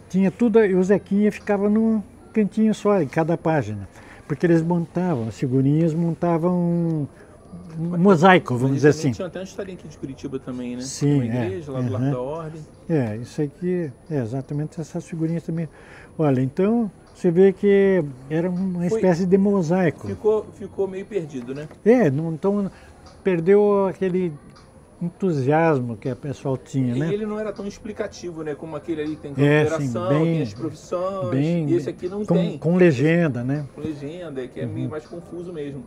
tinha 0.10 0.32
tudo, 0.32 0.64
e 0.66 0.74
o 0.74 0.84
Zequinha 0.84 1.32
ficava 1.32 1.70
num 1.70 2.02
cantinho 2.34 2.74
só, 2.74 3.02
em 3.02 3.08
cada 3.08 3.38
página. 3.38 3.88
porque 4.28 4.46
eles 4.46 4.62
montavam, 4.62 5.28
as 5.28 5.38
figurinhas 5.40 5.94
montavam 5.94 7.08
um, 7.80 7.98
mosaico, 7.98 8.56
vamos 8.58 8.76
dizer 8.78 8.90
assim. 8.90 9.12
Tinha 9.12 9.28
até 9.28 9.40
uma 9.40 9.46
historinha 9.46 9.78
aqui 9.78 9.88
de 9.88 9.98
Curitiba 9.98 10.40
também, 10.40 10.76
né? 10.76 10.82
Sim, 10.82 11.16
Uma 11.16 11.24
é. 11.26 11.46
igreja, 11.46 11.72
lá 11.72 11.82
do 11.82 11.94
Uhum. 11.94 12.12
da 12.12 12.22
ordem. 12.22 12.62
É, 12.88 13.16
isso 13.18 13.42
aqui, 13.42 13.92
é 14.10 14.18
exatamente 14.18 14.80
essas 14.80 15.06
figurinhas 15.06 15.44
também. 15.44 15.68
Olha, 16.18 16.42
então 16.42 16.92
você 17.16 17.32
vê 17.32 17.52
que 17.54 18.04
era 18.30 18.50
uma 18.50 18.88
Foi- 18.90 19.00
espécie 19.00 19.26
de 19.26 19.38
mosaico. 19.38 20.08
Ficou, 20.08 20.46
ficou 20.54 20.88
meio 20.88 21.06
perdido, 21.06 21.54
né? 21.56 21.68
É, 21.86 22.10
não, 22.12 22.34
então 22.34 22.70
perdeu 23.24 23.88
aquele 23.88 24.32
entusiasmo 25.02 25.96
que 25.96 26.10
a 26.10 26.16
pessoal 26.16 26.58
tinha, 26.58 26.94
E 26.96 27.00
né? 27.00 27.14
ele 27.14 27.26
não 27.26 27.40
era 27.40 27.54
tão 27.54 27.66
explicativo, 27.66 28.44
né? 28.44 28.54
Como 28.54 28.76
aquele 28.76 29.02
ali 29.02 29.16
tem 29.16 29.32
É, 29.32 29.64
cooperação, 29.64 30.10
sim, 30.10 30.14
bem- 30.16 30.34
tem 30.34 30.42
as 30.42 30.54
profissões, 30.54 31.30
Bem, 31.30 31.70
e 31.70 31.76
esse 31.76 31.90
aqui 31.90 32.10
não 32.10 32.26
com, 32.26 32.36
tem. 32.36 32.58
com 32.58 32.76
legenda, 32.76 33.44
né? 33.44 33.66
com 33.74 33.82
legenda, 33.82 34.46
que 34.48 34.60
é 34.60 34.66
Uhum. 34.66 34.74
meio 34.74 34.90
mais 34.90 35.06
confuso 35.06 35.54
mesmo. 35.54 35.84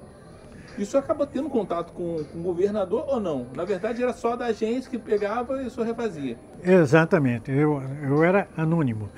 Isso 0.79 0.97
acaba 0.97 1.27
tendo 1.27 1.51
contato 1.51 1.93
com, 1.93 2.25
com 2.25 2.39
o 2.39 2.43
governador 2.43 3.05
ou 3.07 3.21
não? 3.21 3.47
Na 3.55 3.65
verdade 3.65 4.03
era 4.03 4.13
só 4.13 4.37
da 4.37 4.47
agência 4.47 4.91
que 4.91 4.99
pegava 4.99 5.63
e 5.63 5.71
só 5.71 5.83
refazia. 5.83 6.37
Exatamente, 6.63 7.51
eu, 7.51 7.83
eu 8.03 8.23
era 8.25 8.49
anônimo. 8.57 9.09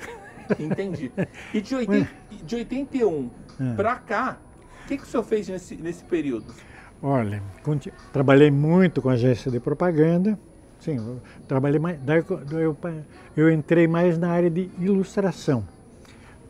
Entendi. 0.59 1.11
E 1.53 1.61
de, 1.61 1.73
80, 1.75 2.09
de 2.43 2.55
81 2.55 3.29
É. 3.59 3.73
pra 3.75 3.95
cá, 3.95 4.37
o 4.83 4.87
que, 4.87 4.97
que 4.97 5.03
o 5.03 5.07
senhor 5.07 5.23
fez 5.23 5.47
nesse, 5.47 5.75
nesse 5.75 6.03
período? 6.03 6.45
Olha, 7.01 7.41
trabalhei 8.11 8.51
muito 8.51 9.01
com 9.01 9.09
agência 9.09 9.51
de 9.51 9.59
propaganda. 9.59 10.37
Sim, 10.79 10.97
eu 10.97 11.21
trabalhei 11.47 11.79
mais. 11.79 11.99
Daí 12.01 12.23
eu, 12.29 12.59
eu, 12.59 12.77
eu 13.35 13.51
entrei 13.51 13.87
mais 13.87 14.17
na 14.17 14.29
área 14.29 14.49
de 14.49 14.69
ilustração. 14.79 15.65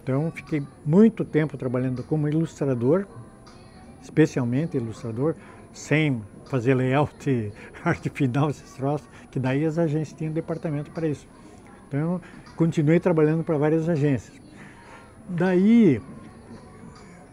Então, 0.03 0.31
fiquei 0.31 0.61
muito 0.85 1.23
tempo 1.25 1.57
trabalhando 1.57 2.03
como 2.03 2.27
ilustrador, 2.27 3.05
especialmente 4.05 4.77
ilustrador, 4.77 5.35
sem 5.73 6.21
fazer 6.45 6.75
layout, 6.75 7.51
arte 7.83 8.09
final, 8.09 8.49
esses 8.49 8.73
troços, 8.73 9.07
que 9.31 9.39
daí 9.39 9.65
as 9.65 9.77
agências 9.77 10.17
tinham 10.17 10.31
departamento 10.31 10.91
para 10.91 11.07
isso. 11.07 11.27
Então, 11.87 11.99
eu 11.99 12.21
continuei 12.55 12.99
trabalhando 12.99 13.43
para 13.43 13.57
várias 13.57 13.89
agências. 13.89 14.39
Daí, 15.27 16.01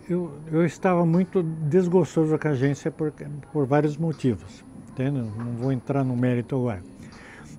eu, 0.08 0.32
eu 0.50 0.64
estava 0.64 1.04
muito 1.04 1.42
desgostoso 1.42 2.36
com 2.38 2.48
a 2.48 2.50
agência 2.50 2.90
por, 2.90 3.12
por 3.52 3.66
vários 3.66 3.96
motivos. 3.96 4.64
Entende? 4.90 5.20
Não 5.20 5.56
vou 5.56 5.72
entrar 5.72 6.04
no 6.04 6.16
mérito 6.16 6.56
agora. 6.56 6.82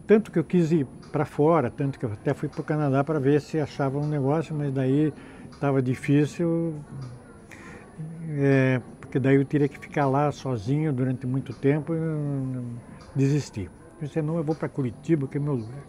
Tanto 0.05 0.31
que 0.31 0.37
eu 0.37 0.43
quis 0.43 0.71
ir 0.71 0.85
para 1.11 1.25
fora, 1.25 1.69
tanto 1.69 1.97
que 1.97 2.05
eu 2.05 2.11
até 2.11 2.33
fui 2.33 2.49
para 2.49 2.61
o 2.61 2.63
Canadá 2.63 3.03
para 3.03 3.19
ver 3.19 3.39
se 3.39 3.59
achava 3.59 3.97
um 3.97 4.07
negócio, 4.07 4.53
mas 4.53 4.71
daí 4.73 5.13
estava 5.51 5.81
difícil, 5.81 6.75
é, 8.29 8.81
porque 9.13 9.19
daí 9.19 9.35
eu 9.35 9.45
teria 9.45 9.69
que 9.69 9.77
ficar 9.77 10.07
lá 10.07 10.31
sozinho 10.31 10.91
durante 10.91 11.27
muito 11.27 11.53
tempo 11.53 11.93
e 11.93 11.97
eu 11.99 12.03
não- 12.03 12.81
desisti. 13.13 13.69
Eu 14.01 14.07
disse, 14.07 14.23
não, 14.23 14.37
eu 14.37 14.43
vou 14.43 14.55
para 14.55 14.67
Curitiba, 14.67 15.27
que 15.27 15.37
é 15.37 15.39
meu 15.39 15.53
lugar. 15.53 15.85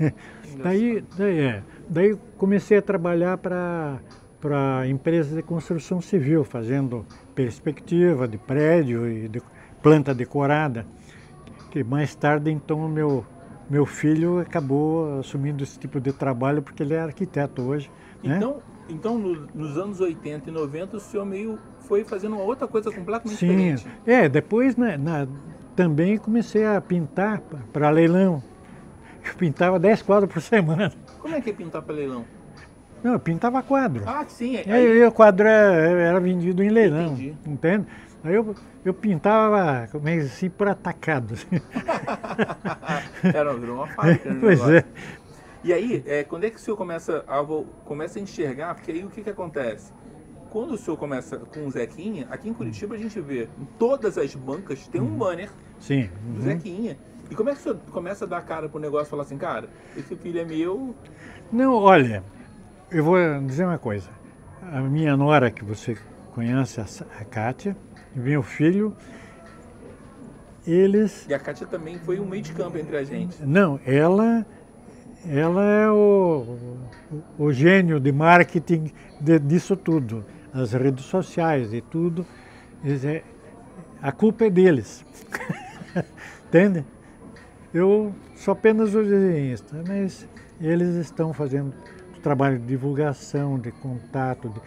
daí, 0.60 1.00
daí, 1.14 1.38
é, 1.38 1.64
daí 1.88 2.16
comecei 2.36 2.78
a 2.78 2.82
trabalhar 2.82 3.38
para 3.38 4.02
para 4.40 4.86
empresas 4.88 5.34
de 5.34 5.42
construção 5.42 6.02
civil, 6.02 6.44
fazendo 6.44 7.06
perspectiva 7.34 8.28
de 8.28 8.36
prédio 8.36 9.08
e 9.08 9.26
de 9.28 9.40
planta 9.80 10.12
decorada. 10.12 10.86
Que 11.70 11.82
mais 11.82 12.14
tarde, 12.14 12.50
então, 12.50 12.80
o 12.84 12.88
meu, 12.88 13.24
meu 13.70 13.86
filho 13.86 14.40
acabou 14.40 15.20
assumindo 15.20 15.62
esse 15.64 15.78
tipo 15.78 15.98
de 15.98 16.12
trabalho 16.12 16.60
porque 16.60 16.82
ele 16.82 16.92
é 16.92 17.00
arquiteto 17.00 17.62
hoje. 17.62 17.88
né? 18.22 18.36
Então, 18.36 18.62
então 18.86 19.18
no- 19.18 19.48
nos 19.54 19.78
anos 19.78 20.00
80 20.00 20.50
e 20.50 20.52
90 20.52 20.98
o 20.98 21.00
senhor 21.00 21.24
meio 21.24 21.58
foi 21.86 22.04
fazendo 22.04 22.34
uma 22.36 22.44
outra 22.44 22.66
coisa 22.66 22.90
completamente 22.90 23.38
Sim, 23.38 23.74
diferente. 23.74 23.88
é, 24.06 24.28
depois 24.28 24.76
né, 24.76 24.96
na- 24.96 25.26
também 25.76 26.16
comecei 26.18 26.64
a 26.64 26.80
pintar 26.80 27.40
para 27.72 27.90
leilão. 27.90 28.42
Eu 29.26 29.34
pintava 29.34 29.78
10 29.78 30.02
quadros 30.02 30.32
por 30.32 30.40
semana. 30.42 30.92
Como 31.18 31.34
é 31.34 31.40
que 31.40 31.50
é 31.50 31.52
pintar 31.52 31.82
para 31.82 31.94
leilão? 31.94 32.24
Não, 33.02 33.12
eu 33.14 33.20
pintava 33.20 33.62
quadro. 33.62 34.02
Ah, 34.06 34.24
sim. 34.26 34.54
E 34.54 34.70
Aí, 34.70 34.86
aí 34.92 35.04
o 35.04 35.12
quadro 35.12 35.46
era, 35.46 35.74
era 36.00 36.20
vendido 36.20 36.62
em 36.62 36.70
leilão, 36.70 37.12
Entendi. 37.12 37.34
entende? 37.46 37.86
Aí 38.22 38.34
eu, 38.34 38.54
eu 38.84 38.94
pintava 38.94 39.86
como 39.92 40.08
é 40.08 40.16
que 40.16 40.22
assim, 40.22 40.48
por 40.48 40.68
atacado. 40.68 41.34
assim. 41.34 41.60
era, 43.34 43.52
virou 43.54 43.76
uma 43.76 43.86
fábrica. 43.88 44.32
né, 44.32 44.36
pois 44.40 44.58
negócio. 44.58 44.76
é. 44.76 44.84
E 45.62 45.72
aí, 45.72 46.02
é, 46.06 46.24
quando 46.24 46.44
é 46.44 46.50
que 46.50 46.56
o 46.56 46.60
senhor 46.60 46.76
começa 46.76 47.24
a, 47.26 47.42
começa 47.84 48.18
a 48.18 48.22
enxergar? 48.22 48.74
Porque 48.74 48.90
aí 48.92 49.04
o 49.04 49.08
que, 49.08 49.22
que 49.22 49.30
acontece? 49.30 49.92
Quando 50.54 50.74
o 50.74 50.78
senhor 50.78 50.96
começa 50.96 51.36
com 51.36 51.66
o 51.66 51.70
Zequinha, 51.72 52.28
aqui 52.30 52.48
em 52.48 52.54
Curitiba 52.54 52.94
a 52.94 52.98
gente 52.98 53.20
vê 53.20 53.48
em 53.60 53.64
todas 53.76 54.16
as 54.16 54.36
bancas 54.36 54.86
tem 54.86 55.00
um 55.00 55.18
banner 55.18 55.50
Sim. 55.80 56.08
do 56.28 56.36
uhum. 56.36 56.42
Zequinha. 56.42 56.96
E 57.28 57.34
como 57.34 57.50
é 57.50 57.54
que 57.54 57.58
o 57.58 57.62
senhor 57.64 57.78
começa 57.90 58.24
a 58.24 58.28
dar 58.28 58.40
cara 58.42 58.68
pro 58.68 58.78
negócio 58.78 59.08
e 59.08 59.10
falar 59.10 59.24
assim, 59.24 59.36
cara, 59.36 59.68
esse 59.96 60.14
filho 60.14 60.38
é 60.38 60.44
meu, 60.44 60.94
Não, 61.50 61.74
olha, 61.74 62.22
eu 62.88 63.02
vou 63.02 63.16
dizer 63.44 63.64
uma 63.64 63.78
coisa. 63.78 64.08
A 64.62 64.80
minha 64.80 65.16
nora, 65.16 65.50
que 65.50 65.64
você 65.64 65.98
conhece, 66.32 66.80
a 66.80 67.24
Kátia, 67.24 67.76
e 68.14 68.20
meu 68.20 68.40
filho, 68.40 68.96
eles 70.64 71.26
e 71.28 71.34
a 71.34 71.38
Kátia 71.40 71.66
também 71.66 71.98
foi 71.98 72.20
um 72.20 72.26
meio 72.26 72.44
de 72.44 72.52
campo 72.52 72.78
entre 72.78 72.96
a 72.96 73.02
gente. 73.02 73.42
Não, 73.42 73.80
ela, 73.84 74.46
ela 75.28 75.64
é 75.64 75.90
o, 75.90 76.46
o, 77.38 77.46
o 77.46 77.52
gênio 77.52 77.98
de 77.98 78.12
marketing 78.12 78.92
de- 79.20 79.40
disso 79.40 79.76
tudo, 79.76 80.24
as 80.54 80.72
redes 80.72 81.04
sociais 81.04 81.72
e 81.74 81.80
tudo. 81.80 82.24
É- 82.84 83.22
a 84.00 84.12
culpa 84.12 84.44
é 84.44 84.50
deles. 84.50 85.04
Entende? 86.46 86.84
Eu 87.72 88.14
sou 88.36 88.52
apenas 88.52 88.94
o 88.94 89.02
desenhista, 89.02 89.82
mas 89.86 90.28
eles 90.60 90.94
estão 90.94 91.32
fazendo 91.32 91.74
trabalho 92.22 92.58
de 92.58 92.66
divulgação, 92.66 93.58
de 93.58 93.72
contato, 93.72 94.48
de- 94.48 94.60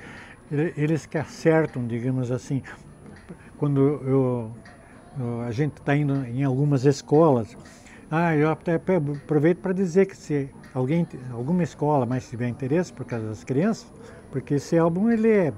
ele- 0.52 0.74
eles 0.76 1.06
que 1.06 1.18
acertam, 1.18 1.88
digamos 1.88 2.32
assim. 2.32 2.62
Quando 3.58 3.82
eu, 3.82 4.52
eu- 5.20 5.42
a 5.42 5.52
gente 5.52 5.78
está 5.78 5.96
indo 5.96 6.14
em 6.26 6.44
algumas 6.44 6.86
escolas, 6.86 7.58
ah, 8.12 8.36
eu 8.36 8.50
aproveito 8.50 9.60
para 9.60 9.74
dizer 9.74 10.06
que 10.06 10.16
se 10.16 10.50
alguém, 10.74 11.08
alguma 11.32 11.64
escola 11.64 12.06
mais 12.06 12.30
tiver 12.30 12.48
interesse 12.48 12.94
por 12.94 13.06
causa 13.06 13.28
das 13.28 13.44
crianças, 13.44 13.92
porque 14.32 14.56
esse 14.56 14.78
álbum 14.78 15.10
ele 15.10 15.30
é 15.30 15.54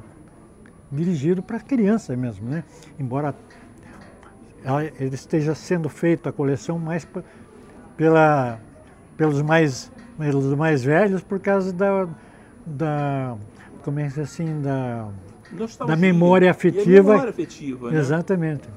dirigido 0.91 1.41
para 1.43 1.59
criança 1.59 2.15
mesmo, 2.15 2.49
né? 2.49 2.63
Embora 2.99 3.35
ela- 4.63 4.83
ele 4.85 5.15
esteja 5.15 5.53
sendo 5.55 5.87
feito 5.89 6.27
a 6.27 6.31
coleção 6.31 6.77
mais 6.79 7.07
pela, 7.97 8.59
pelos 9.17 9.41
mais 9.41 9.91
pelos 10.17 10.53
mais 10.53 10.83
velhos 10.83 11.21
por 11.21 11.39
causa 11.39 11.71
da, 11.71 12.05
da 12.65 13.37
como 13.83 13.99
é 14.01 14.09
que 14.09 14.19
é 14.19 14.23
assim 14.23 14.61
da 14.61 15.07
Nostalgia. 15.51 15.95
Da 15.95 15.99
memória 15.99 16.51
afetiva. 16.51 17.11
memória 17.13 17.29
afetiva, 17.29 17.89
né? 17.91 17.99
exatamente 17.99 18.67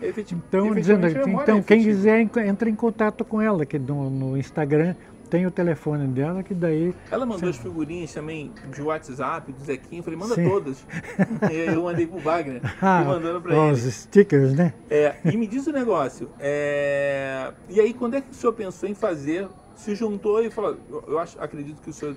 Efeti- 0.00 0.34
então 0.36 0.72
dizendo 0.74 1.06
então 1.42 1.62
quem 1.62 1.82
quiser 1.82 2.20
entra 2.46 2.70
em 2.70 2.74
contato 2.74 3.24
com 3.24 3.40
ela 3.42 3.66
que 3.66 3.78
no, 3.78 4.08
no 4.08 4.36
Instagram 4.38 4.94
tem 5.26 5.46
o 5.46 5.50
telefone 5.50 6.06
dela 6.08 6.42
que 6.42 6.54
daí 6.54 6.94
Ela 7.10 7.26
mandou 7.26 7.48
as 7.48 7.56
figurinhas 7.56 8.12
também 8.12 8.52
de 8.72 8.80
WhatsApp, 8.82 9.52
do 9.52 9.64
Zequinha. 9.64 10.00
Eu 10.00 10.04
falei, 10.04 10.18
manda 10.18 10.34
Sim. 10.34 10.48
todas. 10.48 10.84
e 11.50 11.54
eu 11.74 11.82
mandei 11.82 12.06
pro 12.06 12.18
Wagner, 12.18 12.60
ah, 12.80 13.02
e 13.02 13.06
mandando 13.06 13.40
pra 13.40 13.70
os 13.72 13.82
ele. 13.82 13.90
stickers 13.92 14.54
né 14.54 14.72
É, 14.90 15.16
e 15.24 15.36
me 15.36 15.46
diz 15.46 15.66
o 15.66 15.72
negócio. 15.72 16.30
é, 16.38 17.52
E 17.68 17.80
aí, 17.80 17.92
quando 17.92 18.14
é 18.14 18.20
que 18.20 18.30
o 18.30 18.34
senhor 18.34 18.52
pensou 18.52 18.88
em 18.88 18.94
fazer? 18.94 19.48
Se 19.74 19.94
juntou 19.94 20.42
e 20.42 20.50
falou, 20.50 20.78
eu, 21.06 21.18
acho, 21.18 21.38
acredito 21.40 21.82
que 21.82 21.90
o 21.90 21.92
senhor 21.92 22.16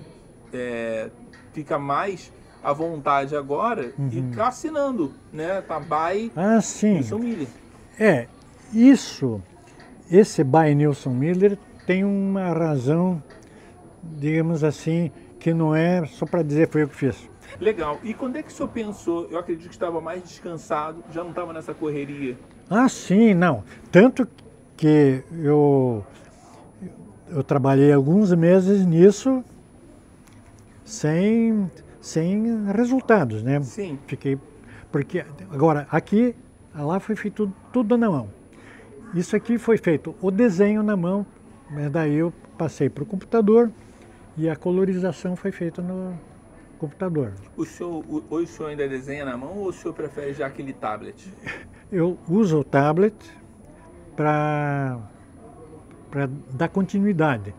é, 0.52 1.10
fica 1.52 1.78
mais 1.78 2.32
à 2.62 2.72
vontade 2.72 3.36
agora 3.36 3.92
e 4.12 4.22
tá 4.34 4.48
assinando, 4.48 5.12
né? 5.32 5.60
Tá 5.62 5.78
by 5.80 6.32
ah 6.36 6.60
sim 6.60 6.96
Wilson 6.96 7.18
Miller. 7.18 7.48
É, 7.98 8.26
isso, 8.72 9.42
esse 10.10 10.42
by 10.42 10.74
Nilson 10.74 11.10
Miller 11.10 11.58
tem 11.90 12.04
uma 12.04 12.52
razão, 12.52 13.20
digamos 14.00 14.62
assim, 14.62 15.10
que 15.40 15.52
não 15.52 15.74
é 15.74 16.06
só 16.06 16.24
para 16.24 16.40
dizer 16.40 16.68
foi 16.68 16.84
eu 16.84 16.88
que 16.88 16.94
fiz. 16.94 17.28
Legal. 17.58 17.98
E 18.04 18.14
quando 18.14 18.36
é 18.36 18.44
que 18.44 18.48
o 18.48 18.52
senhor 18.52 18.68
pensou? 18.68 19.26
Eu 19.28 19.40
acredito 19.40 19.66
que 19.66 19.74
estava 19.74 20.00
mais 20.00 20.22
descansado, 20.22 21.02
já 21.10 21.24
não 21.24 21.30
estava 21.30 21.52
nessa 21.52 21.74
correria. 21.74 22.38
Ah, 22.70 22.88
sim, 22.88 23.34
não. 23.34 23.64
Tanto 23.90 24.28
que 24.76 25.24
eu, 25.42 26.06
eu 27.28 27.42
trabalhei 27.42 27.92
alguns 27.92 28.32
meses 28.34 28.86
nisso 28.86 29.42
sem, 30.84 31.68
sem 32.00 32.66
resultados, 32.72 33.42
né? 33.42 33.60
Sim. 33.64 33.98
Fiquei. 34.06 34.38
Porque 34.92 35.24
agora, 35.50 35.88
aqui, 35.90 36.36
lá 36.72 37.00
foi 37.00 37.16
feito 37.16 37.48
tudo, 37.48 37.54
tudo 37.72 37.98
na 37.98 38.08
mão. 38.08 38.28
Isso 39.12 39.34
aqui 39.34 39.58
foi 39.58 39.76
feito 39.76 40.14
o 40.22 40.30
desenho 40.30 40.84
na 40.84 40.96
mão, 40.96 41.26
mas 41.70 41.90
daí 41.90 42.16
eu 42.16 42.32
passei 42.58 42.88
para 42.88 43.02
o 43.02 43.06
computador 43.06 43.70
e 44.36 44.48
a 44.48 44.56
colorização 44.56 45.36
foi 45.36 45.52
feita 45.52 45.80
no, 45.80 46.14
computador. 46.80 47.34
O 47.56 47.66
senhor, 47.66 48.02
hoje 48.30 48.50
o 48.50 48.54
senhor 48.56 48.68
ainda 48.70 48.88
desenha 48.88 49.24
na 49.26 49.36
mão 49.36 49.58
ou 49.58 49.68
o 49.68 49.72
senhor 49.72 49.92
prefere 49.92 50.32
já 50.32 50.46
aquele 50.46 50.72
tablet? 50.72 51.30
Eu 51.92 52.18
uso 52.26 52.60
o 52.60 52.64
tablet 52.64 53.14
para 54.16 54.98
dar 56.52 56.68
continuidade, 56.68 57.54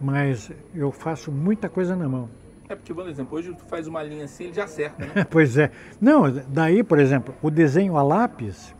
mas 0.00 0.52
eu 0.72 0.92
faço 0.92 1.32
muita 1.32 1.68
coisa 1.68 1.96
na 1.96 2.08
mão. 2.08 2.30
É 2.68 2.76
porque, 2.76 2.94
por 2.94 3.08
exemplo, 3.08 3.36
hoje 3.36 3.52
tu 3.52 3.64
faz 3.64 3.88
uma 3.88 4.02
linha 4.02 4.24
assim, 4.24 4.44
ele 4.44 4.54
já 4.54 4.64
acerta, 4.64 5.04
né? 5.04 5.24
pois 5.28 5.58
é. 5.58 5.70
Não, 6.00 6.30
daí, 6.48 6.82
por 6.82 6.98
exemplo, 6.98 7.34
o 7.42 7.50
desenho 7.50 7.96
a 7.96 8.02
lápis, 8.02 8.74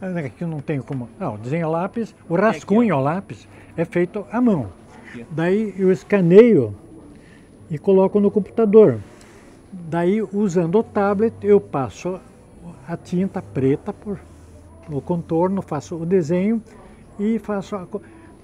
aqui 0.00 0.42
eu 0.42 0.48
não 0.48 0.60
tenho 0.60 0.82
como. 0.82 1.08
Não, 1.18 1.34
o 1.34 1.38
desenho 1.38 1.66
a 1.66 1.70
lápis, 1.70 2.14
o 2.28 2.34
rascunho 2.34 2.94
a 2.94 3.00
lápis 3.00 3.46
é 3.76 3.84
feito 3.84 4.26
à 4.30 4.40
mão. 4.40 4.68
Daí 5.30 5.74
eu 5.78 5.90
escaneio 5.90 6.74
e 7.70 7.78
coloco 7.78 8.20
no 8.20 8.30
computador. 8.30 8.98
Daí, 9.72 10.20
usando 10.20 10.78
o 10.78 10.82
tablet, 10.82 11.34
eu 11.42 11.60
passo 11.60 12.20
a 12.88 12.96
tinta 12.96 13.40
preta 13.40 13.92
por 13.92 14.18
o 14.90 15.00
contorno, 15.00 15.62
faço 15.62 15.96
o 15.96 16.04
desenho 16.04 16.60
e 17.18 17.38
faço 17.38 17.76
a, 17.76 17.86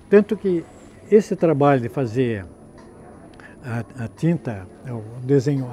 tanto 0.08 0.36
que 0.36 0.64
esse 1.10 1.34
trabalho 1.34 1.80
de 1.80 1.88
fazer 1.88 2.46
a, 3.64 4.04
a 4.04 4.08
tinta, 4.08 4.66
o 4.88 5.26
desenho, 5.26 5.68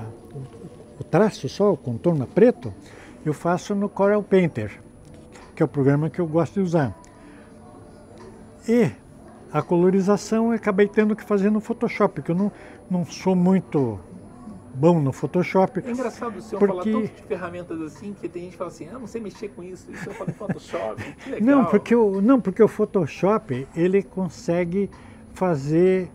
o 0.99 1.03
traço 1.03 1.47
só, 1.47 1.71
o 1.71 1.77
contorno 1.77 2.25
preto, 2.25 2.73
eu 3.23 3.33
faço 3.33 3.75
no 3.75 3.87
Corel 3.87 4.23
Painter, 4.23 4.71
que 5.55 5.61
é 5.61 5.65
o 5.65 5.69
programa 5.69 6.09
que 6.09 6.19
eu 6.19 6.27
gosto 6.27 6.55
de 6.55 6.61
usar. 6.61 6.97
E 8.67 8.91
a 9.51 9.61
colorização 9.61 10.47
eu 10.47 10.53
acabei 10.53 10.87
tendo 10.87 11.15
que 11.15 11.23
fazer 11.23 11.49
no 11.49 11.59
Photoshop, 11.59 12.15
porque 12.15 12.31
eu 12.31 12.35
não, 12.35 12.51
não 12.89 13.05
sou 13.05 13.35
muito 13.35 13.99
bom 14.73 14.99
no 14.99 15.13
Photoshop. 15.13 15.83
É 15.85 15.91
engraçado 15.91 16.37
o 16.37 16.41
senhor 16.41 16.59
porque... 16.59 16.91
falar 16.91 17.01
tanto 17.03 17.15
de 17.15 17.27
ferramentas 17.27 17.81
assim, 17.81 18.15
que 18.19 18.27
tem 18.27 18.43
gente 18.43 18.51
que 18.53 18.57
fala 18.57 18.69
assim, 18.69 18.87
ah, 18.91 18.97
não 18.97 19.07
sei 19.07 19.21
mexer 19.21 19.49
com 19.49 19.61
isso, 19.61 19.91
isso 19.91 20.09
eu 20.09 20.13
falo 20.13 20.31
em 20.31 20.33
Photoshop, 20.33 21.03
que 21.23 21.29
legal. 21.29 21.57
Não, 21.57 21.65
porque 21.65 21.95
o, 21.95 22.21
não, 22.21 22.41
porque 22.41 22.63
o 22.63 22.67
Photoshop, 22.67 23.67
ele 23.75 24.01
consegue 24.01 24.89
fazer 25.33 26.09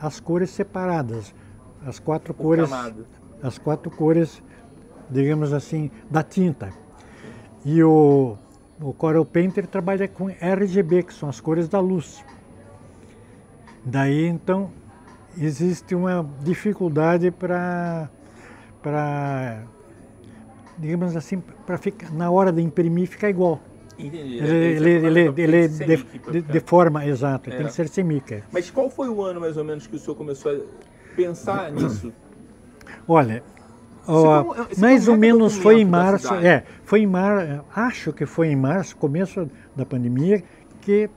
as 0.00 0.20
cores 0.20 0.50
separadas, 0.50 1.34
as 1.84 1.98
quatro 1.98 2.32
o 2.32 2.36
cores, 2.36 2.68
camado. 2.68 3.06
as 3.42 3.58
quatro 3.58 3.90
cores, 3.90 4.42
digamos 5.10 5.52
assim, 5.52 5.90
da 6.10 6.22
tinta. 6.22 6.70
E 7.64 7.82
o, 7.82 8.36
o 8.80 8.92
Corel 8.92 9.24
Painter 9.24 9.66
trabalha 9.66 10.08
com 10.08 10.28
RGB, 10.28 11.04
que 11.04 11.14
são 11.14 11.28
as 11.28 11.40
cores 11.40 11.68
da 11.68 11.80
luz. 11.80 12.24
Daí 13.84 14.26
então 14.26 14.70
existe 15.38 15.94
uma 15.94 16.28
dificuldade 16.42 17.30
para, 17.30 18.08
para 18.82 19.62
digamos 20.78 21.16
assim, 21.16 21.40
para 21.66 21.76
ficar 21.76 22.10
na 22.12 22.30
hora 22.30 22.52
de 22.52 22.62
imprimir 22.62 23.08
ficar 23.08 23.28
igual. 23.28 23.60
Entendi. 23.98 24.38
Ele, 24.38 24.88
ele, 24.88 24.90
ele, 24.90 25.42
ele 25.42 25.68
de, 25.68 25.96
de, 26.32 26.42
de, 26.42 26.60
forma, 26.60 27.06
exato, 27.06 27.50
é. 27.50 27.56
tem 27.56 27.66
que 27.66 27.72
ser 27.72 27.88
semica. 27.88 28.42
Mas 28.50 28.70
qual 28.70 28.90
foi 28.90 29.08
o 29.08 29.22
ano 29.22 29.40
mais 29.40 29.56
ou 29.56 29.64
menos 29.64 29.86
que 29.86 29.94
o 29.94 29.98
senhor 29.98 30.16
começou 30.16 30.52
a 30.52 31.14
pensar 31.14 31.70
nisso? 31.72 32.12
Olha, 33.06 33.42
ó, 34.06 34.66
mais 34.78 35.08
ou 35.08 35.16
menos 35.16 35.56
foi 35.56 35.80
em 35.80 35.84
março, 35.84 36.32
é, 36.34 36.64
foi 36.84 37.00
em 37.00 37.06
março, 37.06 37.64
acho 37.74 38.12
que 38.12 38.26
foi 38.26 38.48
em 38.48 38.56
março, 38.56 38.96
começo 38.96 39.48
da 39.74 39.84
pandemia, 39.84 40.42
que 40.80 41.08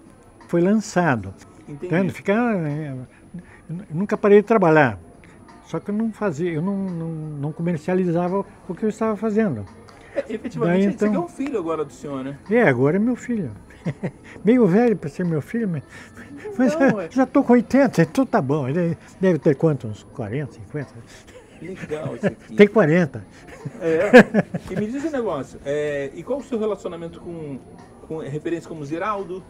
foi 0.47 0.61
lançado. 0.61 1.33
Entendi. 1.67 2.11
Ficar, 2.11 2.55
é, 2.55 2.95
nunca 3.89 4.17
parei 4.17 4.41
de 4.41 4.47
trabalhar. 4.47 4.99
Só 5.65 5.79
que 5.79 5.91
eu 5.91 5.95
não 5.95 6.13
fazia, 6.13 6.49
eu 6.49 6.61
não, 6.61 6.77
não, 6.77 7.09
não 7.09 7.51
comercializava 7.51 8.45
o 8.67 8.73
que 8.73 8.83
eu 8.83 8.89
estava 8.89 9.17
fazendo. 9.17 9.65
É, 10.15 10.33
efetivamente, 10.33 10.85
Daí, 10.85 10.93
então, 10.93 11.09
você 11.11 11.15
é 11.15 11.19
um 11.19 11.27
filho 11.27 11.59
agora 11.59 11.83
do 11.83 11.91
senhor, 11.91 12.23
né? 12.23 12.37
É, 12.49 12.61
agora 12.63 12.95
é 12.95 12.99
meu 12.99 13.17
filho. 13.17 13.51
Meio 14.43 14.65
velho 14.65 14.95
para 14.95 15.09
ser 15.09 15.25
meu 15.25 15.41
filho, 15.41 15.67
mas, 15.67 15.83
mas 16.57 16.79
não, 16.79 17.01
é... 17.01 17.09
já 17.11 17.23
estou 17.23 17.43
com 17.43 17.53
80, 17.53 18.01
então 18.01 18.25
tá 18.25 18.41
bom. 18.41 18.67
Ele 18.67 18.97
deve 19.19 19.39
ter 19.39 19.55
quanto? 19.55 19.87
Uns 19.87 20.03
40, 20.13 20.53
50? 20.53 20.93
Legal 21.61 22.15
isso 22.15 22.27
aqui. 22.27 22.55
Tem 22.55 22.67
40. 22.67 23.25
É. 23.81 24.11
E 24.71 24.75
me 24.75 24.87
diz 24.87 25.03
um 25.05 25.11
negócio, 25.11 25.59
é, 25.65 26.11
e 26.13 26.23
qual 26.23 26.39
o 26.39 26.43
seu 26.43 26.59
relacionamento 26.59 27.19
com, 27.19 27.59
com 28.07 28.17
referências 28.19 28.67
como 28.67 28.83
Ziraldo, 28.85 29.43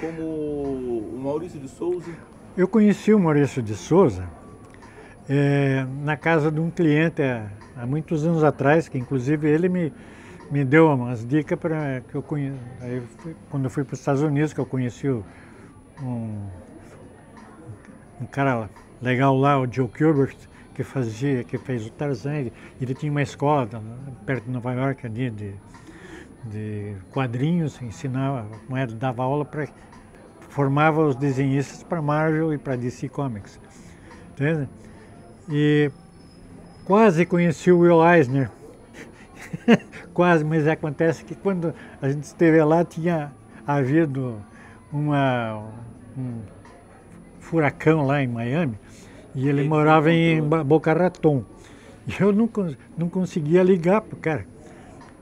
como 0.00 0.22
o 0.22 1.20
Maurício 1.22 1.58
de 1.58 1.68
Souza? 1.68 2.10
Eu 2.56 2.68
conheci 2.68 3.12
o 3.12 3.18
Maurício 3.18 3.62
de 3.62 3.74
Souza 3.74 4.28
é, 5.28 5.86
na 6.02 6.16
casa 6.16 6.50
de 6.50 6.60
um 6.60 6.70
cliente 6.70 7.22
há, 7.22 7.50
há, 7.76 7.86
muitos 7.86 8.26
anos 8.26 8.44
atrás, 8.44 8.88
que 8.88 8.98
inclusive 8.98 9.48
ele 9.48 9.68
me, 9.68 9.92
me 10.50 10.64
deu 10.64 10.88
umas 10.88 11.26
dicas 11.26 11.58
para 11.58 12.02
que 12.08 12.14
eu 12.14 12.22
conheça. 12.22 12.58
Quando 13.50 13.64
eu 13.64 13.70
fui 13.70 13.84
para 13.84 13.94
os 13.94 14.00
Estados 14.00 14.22
Unidos, 14.22 14.52
que 14.52 14.60
eu 14.60 14.66
conheci 14.66 15.08
um, 15.08 16.46
um 18.20 18.26
cara 18.30 18.68
legal 19.00 19.36
lá, 19.36 19.58
o 19.58 19.70
Joe 19.70 19.88
Gilbert, 19.96 20.36
que 20.74 20.82
fazia, 20.82 21.44
que 21.44 21.56
fez 21.56 21.86
o 21.86 21.90
Tarzan. 21.90 22.50
Ele 22.80 22.94
tinha 22.94 23.10
uma 23.10 23.22
escola 23.22 23.68
perto 24.26 24.44
de 24.44 24.50
Nova 24.50 24.72
York 24.72 25.06
ali 25.06 25.30
de, 25.30 25.54
de 26.44 26.96
quadrinhos, 27.10 27.80
ensinava, 27.80 28.46
dava 28.98 29.22
aula 29.22 29.44
para 29.44 29.68
formava 30.48 31.04
os 31.04 31.16
desenhistas 31.16 31.82
para 31.82 32.00
Marvel 32.00 32.52
e 32.52 32.58
para 32.58 32.76
DC 32.76 33.08
Comics. 33.08 33.58
Entende? 34.30 34.68
E 35.48 35.90
quase 36.84 37.26
conheci 37.26 37.72
o 37.72 37.80
Will 37.80 38.04
Eisner. 38.06 38.50
quase, 40.14 40.44
mas 40.44 40.66
acontece 40.68 41.24
que 41.24 41.34
quando 41.34 41.74
a 42.00 42.08
gente 42.08 42.22
esteve 42.22 42.62
lá 42.62 42.84
tinha 42.84 43.32
havido 43.66 44.40
uma, 44.92 45.70
um 46.16 46.40
furacão 47.40 48.06
lá 48.06 48.22
em 48.22 48.28
Miami 48.28 48.78
e 49.34 49.48
ele 49.48 49.66
morava 49.68 50.12
em 50.12 50.42
Boca 50.42 50.92
Raton. 50.92 51.44
E 52.06 52.22
eu 52.22 52.34
não, 52.34 52.50
não 52.98 53.08
conseguia 53.08 53.62
ligar 53.62 54.02
para 54.02 54.14
o 54.14 54.18
cara. 54.18 54.46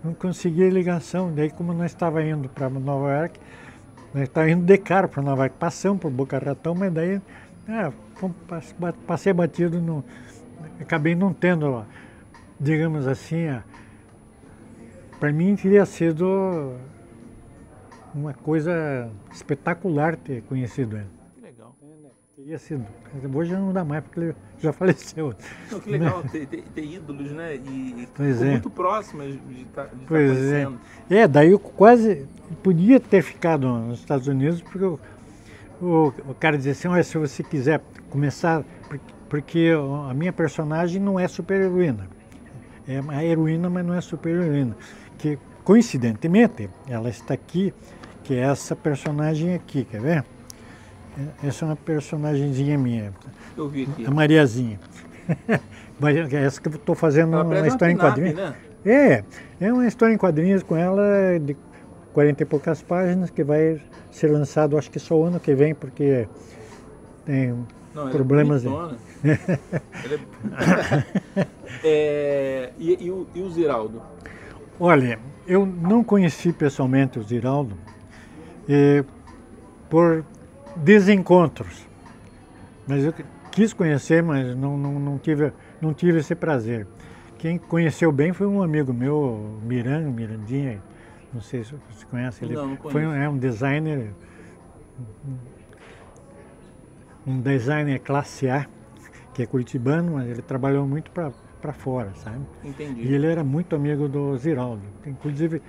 Não 0.02 0.12
conseguia 0.12 0.68
ligação. 0.68 1.32
Daí 1.32 1.48
como 1.48 1.72
nós 1.72 1.92
estava 1.92 2.24
indo 2.24 2.48
para 2.48 2.68
Nova 2.68 3.12
York, 3.18 3.38
nós 4.12 4.24
estávamos 4.24 4.56
indo 4.56 4.66
de 4.66 4.78
cara 4.78 5.06
para 5.06 5.22
Nova 5.22 5.42
York, 5.44 5.56
passamos 5.60 6.00
por 6.00 6.10
Boca 6.10 6.36
Ratão, 6.40 6.74
mas 6.74 6.92
daí 6.92 7.20
é, 7.68 7.92
passei 9.06 9.32
batido, 9.32 9.80
no, 9.80 10.04
acabei 10.80 11.14
não 11.14 11.32
tendo, 11.32 11.84
digamos 12.58 13.06
assim, 13.06 13.46
para 15.20 15.32
mim 15.32 15.54
teria 15.54 15.86
sido 15.86 16.74
uma 18.14 18.34
coisa 18.34 19.08
espetacular 19.32 20.16
ter 20.16 20.42
conhecido 20.42 20.96
ele. 20.96 21.06
Que 21.34 21.40
legal. 21.40 21.74
É, 21.80 21.86
né? 21.86 22.10
Teria 22.42 22.58
sido. 22.58 22.84
Hoje 23.32 23.52
não 23.52 23.72
dá 23.72 23.84
mais, 23.84 24.02
porque 24.02 24.18
ele 24.18 24.34
já 24.58 24.72
faleceu. 24.74 25.32
Não, 25.70 25.78
que 25.78 25.88
legal 25.88 26.24
ter, 26.24 26.44
ter, 26.48 26.64
ter, 26.74 26.84
ídolos, 26.84 27.30
né? 27.30 27.54
E, 27.54 28.08
pois 28.16 28.42
é. 28.42 28.50
muito 28.50 28.68
próximos 28.68 29.38
de 29.48 29.62
estar 29.62 29.84
tá, 29.84 29.90
tá 30.08 30.18
é. 31.08 31.18
É, 31.20 31.28
daí 31.28 31.52
eu 31.52 31.58
quase 31.60 32.26
podia 32.60 32.98
ter 32.98 33.22
ficado 33.22 33.68
nos 33.68 34.00
Estados 34.00 34.26
Unidos, 34.26 34.60
porque 34.60 34.84
o, 34.84 34.98
o, 35.80 36.08
o 36.30 36.34
cara 36.34 36.56
dizia 36.56 36.72
assim, 36.72 36.88
olha, 36.88 37.04
se 37.04 37.16
você 37.16 37.44
quiser 37.44 37.80
começar, 38.10 38.64
porque, 38.88 39.14
porque 39.28 39.70
a 40.10 40.12
minha 40.12 40.32
personagem 40.32 41.00
não 41.00 41.20
é 41.20 41.28
super 41.28 41.60
heroína. 41.60 42.08
É 42.88 43.00
uma 43.00 43.22
heroína, 43.22 43.70
mas 43.70 43.86
não 43.86 43.94
é 43.94 44.00
super 44.00 44.30
heroína. 44.30 44.76
Que, 45.16 45.38
coincidentemente, 45.62 46.68
ela 46.88 47.08
está 47.08 47.34
aqui, 47.34 47.72
que 48.24 48.34
é 48.34 48.40
essa 48.40 48.74
personagem 48.74 49.54
aqui, 49.54 49.84
quer 49.84 50.00
ver? 50.00 50.24
Essa 51.42 51.64
é 51.64 51.68
uma 51.68 51.76
personagemzinha 51.76 52.78
minha. 52.78 53.12
Eu 53.56 53.68
vi 53.68 53.82
aqui. 53.84 54.06
A 54.06 54.10
Mariazinha. 54.10 54.78
Essa 56.32 56.60
que 56.60 56.68
eu 56.68 56.74
estou 56.74 56.94
fazendo 56.94 57.34
ela 57.34 57.44
uma 57.44 57.66
história 57.66 57.92
em 57.92 57.96
quadrinhos. 57.96 58.34
Né? 58.34 58.54
É, 58.84 59.24
é 59.60 59.72
uma 59.72 59.86
história 59.86 60.12
em 60.12 60.18
quadrinhos 60.18 60.62
com 60.62 60.76
ela 60.76 61.38
de 61.38 61.56
40 62.12 62.42
e 62.42 62.46
poucas 62.46 62.82
páginas 62.82 63.30
que 63.30 63.44
vai 63.44 63.80
ser 64.10 64.28
lançado 64.28 64.76
acho 64.76 64.90
que 64.90 64.98
só 64.98 65.16
o 65.16 65.24
ano 65.24 65.38
que 65.38 65.54
vem, 65.54 65.74
porque 65.74 66.26
tem 67.24 67.54
Não, 67.94 68.10
problemas. 68.10 68.64
É 69.24 69.38
é... 70.64 71.46
é... 71.84 72.72
E, 72.76 73.06
e, 73.06 73.10
o, 73.12 73.24
e 73.32 73.40
o 73.40 73.48
Ziraldo? 73.48 74.02
Olha, 74.80 75.16
eu 75.46 75.64
não 75.64 76.02
conheci 76.02 76.52
pessoalmente 76.52 77.20
o 77.20 77.22
Ziraldo 77.22 77.76
eh, 78.68 79.04
por 79.88 80.24
desencontros. 80.76 81.86
Mas 82.86 83.04
eu 83.04 83.14
quis 83.50 83.72
conhecer, 83.72 84.22
mas 84.22 84.56
não, 84.56 84.76
não, 84.76 84.98
não, 84.98 85.18
tive, 85.18 85.52
não 85.80 85.92
tive 85.92 86.18
esse 86.18 86.34
prazer. 86.34 86.86
Quem 87.38 87.58
conheceu 87.58 88.12
bem 88.12 88.32
foi 88.32 88.46
um 88.46 88.62
amigo 88.62 88.92
meu, 88.92 89.58
Miran, 89.62 90.10
Mirandinha, 90.10 90.82
não 91.32 91.40
sei 91.40 91.64
se 91.64 91.74
você 91.90 92.06
conhece 92.06 92.44
ele. 92.44 92.54
Não, 92.54 92.68
não 92.68 92.76
foi 92.76 93.06
um, 93.06 93.12
é 93.12 93.28
um 93.28 93.36
designer, 93.36 94.12
um 97.26 97.40
designer 97.40 97.98
classe 98.00 98.48
A, 98.48 98.66
que 99.34 99.42
é 99.42 99.46
curitibano, 99.46 100.12
mas 100.12 100.28
ele 100.28 100.42
trabalhou 100.42 100.86
muito 100.86 101.10
para 101.10 101.72
fora, 101.72 102.12
sabe? 102.16 102.44
Entendi. 102.62 103.02
E 103.02 103.14
ele 103.14 103.26
era 103.26 103.42
muito 103.42 103.74
amigo 103.74 104.08
do 104.08 104.36
Ziraldo. 104.36 104.82
Inclusive, 105.06 105.62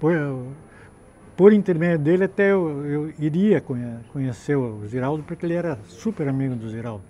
por, 0.00 0.12
por 1.38 1.52
intermédio 1.52 2.00
dele, 2.00 2.24
até 2.24 2.50
eu, 2.50 2.84
eu 2.84 3.12
iria 3.16 3.60
conhe- 3.60 4.00
conhecer 4.12 4.56
o 4.56 4.84
Ziraldo, 4.88 5.22
porque 5.22 5.46
ele 5.46 5.54
era 5.54 5.78
super 5.86 6.26
amigo 6.26 6.56
do 6.56 6.68
Ziraldo. 6.68 7.04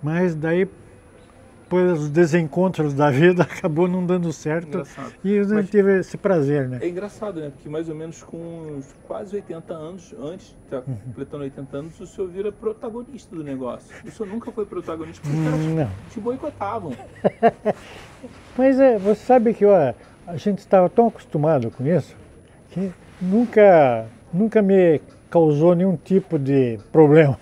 Mas 0.00 0.32
daí, 0.36 0.68
depois 1.64 1.98
os 2.02 2.08
desencontros 2.08 2.94
da 2.94 3.10
vida, 3.10 3.42
acabou 3.50 3.88
não 3.88 4.06
dando 4.06 4.32
certo. 4.32 4.68
Engraçado. 4.68 5.12
E 5.24 5.32
eu 5.34 5.44
não 5.48 5.56
Mas- 5.56 5.68
tive 5.70 5.98
esse 5.98 6.16
prazer, 6.16 6.68
né? 6.68 6.78
É 6.80 6.88
engraçado, 6.88 7.40
né? 7.40 7.50
Porque 7.50 7.68
mais 7.68 7.88
ou 7.88 7.96
menos 7.96 8.22
com 8.22 8.78
quase 9.08 9.34
80 9.34 9.74
anos, 9.74 10.14
antes, 10.22 10.56
tá 10.70 10.76
Uhum. 10.86 10.94
completando 11.06 11.42
80 11.42 11.76
anos, 11.78 11.98
o 12.00 12.06
senhor 12.06 12.30
vira 12.30 12.52
protagonista 12.52 13.34
do 13.34 13.42
negócio. 13.42 13.88
O 14.06 14.10
senhor 14.12 14.28
nunca 14.32 14.52
foi 14.52 14.64
protagonista 14.66 15.20
porque 15.20 15.36
os 15.36 15.44
caras 15.44 15.66
Não. 15.66 15.90
te 16.10 16.20
boicotavam. 16.20 16.92
Mas 18.56 18.78
é, 18.78 18.98
você 18.98 19.20
sabe 19.24 19.52
que 19.52 19.64
ó, 19.64 19.92
a 20.28 20.36
gente 20.36 20.58
estava 20.60 20.88
tão 20.88 21.08
acostumado 21.08 21.72
com 21.72 21.84
isso 21.84 22.19
que 22.70 22.90
nunca, 23.20 24.06
nunca 24.32 24.62
me 24.62 25.00
causou 25.28 25.74
nenhum 25.74 25.96
tipo 25.96 26.38
de 26.38 26.78
problema. 26.90 27.38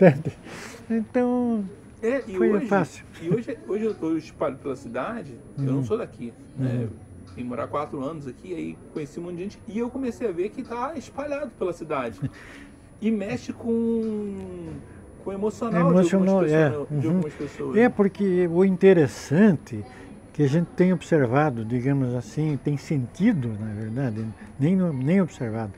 então, 0.90 1.64
É, 2.02 2.22
e 2.26 2.36
Foi 2.36 2.50
hoje, 2.50 2.66
fácil. 2.66 3.04
E 3.22 3.30
hoje, 3.30 3.56
hoje 3.66 3.84
eu, 4.00 4.18
espalho 4.18 4.56
pela 4.56 4.76
cidade, 4.76 5.38
eu 5.58 5.64
não 5.64 5.84
sou 5.84 5.96
daqui, 5.98 6.32
né? 6.56 6.80
Eu 6.84 6.90
vim 7.36 7.44
morar 7.44 7.66
quatro 7.66 8.02
anos 8.02 8.26
aqui, 8.26 8.54
aí 8.54 8.76
conheci 8.92 9.18
um 9.18 9.24
monte 9.24 9.36
de 9.36 9.42
gente 9.44 9.58
e 9.66 9.78
eu 9.78 9.88
comecei 9.90 10.28
a 10.28 10.32
ver 10.32 10.50
que 10.50 10.62
tá 10.62 10.92
espalhado 10.96 11.50
pela 11.58 11.72
cidade. 11.72 12.20
E 13.00 13.10
mexe 13.10 13.52
com, 13.52 14.68
com 15.24 15.30
o 15.30 15.32
emocional, 15.32 15.90
Emocional, 15.90 16.44
de, 16.44 16.52
é. 16.52 16.66
algumas 16.66 16.86
pessoas, 16.86 16.88
de 17.00 17.06
Uhum. 17.06 17.12
algumas 17.14 17.34
pessoas. 17.34 17.76
é 17.76 17.88
porque 17.88 18.48
o 18.48 18.64
interessante 18.64 19.84
que 20.34 20.42
a 20.42 20.48
gente 20.48 20.66
tem 20.76 20.92
observado, 20.92 21.64
digamos 21.64 22.12
assim, 22.12 22.58
tem 22.62 22.76
sentido, 22.76 23.56
na 23.58 23.72
verdade, 23.72 24.26
nem, 24.58 24.74
nem 24.74 25.20
observado, 25.20 25.72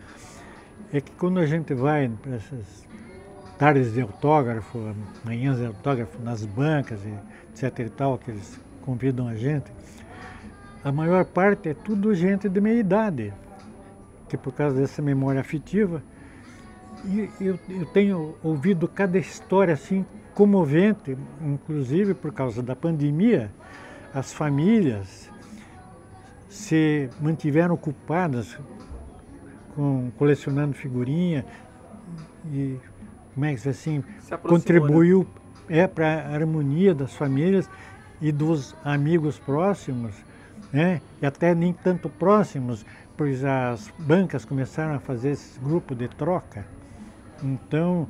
é 0.90 0.98
que 0.98 1.12
quando 1.12 1.38
a 1.38 1.44
gente 1.44 1.74
vai 1.74 2.08
para 2.08 2.36
essas 2.36 2.88
tardes 3.58 3.92
de 3.92 4.00
autógrafo, 4.00 4.94
manhãs 5.22 5.58
de 5.58 5.66
autógrafo 5.66 6.18
nas 6.22 6.46
bancas, 6.46 6.98
etc 7.52 7.80
e 7.80 7.90
tal, 7.90 8.16
que 8.16 8.30
eles 8.30 8.58
convidam 8.80 9.28
a 9.28 9.34
gente, 9.34 9.70
a 10.82 10.90
maior 10.90 11.26
parte 11.26 11.68
é 11.68 11.74
tudo 11.74 12.14
gente 12.14 12.48
de 12.48 12.58
meia 12.58 12.80
idade, 12.80 13.34
que 14.26 14.38
por 14.38 14.54
causa 14.54 14.80
dessa 14.80 15.02
memória 15.02 15.42
afetiva, 15.42 16.02
e 17.04 17.28
eu, 17.38 17.58
eu 17.68 17.84
tenho 17.92 18.34
ouvido 18.42 18.88
cada 18.88 19.18
história 19.18 19.74
assim 19.74 20.06
comovente, 20.34 21.14
inclusive 21.42 22.14
por 22.14 22.32
causa 22.32 22.62
da 22.62 22.74
pandemia, 22.74 23.50
as 24.16 24.32
famílias 24.32 25.30
se 26.48 27.10
mantiveram 27.20 27.74
ocupadas 27.74 28.58
com 29.74 30.10
colecionando 30.16 30.72
figurinha 30.72 31.44
e 32.50 32.78
como 33.34 33.44
é 33.44 33.50
que 33.50 33.56
diz 33.56 33.66
assim 33.66 34.02
contribuiu 34.42 35.26
é 35.68 35.86
para 35.86 36.06
a 36.06 36.34
harmonia 36.34 36.94
das 36.94 37.14
famílias 37.14 37.68
e 38.18 38.32
dos 38.32 38.74
amigos 38.82 39.38
próximos, 39.38 40.14
né? 40.72 41.02
E 41.20 41.26
até 41.26 41.54
nem 41.54 41.74
tanto 41.74 42.08
próximos, 42.08 42.86
pois 43.18 43.44
as 43.44 43.92
bancas 43.98 44.46
começaram 44.46 44.94
a 44.94 44.98
fazer 44.98 45.32
esse 45.32 45.60
grupo 45.60 45.94
de 45.94 46.08
troca. 46.08 46.64
Então 47.42 48.08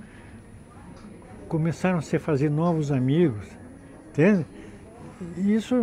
começaram 1.49 1.99
a 1.99 2.03
se 2.03 2.17
fazer 2.21 2.49
novos 2.49 2.93
amigos, 2.93 3.45
entende? 4.11 4.47
Isso, 5.37 5.75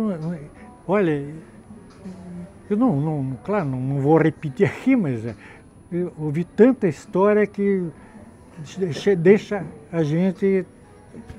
olha, 0.86 1.34
eu 2.70 2.76
não, 2.76 3.00
não 3.00 3.38
claro, 3.44 3.66
não, 3.66 3.80
não 3.80 4.00
vou 4.00 4.16
repetir 4.18 4.66
aqui, 4.66 4.94
mas 4.96 5.24
é, 5.26 5.34
eu 5.90 6.12
ouvi 6.18 6.44
tanta 6.44 6.86
história 6.88 7.46
que 7.46 7.84
deixa, 8.78 9.14
deixa 9.16 9.66
a 9.92 10.02
gente 10.02 10.64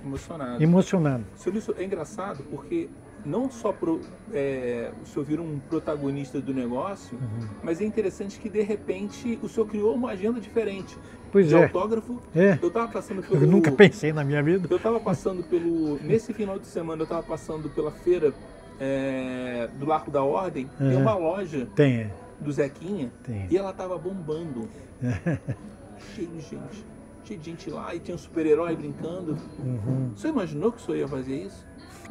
Emocionado. 0.06 0.64
emocionado. 0.64 1.26
Seu 1.36 1.52
Lício, 1.52 1.76
é 1.78 1.84
engraçado 1.84 2.44
porque 2.50 2.90
não 3.26 3.50
só 3.50 3.74
pro, 3.74 4.00
é, 4.32 4.92
o 5.02 5.06
senhor 5.06 5.26
vira 5.26 5.42
um 5.42 5.60
protagonista 5.60 6.40
do 6.40 6.54
negócio, 6.54 7.18
Uhum. 7.18 7.48
mas 7.64 7.82
é 7.82 7.86
interessante 7.86 8.40
que 8.40 8.50
de 8.50 8.62
repente 8.62 9.38
o 9.42 9.50
senhor 9.50 9.66
criou 9.68 9.96
uma 9.96 10.12
agenda 10.12 10.40
diferente. 10.40 10.98
Pois 11.36 11.50
de 11.50 11.54
é. 11.54 11.64
autógrafo. 11.64 12.18
É. 12.34 12.58
Eu 12.62 12.72
tava 12.72 12.88
passando 12.94 13.22
pelo. 13.22 13.44
Eu 13.44 13.46
nunca 13.46 13.70
pensei 13.70 14.14
na 14.14 14.24
minha 14.24 14.42
vida. 14.42 14.70
Eu 14.72 14.80
tava 14.80 15.02
passando 15.02 15.44
pelo. 15.44 16.00
Nesse 16.02 16.34
final 16.34 16.58
de 16.58 16.66
semana 16.66 17.02
eu 17.04 17.06
tava 17.06 17.24
passando 17.24 17.70
pela 17.72 17.92
feira 17.92 18.34
é, 18.80 19.68
do 19.78 19.86
Largo 19.86 20.10
da 20.10 20.24
Ordem. 20.24 20.70
Tem 20.78 20.96
Uhum. 20.96 21.02
uma 21.02 21.16
loja 21.18 21.68
Tem, 21.76 22.10
do 22.40 22.50
Zequinha 22.54 23.12
tem. 23.22 23.48
e 23.52 23.58
ela 23.58 23.74
tava 23.74 23.98
bombando. 23.98 24.70
cheio 26.16 26.30
de 26.30 26.40
gente. 26.40 26.86
Cheio 27.26 27.38
de 27.42 27.46
gente 27.52 27.70
lá 27.70 27.94
e 27.94 28.00
tinha 28.00 28.16
um 28.16 28.18
super-herói 28.18 28.74
brincando. 28.74 29.38
Uhum. 29.60 30.12
Você 30.16 30.30
imaginou 30.30 30.72
que 30.72 30.78
o 30.78 30.86
senhor 30.86 31.00
ia 31.00 31.08
fazer 31.10 31.36
isso? 31.36 31.66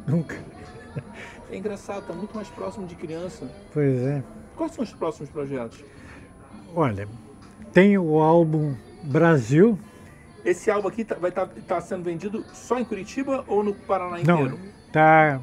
Nunca. 0.06 0.36
É 1.50 1.56
engraçado, 1.56 2.06
tá 2.06 2.12
muito 2.12 2.36
mais 2.36 2.48
próximo 2.50 2.86
de 2.86 2.94
criança. 2.94 3.50
Pois 3.72 4.02
é. 4.02 4.22
Quais 4.54 4.72
são 4.72 4.84
os 4.84 4.92
próximos 4.92 5.30
projetos? 5.30 5.82
Olha, 6.76 7.08
tem 7.72 7.96
o 7.96 8.18
álbum 8.18 8.74
Brasil. 9.04 9.78
Esse 10.44 10.70
álbum 10.70 10.88
aqui 10.88 11.04
tá- 11.04 11.16
vai 11.16 11.30
estar 11.30 11.80
sendo 11.80 12.04
vendido 12.04 12.44
só 12.52 12.78
em 12.78 12.84
Curitiba 12.84 13.44
ou 13.46 13.62
no 13.62 13.74
Paraná 13.74 14.18
Não, 14.24 14.42
inteiro? 14.42 14.58
tá. 14.92 15.40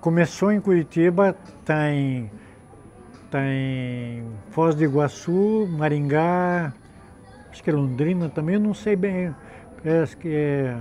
Começou 0.00 0.52
em 0.52 0.60
Curitiba, 0.60 1.34
tá 1.64 1.90
em, 1.90 2.30
tá 3.30 3.38
em 3.42 4.24
Foz 4.50 4.74
do 4.74 4.84
Iguaçu, 4.84 5.66
Maringá, 5.70 6.74
acho 7.50 7.62
que 7.62 7.70
é 7.70 7.72
Londrina 7.72 8.28
também, 8.28 8.56
eu 8.56 8.60
não 8.60 8.74
sei 8.74 8.96
bem. 8.96 9.34
É, 9.84 10.02
acho 10.02 10.16
que 10.18 10.28
é 10.28 10.76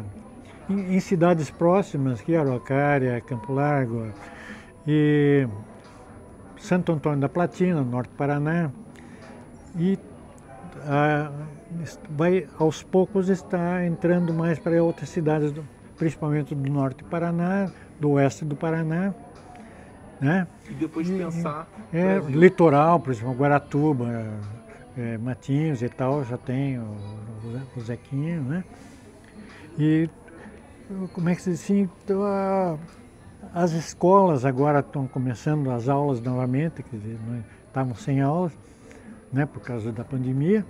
em, 0.70 0.95
em 0.95 0.99
cidades 0.99 1.49
próximas, 1.49 2.22
que 2.22 2.34
é 2.34 2.38
Araucária, 2.38 3.22
Campo 3.22 3.53
Largo 3.53 4.07
e 4.86 5.47
Santo 6.57 6.91
Antônio 6.91 7.20
da 7.20 7.30
Platina, 7.30 7.82
Norte 7.82 8.09
do 8.09 8.16
Paraná. 8.16 8.72
E 9.78 9.97
ah, 10.86 11.32
vai 12.09 12.47
aos 12.57 12.84
poucos 12.84 13.30
está 13.30 13.86
entrando 13.86 14.34
mais 14.34 14.59
para 14.59 14.82
outras 14.84 15.09
cidades, 15.09 15.51
do- 15.51 15.65
principalmente 15.97 16.53
do 16.55 16.71
norte 16.71 17.03
do 17.03 17.05
Paraná, 17.09 17.71
do 17.99 18.11
oeste 18.11 18.45
do 18.45 18.55
Paraná, 18.55 19.13
né? 20.19 20.47
E 20.69 20.74
depois 20.74 21.07
de 21.07 21.13
pensar. 21.13 21.67
É, 21.91 22.19
Brasil. 22.19 22.39
litoral, 22.39 22.99
por 22.99 23.11
exemplo, 23.11 23.34
Guaratuba, 23.34 24.07
é, 24.97 25.17
Matinhos 25.17 25.82
e 25.82 25.89
tal, 25.89 26.24
já 26.24 26.38
tem 26.38 26.80
o, 26.80 26.95
o 27.76 27.82
Zequinha, 27.82 28.39
né? 28.39 28.63
E 29.78 30.09
como 31.13 31.30
é 31.30 31.36
que 31.36 31.41
se 31.41 31.51
diz 31.51 31.61
assim? 31.63 31.89
então, 32.03 32.24
a- 32.24 32.78
as 33.53 33.71
escolas 33.71 34.45
agora 34.45 34.80
estão 34.80 35.07
começando 35.07 35.69
as 35.71 35.89
aulas 35.89 36.21
novamente, 36.21 36.82
quer 36.84 36.97
dizer, 36.97 37.19
não- 37.28 37.43
estavam 37.67 37.95
sem 37.95 38.21
aulas, 38.21 38.51
né, 39.32 39.45
por 39.45 39.61
causa 39.61 39.91
da 39.91 40.03
pandemia. 40.03 40.63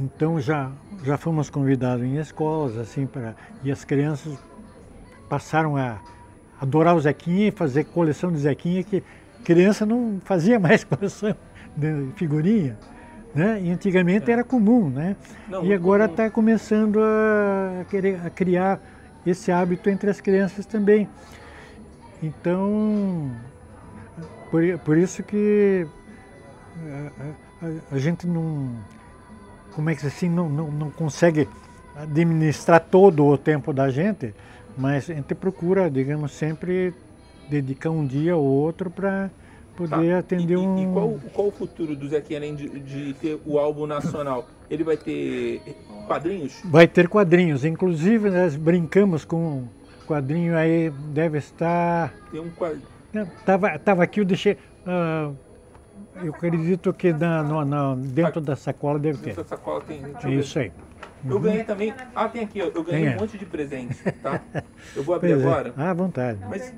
Então 0.00 0.40
já 0.40 0.70
já 1.04 1.16
fomos 1.18 1.50
convidados 1.50 2.04
em 2.04 2.16
escolas 2.16 2.76
assim 2.78 3.06
para 3.06 3.34
e 3.62 3.70
as 3.70 3.84
crianças 3.84 4.38
passaram 5.28 5.76
a 5.76 5.98
adorar 6.60 6.94
o 6.96 7.00
Zequinha 7.00 7.48
e 7.48 7.50
fazer 7.50 7.84
coleção 7.84 8.32
de 8.32 8.38
Zequinha 8.38 8.82
que 8.82 9.02
criança 9.44 9.84
não 9.84 10.20
fazia 10.24 10.58
mais 10.60 10.84
coleção 10.84 11.34
de 11.76 12.06
figurinha, 12.16 12.78
né? 13.34 13.60
E 13.62 13.70
antigamente 13.70 14.30
era 14.30 14.42
comum, 14.42 14.88
né? 14.90 15.16
Não, 15.48 15.64
e 15.64 15.72
agora 15.72 16.06
está 16.06 16.28
começando 16.30 16.98
a, 17.00 17.84
querer, 17.88 18.20
a 18.24 18.30
criar 18.30 18.80
esse 19.24 19.52
hábito 19.52 19.88
entre 19.90 20.10
as 20.10 20.20
crianças 20.20 20.66
também. 20.66 21.08
Então, 22.22 23.30
por, 24.50 24.62
por 24.80 24.98
isso 24.98 25.22
que 25.22 25.86
a, 27.62 27.66
a- 27.66 27.94
a 27.96 27.98
gente 27.98 28.26
não, 28.26 28.70
como 29.74 29.90
é 29.90 29.94
que 29.94 30.06
assim, 30.06 30.28
não, 30.28 30.48
não, 30.48 30.70
não 30.70 30.90
consegue 30.90 31.48
administrar 31.96 32.80
todo 32.80 33.26
o 33.26 33.36
tempo 33.36 33.72
da 33.72 33.90
gente, 33.90 34.34
mas 34.76 35.10
a 35.10 35.14
gente 35.14 35.34
procura, 35.34 35.90
digamos, 35.90 36.32
sempre 36.32 36.94
dedicar 37.48 37.90
um 37.90 38.06
dia 38.06 38.36
ou 38.36 38.44
outro 38.44 38.90
para 38.90 39.30
poder 39.76 40.12
Tá. 40.12 40.18
atender 40.18 40.54
e, 40.54 40.56
um... 40.56 40.78
E, 40.78 40.92
qual, 40.92 41.20
qual 41.32 41.48
o 41.48 41.50
futuro 41.50 41.96
do 41.96 42.08
Zequinha 42.08 42.38
além 42.38 42.54
de, 42.54 42.68
de 42.80 43.14
ter 43.14 43.40
o 43.44 43.58
álbum 43.58 43.86
nacional? 43.86 44.46
Ele 44.70 44.84
vai 44.84 44.96
ter 44.96 45.60
quadrinhos? 46.06 46.60
Vai 46.64 46.86
ter 46.86 47.08
quadrinhos, 47.08 47.64
inclusive 47.64 48.30
nós 48.30 48.56
brincamos 48.56 49.24
com 49.24 49.36
um 49.36 49.68
quadrinho 50.06 50.56
aí, 50.56 50.90
deve 51.12 51.38
estar... 51.38 52.12
Tem 52.30 52.40
um 52.40 52.50
quadrinho. 52.50 52.86
Tava, 53.44 53.78
tava 53.78 54.02
aqui, 54.02 54.20
eu 54.20 54.24
deixei... 54.24 54.56
ah, 54.86 55.30
eu 56.22 56.34
acredito 56.34 56.92
que 56.92 57.12
na, 57.12 57.42
no- 57.42 57.64
na- 57.64 57.94
dentro 57.96 58.40
da 58.40 58.56
sacola 58.56 58.98
deve 58.98 59.18
ter. 59.18 59.26
Dentro 59.26 59.42
da 59.42 59.48
sacola 59.48 59.80
tem. 59.82 60.00
É 60.24 60.30
isso 60.30 60.54
ver. 60.58 60.60
aí. 60.66 60.72
Eu 61.28 61.38
ganhei 61.38 61.64
também. 61.64 61.92
Ah, 62.14 62.28
tem 62.28 62.42
aqui, 62.44 62.58
eu 62.60 62.70
ganhei 62.82 63.04
Tem, 63.04 63.12
é. 63.12 63.16
um 63.16 63.20
monte 63.20 63.36
de 63.36 63.44
presente, 63.44 63.94
tá? 64.22 64.40
Eu 64.96 65.02
vou 65.02 65.14
abrir 65.14 65.32
Pois 65.34 65.42
é. 65.42 65.46
agora. 65.46 65.74
Ah, 65.76 65.90
à 65.90 65.94
vontade. 65.94 66.38
Mas, 66.48 66.74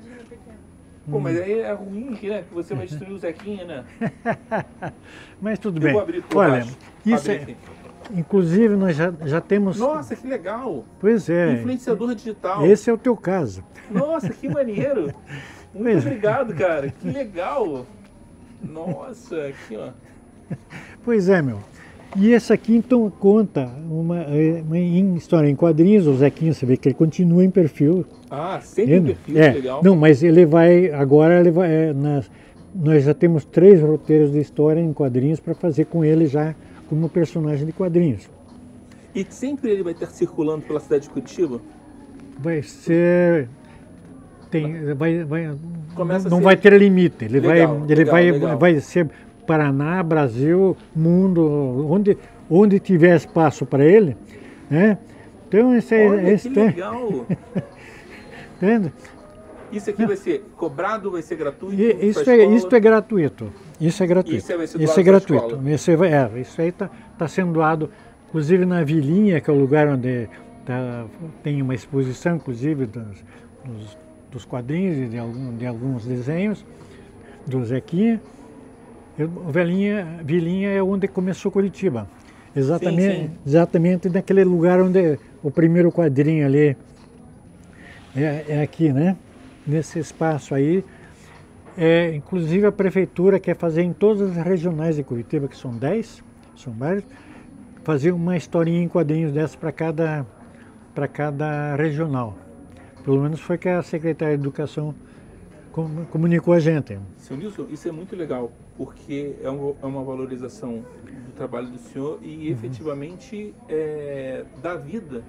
pô, 1.09 1.17
mas 1.19 1.39
aí 1.39 1.59
é 1.59 1.71
ruim, 1.71 2.17
né? 2.23 2.43
Que 2.47 2.53
você 2.53 2.75
vai 2.75 2.85
destruir 2.85 3.13
o 3.13 3.17
Zequinha, 3.19 3.63
né? 3.65 3.83
Mas 5.41 5.59
tudo 5.59 5.77
Eu 5.77 5.81
bem. 5.83 5.93
vou 5.93 6.01
abrir 6.01 6.23
Olha, 6.35 6.49
baixo. 6.51 6.77
isso 7.05 7.31
Abrir 7.31 7.39
é, 7.39 7.43
aqui. 7.43 7.57
inclusive 8.13 8.75
nós 8.75 8.95
já, 8.97 9.13
já 9.25 9.39
temos. 9.41 9.79
Nossa, 9.79 10.13
que 10.15 10.27
legal! 10.27 10.83
Pois 10.99 11.29
é. 11.29 11.53
Influenciador 11.53 12.13
digital. 12.13 12.65
Esse 12.65 12.89
é 12.89 12.93
o 12.93 12.97
teu 12.97 13.15
caso. 13.15 13.63
Nossa, 13.89 14.29
que 14.29 14.47
maneiro! 14.49 15.03
Muito 15.73 15.83
Pois 15.93 16.05
é. 16.05 16.07
obrigado, 16.07 16.53
cara. 16.53 16.89
Que 16.89 17.09
legal! 17.09 17.85
Nossa, 18.63 19.47
aqui 19.47 19.75
ó. 19.75 19.89
Pois 21.03 21.29
é, 21.29 21.41
meu. 21.41 21.59
E 22.15 22.31
essa 22.31 22.53
aqui 22.53 22.75
então 22.75 23.09
conta 23.19 23.65
uma, 23.89 24.23
uma 24.65 24.77
em 24.77 25.15
história 25.15 25.49
em 25.49 25.55
quadrinhos, 25.55 26.05
o 26.05 26.13
Zequinha, 26.15 26.53
você 26.53 26.63
vê 26.65 26.77
que 26.77 26.87
ele 26.87 26.93
continua 26.95 27.43
em 27.43 27.49
perfil. 27.49 28.05
Ah, 28.29 28.59
sempre 28.61 28.93
Vendo? 28.99 29.05
perfil, 29.07 29.37
É, 29.41 29.51
legal. 29.51 29.83
não, 29.83 29.95
mas 29.95 30.21
ele 30.21 30.45
vai, 30.45 30.91
agora 30.91 31.39
ele 31.39 31.49
vai, 31.49 31.71
é, 31.71 31.93
nas- 31.93 32.29
nós 32.75 33.03
já 33.03 33.13
temos 33.15 33.45
três 33.45 33.81
roteiros 33.81 34.31
de 34.31 34.39
história 34.39 34.79
em 34.79 34.93
quadrinhos 34.93 35.39
para 35.39 35.55
fazer 35.55 35.85
com 35.85 36.05
ele 36.05 36.27
já 36.27 36.53
como 36.87 37.09
personagem 37.09 37.65
de 37.65 37.71
quadrinhos. 37.71 38.29
E 39.15 39.25
sempre 39.29 39.71
ele 39.71 39.81
vai 39.83 39.93
estar 39.93 40.07
circulando 40.07 40.63
pela 40.63 40.79
cidade 40.79 41.03
de 41.03 41.09
Curitiba? 41.09 41.59
Vai 42.39 42.61
ser. 42.61 43.47
Tem, 44.53 44.93
vai, 44.93 45.23
vai, 45.23 45.51
Começa 45.95 46.29
não 46.29 46.37
ser- 46.37 46.43
vai 46.43 46.55
ter 46.57 46.73
limite. 46.73 47.25
Ele 47.25 47.39
Legal, 47.39 47.75
vai, 47.79 47.85
ele 47.85 47.95
legal, 47.95 48.11
vai, 48.13 48.31
legal. 48.31 48.57
vai 48.57 48.79
ser 48.79 49.09
Paraná, 49.45 50.01
Brasil, 50.01 50.77
mundo, 50.95 51.87
onde, 51.89 52.17
onde 52.49 52.79
tiver 52.79 53.15
espaço 53.15 53.65
para 53.65 53.83
ele, 53.83 54.15
né? 54.69 54.97
Então 55.47 55.75
esse, 55.75 55.93
é- 55.95 56.09
Olha, 56.09 56.31
esse 56.31 56.49
que 56.49 56.55
tem, 56.55 56.65
legal! 56.67 57.25
entende? 58.57 58.93
Isso 59.71 59.89
aqui 59.89 60.05
vai 60.05 60.15
ser 60.15 60.43
cobrado, 60.55 61.09
vai 61.11 61.21
ser 61.23 61.35
gratuito? 61.35 61.75
E 61.81 62.07
isso, 62.09 62.29
é, 62.29 62.45
isso 62.45 62.73
é 62.75 62.79
gratuito. 62.79 63.51
Isso 63.81 64.03
é 64.03 64.07
gratuito. 64.07 64.37
Isso 64.37 64.55
vai 64.57 64.67
ser 64.67 64.77
Isso 64.81 64.85
doado 64.95 64.99
é 64.99 65.03
pra 65.03 65.11
gratuito. 65.11 65.69
Isso, 65.69 65.91
é, 66.03 66.39
isso 66.39 66.61
aí 66.61 66.69
está 66.69 67.27
sendo 67.27 67.53
doado, 67.53 67.89
inclusive 68.29 68.65
na 68.65 68.83
Vilinha, 68.83 69.41
que 69.41 69.49
é 69.49 69.53
o 69.53 69.57
lugar 69.59 69.87
onde 69.87 70.29
tá- 70.63 71.05
tem 71.41 71.59
uma 71.61 71.73
exposição, 71.73 72.35
inclusive, 72.35 72.85
dos, 72.85 73.03
dos, 73.65 73.97
dos 74.33 74.43
quadrinhos 74.45 74.97
e 74.97 75.05
de, 75.05 75.17
algum, 75.17 75.55
de 75.55 75.65
alguns 75.65 76.05
desenhos 76.05 76.65
do 77.45 77.63
Zequinha. 77.63 78.19
Eu- 79.17 79.29
Vilinha 80.23 80.69
é 80.69 80.81
onde 80.81 81.07
começou 81.07 81.51
Curitiba. 81.51 82.07
Exatamente, 82.55 83.15
sim. 83.15 83.31
exatamente 83.45 84.09
naquele 84.09 84.43
lugar 84.43 84.79
onde 84.81 85.17
o 85.41 85.49
primeiro 85.49 85.91
quadrinho 85.91 86.45
ali 86.45 86.75
é, 88.15 88.45
é 88.47 88.61
aqui, 88.61 88.91
né? 88.91 89.15
Nesse 89.65 89.99
espaço 89.99 90.53
aí. 90.53 90.83
É, 91.75 92.13
inclusive 92.13 92.67
a 92.67 92.71
prefeitura 92.71 93.39
quer 93.39 93.55
fazer 93.55 93.81
em 93.81 93.93
todas 93.93 94.37
as 94.37 94.45
regionais 94.45 94.95
de 94.95 95.03
Curitiba, 95.03 95.47
que 95.47 95.57
são 95.57 95.71
10, 95.71 96.23
são 96.55 96.71
vários, 96.73 97.03
fazer 97.83 98.11
uma 98.11 98.37
historinha 98.37 98.83
em 98.83 98.87
quadrinhos 98.87 99.31
dessa 99.31 99.57
para 99.57 99.71
cada, 99.71 100.25
para 100.93 101.07
cada 101.07 101.75
regional. 101.75 102.37
Pelo 103.03 103.21
menos 103.21 103.39
foi 103.41 103.57
que 103.57 103.67
a 103.67 103.81
secretária 103.81 104.37
de 104.37 104.41
Educação 104.43 104.95
com- 105.71 106.05
comunicou 106.05 106.53
a 106.53 106.59
gente. 106.59 106.97
Seu 107.17 107.35
Nilson, 107.35 107.65
isso 107.69 107.87
é 107.87 107.91
muito 107.91 108.15
legal, 108.15 108.51
porque 108.77 109.35
é 109.43 109.49
uma, 109.49 109.73
é 109.81 109.85
uma 109.85 110.03
valorização 110.03 110.85
do 111.25 111.31
trabalho 111.35 111.67
do 111.67 111.77
senhor 111.79 112.19
e 112.21 112.47
Uhum. 112.47 112.53
efetivamente 112.53 113.53
é, 113.67 114.45
dá 114.61 114.75
vida 114.75 115.23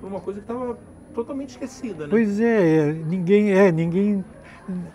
para 0.00 0.08
uma 0.08 0.20
coisa 0.20 0.40
que 0.40 0.44
estava 0.50 0.78
totalmente 1.14 1.50
esquecida, 1.50 2.04
né? 2.04 2.10
Pois 2.10 2.40
é, 2.40 2.88
é, 2.88 2.92
ninguém 2.92 3.52
é, 3.52 3.70
ninguém, 3.72 4.24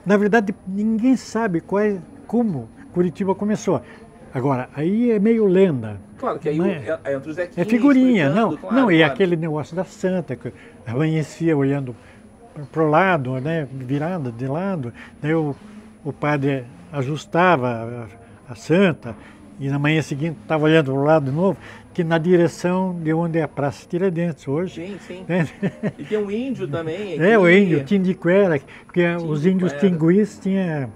na 0.05 0.17
verdade 0.17 0.55
ninguém 0.65 1.15
sabe 1.17 1.59
qual 1.61 1.81
é, 1.81 1.99
como 2.25 2.69
Curitiba 2.93 3.35
começou. 3.35 3.81
Agora, 4.33 4.69
aí 4.75 5.11
é 5.11 5.19
meio 5.19 5.45
lenda. 5.45 5.99
Claro 6.17 6.39
que 6.39 6.49
aí 6.49 6.57
Não 6.57 6.67
o- 6.67 6.71
é- 6.71 6.99
é, 7.05 7.13
entra 7.13 7.29
o 7.29 7.33
Zequinha 7.33 7.65
É 7.65 7.69
figurinha, 7.69 8.27
explicando, 8.27 8.51
não, 8.51 8.57
claro, 8.57 8.75
não, 8.75 8.91
e 8.91 8.97
claro. 8.97 9.13
aquele 9.13 9.35
negócio 9.35 9.75
da 9.75 9.83
santa, 9.83 10.35
que 10.35 10.51
amanhecia 10.85 11.55
olhando 11.55 11.95
pro 12.71 12.89
lado, 12.89 13.39
né, 13.39 13.67
virada 13.71 14.31
de 14.31 14.47
lado, 14.47 14.93
daí 15.21 15.33
o, 15.33 15.55
o 16.03 16.13
padre 16.13 16.63
ajustava 16.91 18.07
a, 18.49 18.51
a 18.51 18.55
santa 18.55 19.15
e 19.59 19.67
na 19.69 19.79
manhã 19.79 20.01
seguinte 20.01 20.37
estava 20.41 20.65
olhando 20.65 20.91
pro 20.91 21.03
lado 21.03 21.25
de 21.25 21.31
novo, 21.31 21.57
que 21.93 22.03
na 22.03 22.17
direção 22.17 22.93
de 23.01 23.13
onde 23.13 23.39
é 23.39 23.43
a 23.43 23.47
Praça 23.47 23.87
Tiradentes 23.87 24.45
hoje. 24.47 24.85
Sim, 24.85 24.97
sim. 24.99 25.25
né? 25.27 25.47
E 25.97 26.03
tem 26.03 26.17
um 26.17 26.29
índio 26.29 26.67
também. 26.67 27.17
É, 27.21 27.37
o 27.37 27.49
índio, 27.49 27.83
Tindiquera, 27.85 28.59
porque 28.85 29.05
os 29.15 29.45
índios 29.45 29.71
Tindiquera. 29.73 29.79
tinguis 29.93 30.39
tinha 30.39 30.89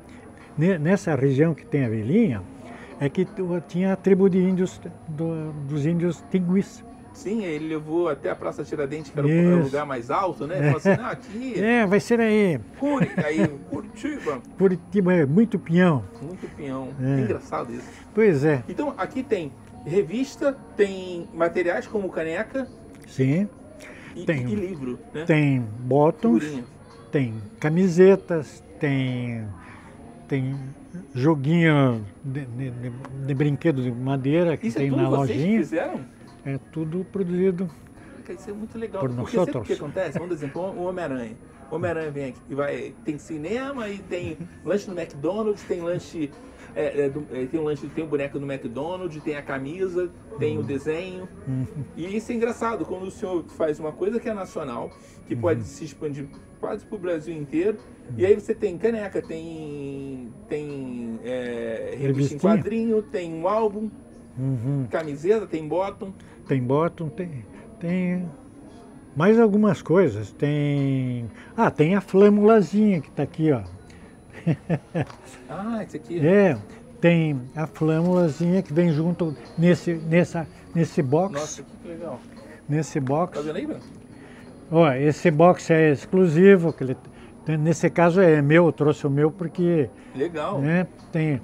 ne- 0.58 0.78
nessa 0.78 1.16
região 1.16 1.54
que 1.54 1.66
tem 1.66 1.86
a 1.86 1.90
Vilinha, 1.90 2.42
é 3.00 3.08
que 3.08 3.26
tinha 3.70 3.94
a 3.94 3.96
tribo 3.96 4.30
de 4.30 4.40
índios 4.40 4.82
do- 5.08 5.54
dos 5.70 5.86
índios 5.86 6.22
tinguis. 6.30 6.84
Sim, 7.20 7.44
ele 7.44 7.68
levou 7.68 8.08
até 8.08 8.30
a 8.30 8.36
Praça 8.36 8.64
Tiradentes, 8.64 9.12
que 9.12 9.20
era 9.20 9.28
o- 9.28 9.30
Isso. 9.30 9.60
o 9.60 9.64
lugar 9.64 9.86
mais 9.86 10.10
alto, 10.10 10.48
né? 10.48 10.56
Ele 10.56 10.64
falou 10.68 10.78
assim, 10.78 10.90
ah, 11.04 11.10
aqui, 11.12 11.60
É, 11.62 11.86
vai 11.86 12.00
ser 12.00 12.18
aí. 12.22 12.58
Curi, 12.80 13.12
aí, 13.18 13.46
Curitiba, 13.70 14.42
Curitiba 14.58 15.14
é 15.14 15.26
muito 15.26 15.60
pinhão. 15.60 16.06
muito 16.22 16.48
pinhão. 16.56 16.90
É. 17.02 17.20
Engraçado 17.20 17.74
isso. 17.74 17.84
Pois 18.16 18.46
é, 18.46 18.64
Então, 18.70 18.94
aqui 18.98 19.22
tem 19.22 19.52
revista, 19.86 20.56
tem 20.78 21.28
materiais 21.34 21.86
como 21.88 22.08
caneca 22.10 22.66
sim. 23.06 23.50
e, 24.16 24.24
Tem. 24.24 24.48
e 24.48 24.56
livro, 24.56 24.98
né? 25.14 25.26
Tem 25.26 25.60
bottoms, 25.80 26.42
Figurinha. 26.42 26.66
tem 27.12 27.34
camisetas, 27.60 28.64
tem, 28.80 29.44
tem 30.26 30.56
joguinho 31.14 32.06
de, 32.24 32.46
de- 32.46 32.72
de- 32.72 32.92
de 33.28 33.34
brinquedo 33.34 33.82
de 33.82 33.92
madeira 33.92 34.56
que 34.56 34.68
Isso 34.68 34.78
é 34.78 34.82
tem 34.84 34.90
tudo 34.90 35.02
na 35.02 35.10
vocês 35.10 35.38
lojinha. 35.38 35.60
fizeram? 35.60 36.19
É 36.46 36.58
tudo 36.72 37.06
produzido. 37.06 37.70
Isso 38.30 38.50
é 38.50 38.54
muito 38.54 38.78
legal. 38.78 39.02
Por 39.02 39.10
porque 39.16 39.38
sempre 39.38 39.58
o 39.58 39.64
que 39.64 39.74
acontece, 39.74 40.20
vamos 40.20 40.36
exemplo, 40.36 40.62
o 40.62 40.84
Homem-Aranha. 40.84 41.36
O 41.72 41.76
Homem-Aranha 41.76 42.12
vem 42.12 42.26
aqui 42.26 42.40
e 42.50 42.54
vai. 42.56 42.94
Tem 43.04 43.18
cinema 43.18 43.90
e 43.90 43.98
tem 43.98 44.38
lanche 44.64 44.88
no 44.90 45.00
McDonald's, 45.00 45.64
tem 45.64 45.82
lanche. 45.82 46.30
é, 46.76 47.06
é, 47.06 47.10
do- 47.10 47.26
é, 47.32 47.48
tem 47.48 47.60
um 47.60 47.64
lanche, 47.64 47.88
tem 47.90 48.04
um 48.04 48.08
boneco 48.08 48.38
no 48.38 48.46
McDonald's, 48.52 49.22
tem 49.24 49.36
a 49.36 49.42
camisa, 49.42 50.12
tem 50.38 50.56
Uhum. 50.58 50.64
o 50.64 50.66
desenho. 50.68 51.28
E 51.98 52.16
isso 52.16 52.32
é 52.32 52.36
engraçado, 52.36 52.86
quando 52.86 53.04
o 53.08 53.12
senhor 53.12 53.44
faz 53.50 53.80
uma 53.80 53.92
coisa 53.92 54.20
que 54.20 54.30
é 54.30 54.34
nacional, 54.34 54.92
que 55.28 55.34
Uhum. 55.34 55.42
pode 55.42 55.64
se 55.64 55.84
expandir 55.86 56.28
quase 56.60 56.86
pro 56.86 57.00
Brasil 57.00 57.36
inteiro, 57.36 57.80
e 58.16 58.24
aí 58.26 58.36
você 58.36 58.54
tem 58.54 58.78
caneca, 58.78 59.20
tem. 59.22 60.32
tem 60.48 61.20
é, 61.24 61.96
revista 61.98 62.36
em 62.36 62.38
quadrinho, 62.38 63.02
tem 63.02 63.34
um 63.34 63.48
álbum, 63.48 63.90
Uhum. 64.40 64.88
camiseta, 64.90 65.46
tem 65.46 65.68
bottom. 65.68 66.14
Tem 66.48 66.62
bottom, 66.62 67.10
tem, 67.10 67.46
tem 67.80 68.26
mais 69.16 69.40
algumas 69.40 69.82
coisas. 69.82 70.32
Tem. 70.32 71.30
Ah, 71.58 71.70
tem 71.70 71.96
a 71.96 72.02
flâmulazinha 72.02 73.02
que 73.02 73.10
está 73.10 73.24
aqui, 73.24 73.52
ó. 73.52 73.62
Ah, 75.50 75.84
esse 75.84 75.98
aqui. 75.98 76.26
É, 76.26 76.58
tem 77.02 77.42
a 77.56 77.68
flâmulazinha 77.68 78.62
que 78.62 78.74
vem 78.74 78.92
junto 78.92 79.36
nesse, 79.58 79.94
nessa, 79.94 80.48
nesse 80.74 81.02
box. 81.02 81.34
Nossa, 81.34 81.64
que 81.64 81.88
legal. 81.88 82.20
Nesse 82.68 83.00
Tá 83.02 83.06
box. 83.06 83.42
vendo 83.42 83.56
aí, 83.56 83.66
Bruno? 83.66 83.82
Ó, 84.72 84.92
esse 84.94 85.30
box 85.32 85.70
é 85.72 85.92
exclusivo. 85.92 86.72
Que 86.72 86.84
ele, 86.84 86.98
nesse 87.58 87.90
caso 87.90 88.22
é 88.22 88.42
meu, 88.42 88.68
eu 88.68 88.72
trouxe 88.72 89.06
o 89.08 89.10
meu 89.10 89.32
porque 89.32 89.90
Legal. 90.16 90.60
né, 90.62 90.88
tem. 91.12 91.42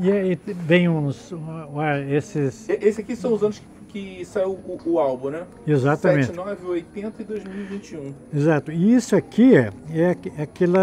E 0.00 0.10
aí 0.10 0.38
vem 0.46 0.88
uns. 0.88 1.32
ó, 1.32 1.96
esses. 2.08 2.68
Esse 2.68 3.00
aqui 3.02 3.14
são 3.14 3.32
os 3.34 3.42
anos 3.42 3.58
que, 3.88 4.18
que 4.18 4.24
saiu 4.24 4.52
o, 4.52 4.78
o 4.86 4.98
álbum, 4.98 5.30
né? 5.30 5.44
Exatamente. 5.66 6.26
7, 6.26 6.36
9, 6.36 6.66
80 6.66 7.22
e 7.22 7.24
2021. 7.26 8.14
Exato. 8.32 8.72
E 8.72 8.94
isso 8.94 9.14
aqui 9.14 9.54
é, 9.54 9.70
é 9.90 10.10
aqu- 10.10 10.32
aquele 10.40 10.78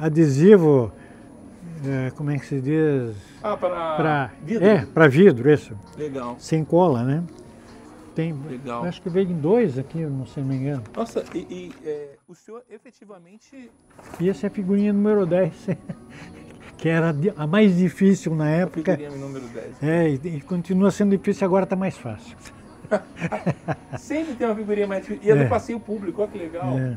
adesivo, 0.00 0.92
é, 1.84 2.10
como 2.12 2.30
é 2.30 2.38
que 2.38 2.46
se 2.46 2.60
diz? 2.60 3.16
Ah, 3.42 3.56
para 3.56 3.96
Para 3.96 4.30
vidro? 4.44 4.64
é, 4.64 4.86
para 4.86 5.08
vidro, 5.08 5.50
isso. 5.52 5.74
Legal, 5.96 6.36
Sem 6.38 6.64
cola, 6.64 7.02
né? 7.02 7.24
Tem, 8.14 8.32
legal. 8.48 8.82
acho 8.84 9.00
que 9.00 9.08
veio 9.08 9.30
em 9.30 9.36
dois 9.38 9.78
aqui, 9.78 9.98
não 10.04 10.26
sei 10.26 10.42
me 10.42 10.56
engano. 10.56 10.82
Nossa, 10.96 11.24
e, 11.32 11.38
e, 11.38 11.72
é, 11.88 12.16
o 12.28 12.34
senhor 12.34 12.62
efetivamente... 12.68 13.70
E 14.18 14.28
essa 14.28 14.46
é 14.46 14.48
a 14.48 14.50
figurinha 14.50 14.92
número 14.92 15.24
10, 15.24 15.54
que 16.78 16.88
era 16.88 17.14
a 17.36 17.46
mais 17.46 17.76
difícil 17.76 18.34
na 18.34 18.48
época. 18.48 18.96
Figurinha 18.96 19.18
número 19.20 19.44
10. 19.48 19.82
É, 19.82 20.08
e, 20.10 20.36
e 20.36 20.40
continua 20.40 20.90
sendo 20.90 21.16
difícil, 21.16 21.44
agora 21.46 21.64
está 21.64 21.76
mais 21.76 21.96
fácil. 21.98 22.36
Sempre 23.98 24.34
tem 24.34 24.46
uma 24.46 24.56
figurinha 24.56 24.86
mais 24.86 25.02
difícil. 25.02 25.22
E 25.26 25.30
é, 25.30 25.36
É. 25.38 25.44
do 25.44 25.50
passeio 25.50 25.78
público, 25.80 26.22
olha 26.22 26.30
que 26.30 26.38
legal. 26.38 26.78
É. 26.78 26.96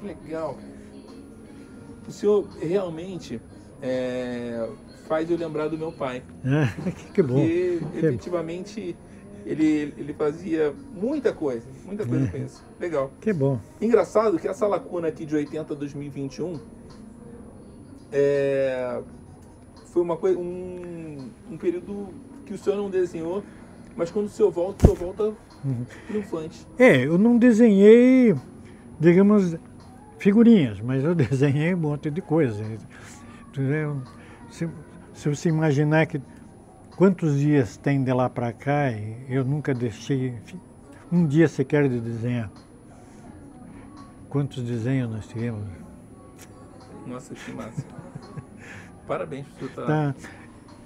Que 0.00 0.06
legal. 0.06 0.56
O 2.08 2.12
senhor 2.12 2.48
realmente 2.60 3.40
é, 3.82 4.68
faz 5.06 5.30
eu 5.30 5.36
lembrar 5.36 5.68
do 5.68 5.76
meu 5.76 5.92
pai. 5.92 6.22
É, 6.44 6.90
que, 7.12 7.22
bom. 7.22 7.34
Porque 7.34 7.80
Que- 8.00 8.06
efetivamente 8.06 8.96
Ele, 9.46 9.94
ele 9.96 10.12
fazia 10.12 10.72
muita 10.94 11.32
coisa, 11.32 11.66
muita 11.84 12.06
coisa 12.06 12.26
com 12.30 12.36
isso. 12.36 12.62
Legal. 12.78 13.10
Que 13.20 13.32
bom. 13.32 13.58
Engraçado 13.80 14.38
que 14.38 14.46
essa 14.46 14.66
lacuna 14.66 15.08
aqui 15.08 15.24
de 15.24 15.34
80 15.34 15.72
a 15.72 15.76
2021 15.76 16.60
é, 18.12 19.00
foi 19.86 20.02
uma 20.02 20.16
coisa, 20.16 20.38
um, 20.38 21.30
um 21.50 21.56
período 21.56 22.08
que 22.46 22.54
o 22.54 22.58
senhor 22.58 22.76
não 22.76 22.90
desenhou, 22.90 23.42
mas 23.96 24.10
quando 24.10 24.26
o 24.26 24.28
senhor 24.28 24.50
volta, 24.50 24.84
o 24.84 24.96
senhor 24.96 25.14
volta 25.14 25.36
triunfante. 26.06 26.66
É, 26.78 27.04
eu 27.04 27.18
não 27.18 27.36
desenhei, 27.36 28.34
digamos, 28.98 29.56
figurinhas, 30.18 30.80
mas 30.80 31.04
eu 31.04 31.14
desenhei 31.16 31.74
um 31.74 31.78
monte 31.78 32.10
de 32.10 32.20
coisa. 32.20 32.64
Entendeu? 33.48 34.02
Se, 34.48 34.68
se 35.12 35.28
você 35.28 35.48
imaginar 35.48 36.06
que 36.06 36.20
quantos 36.96 37.38
dias 37.38 37.76
tem 37.76 38.02
de 38.02 38.12
lá 38.12 38.28
para 38.28 38.52
cá, 38.52 38.90
e 38.90 39.26
eu 39.28 39.44
nunca 39.44 39.74
deixei 39.74 40.34
um 41.10 41.26
dia 41.26 41.48
sequer 41.48 41.88
de 41.88 42.00
desenhar. 42.00 42.50
Quantos 44.28 44.62
desenhos 44.62 45.10
nós 45.10 45.26
tivemos? 45.26 45.89
Nossa, 47.06 47.34
que 47.34 47.52
massa. 47.52 47.84
Parabéns 49.06 49.46
por 49.58 49.66
estar. 49.66 49.86
Tá. 49.86 50.14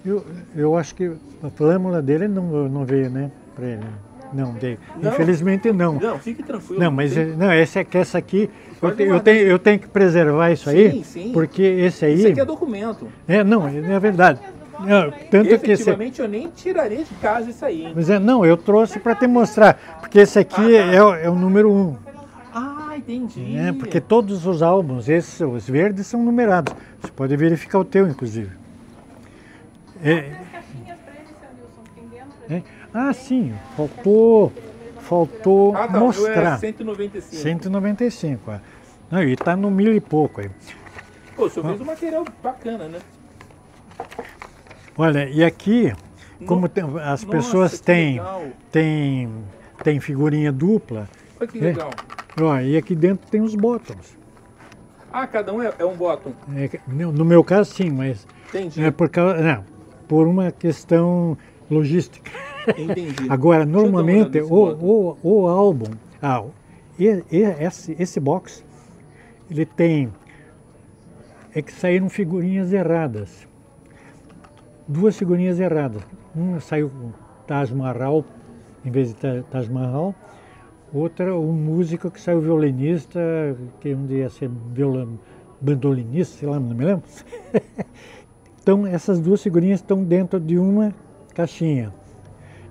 Eu, 0.04 0.24
eu 0.54 0.76
acho 0.76 0.94
que 0.94 1.10
a 1.42 1.50
flâmula 1.50 2.00
dele 2.02 2.28
não, 2.28 2.68
não 2.68 2.84
veio, 2.84 3.08
né? 3.10 3.30
Para 3.54 3.66
ele. 3.66 3.84
Não, 4.32 4.52
veio. 4.52 4.78
Não. 5.00 5.12
Infelizmente 5.12 5.72
não. 5.72 5.94
Não, 5.94 6.18
fique 6.18 6.42
tranquilo. 6.42 6.80
Não, 6.82 6.90
mas 6.90 7.14
tem- 7.14 7.36
não, 7.36 7.52
esse 7.52 7.78
aqui, 7.78 7.98
essa 7.98 8.18
aqui, 8.18 8.50
eu, 8.82 8.94
te- 8.96 9.02
eu, 9.04 9.20
tenho, 9.20 9.40
eu 9.46 9.58
tenho 9.58 9.78
que 9.78 9.86
preservar 9.88 10.50
isso 10.50 10.68
aí, 10.68 10.90
Sim, 10.92 11.02
sim. 11.04 11.32
porque 11.32 11.62
esse 11.62 12.04
aí. 12.04 12.14
Isso 12.14 12.28
aqui 12.28 12.40
é 12.40 12.44
documento. 12.44 13.06
É, 13.28 13.44
não, 13.44 13.66
é 13.68 14.00
verdade. 14.00 14.40
Não, 14.80 15.10
tanto 15.30 15.48
que 15.60 15.70
esse, 15.70 15.82
Efetivamente, 15.82 16.20
eu 16.20 16.26
nem 16.28 16.48
tiraria 16.48 17.04
de 17.04 17.14
casa 17.22 17.48
isso 17.48 17.64
aí, 17.64 17.84
hein? 17.86 17.92
mas 17.94 18.10
é, 18.10 18.18
não, 18.18 18.44
eu 18.44 18.56
trouxe 18.56 18.98
para 18.98 19.14
te 19.14 19.24
mostrar, 19.26 19.98
porque 20.00 20.18
esse 20.18 20.36
aqui 20.36 20.76
Ah, 20.76 21.10
tá. 21.12 21.16
é, 21.20 21.26
é 21.26 21.30
o 21.30 21.34
número 21.36 21.70
um, 21.72 21.96
Ah, 22.94 22.98
entendi. 22.98 23.40
né? 23.40 23.72
Porque 23.72 24.00
todos 24.00 24.46
os 24.46 24.62
álbuns, 24.62 25.08
esses, 25.08 25.40
os 25.40 25.68
verdes, 25.68 26.06
são 26.06 26.22
numerados. 26.22 26.72
Você 27.00 27.10
pode 27.10 27.36
verificar 27.36 27.80
o 27.80 27.84
teu, 27.84 28.06
inclusive. 28.08 28.50
É, 30.02 30.32
é. 32.50 32.62
Ah, 32.92 33.12
sim, 33.12 33.52
faltou, 33.76 34.52
faltou 35.00 35.74
Ah, 35.76 35.86
tá. 35.86 35.92
Meu 35.92 36.00
mostrar. 36.02 36.54
é 36.54 36.58
195. 36.58 37.42
195, 37.42 38.50
é. 38.52 38.60
Não, 39.10 39.22
e 39.22 39.32
está 39.32 39.56
no 39.56 39.70
mil 39.70 39.92
e 39.94 40.00
pouco 40.00 40.40
aí. 40.40 40.50
Pô, 41.34 41.46
o 41.46 41.50
senhor 41.50 41.66
fez 41.66 41.80
um 41.80 41.84
material 41.84 42.24
bacana, 42.42 42.86
né? 42.88 42.98
Olha, 44.96 45.28
e 45.28 45.42
aqui, 45.42 45.92
como 46.46 46.62
No- 46.62 46.68
tem- 46.68 46.84
as 46.84 46.92
Nossa, 47.24 47.26
pessoas 47.26 47.80
têm, 47.80 48.12
legal. 48.18 48.46
têm, 48.70 49.28
têm 49.82 49.98
figurinha 50.00 50.52
dupla, 50.52 51.08
Olha 51.40 51.48
que 51.48 51.58
É. 51.58 51.72
ó, 52.40 52.58
e 52.60 52.76
aqui 52.76 52.94
dentro 52.94 53.28
tem 53.30 53.40
os 53.40 53.54
bottoms. 53.54 54.16
Ah, 55.12 55.26
cada 55.26 55.52
um 55.52 55.62
é, 55.62 55.72
é 55.78 55.84
um 55.84 55.94
bottom. 55.96 56.32
É 56.56 56.68
no 56.88 57.24
meu 57.24 57.44
caso, 57.44 57.72
sim, 57.72 57.90
mas 57.90 58.26
Entendi. 58.48 58.82
é 58.82 58.90
por, 58.90 59.08
causa, 59.08 59.40
não, 59.40 59.64
por 60.08 60.26
uma 60.26 60.50
questão 60.50 61.38
logística. 61.70 62.30
Entendi. 62.76 63.14
Agora, 63.30 63.64
normalmente, 63.64 64.40
o, 64.40 64.46
o, 64.52 65.18
o 65.22 65.46
álbum, 65.46 65.90
ah, 66.20 66.42
e- 66.98 67.22
e- 67.30 67.42
esse, 67.60 67.94
esse 67.98 68.18
box, 68.18 68.64
ele 69.48 69.64
tem, 69.64 70.12
é 71.54 71.62
que 71.62 71.72
saíram 71.72 72.08
figurinhas 72.08 72.72
erradas. 72.72 73.46
Duas 74.88 75.16
figurinhas 75.16 75.60
erradas. 75.60 76.02
Uma 76.34 76.58
saiu 76.58 76.90
com 76.90 77.12
Taj 77.46 77.72
Mahal, 77.72 78.24
em 78.84 78.90
vez 78.90 79.08
de 79.08 79.14
Ta- 79.14 79.44
Taj 79.50 79.70
Mahal. 79.70 80.12
Outra, 80.94 81.36
um 81.36 81.52
músico 81.52 82.08
que 82.08 82.20
saiu 82.20 82.40
violinista, 82.40 83.18
que 83.80 83.92
um 83.92 84.06
dia 84.06 84.18
ia 84.18 84.30
ser 84.30 84.48
violão, 84.72 85.18
bandolinista, 85.60 86.38
sei 86.38 86.48
lá, 86.48 86.60
não 86.60 86.72
me 86.72 86.84
lembro. 86.84 87.02
então, 88.62 88.86
essas 88.86 89.18
duas 89.18 89.42
figurinhas 89.42 89.80
estão 89.80 90.04
dentro 90.04 90.38
de 90.38 90.56
uma 90.56 90.94
caixinha. 91.34 91.92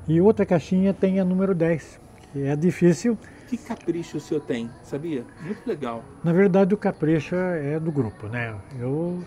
E 0.07 0.21
outra 0.21 0.45
caixinha 0.45 0.93
tem 0.93 1.19
a 1.19 1.25
número 1.25 1.53
10, 1.53 1.99
que 2.31 2.43
é 2.43 2.55
difícil. 2.55 3.17
Que 3.49 3.57
capricho 3.57 4.15
o 4.15 4.19
senhor 4.21 4.39
tem, 4.39 4.69
sabia? 4.83 5.25
Muito 5.41 5.67
legal. 5.67 6.01
Na 6.23 6.31
verdade, 6.31 6.73
o 6.73 6.77
capricho 6.77 7.35
é 7.35 7.77
do 7.77 7.91
grupo, 7.91 8.27
né? 8.27 8.55
Eu, 8.79 9.21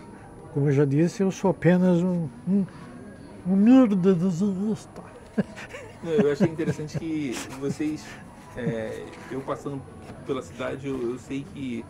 como 0.55 0.69
eu 0.69 0.71
já 0.71 0.85
disse, 0.85 1.21
eu 1.21 1.29
sou 1.29 1.51
apenas 1.51 2.01
um, 2.01 2.27
um, 2.47 2.65
um 3.47 3.87
desenhista. 3.95 5.03
Não, 6.03 6.11
Eu 6.11 6.31
achei 6.31 6.47
interessante 6.47 6.97
que 6.97 7.33
vocês, 7.59 8.03
é, 8.57 9.03
eu 9.31 9.41
passando 9.41 9.81
pela 10.25 10.41
cidade, 10.41 10.87
eu, 10.87 11.11
eu 11.11 11.17
sei 11.19 11.45
que 11.53 11.85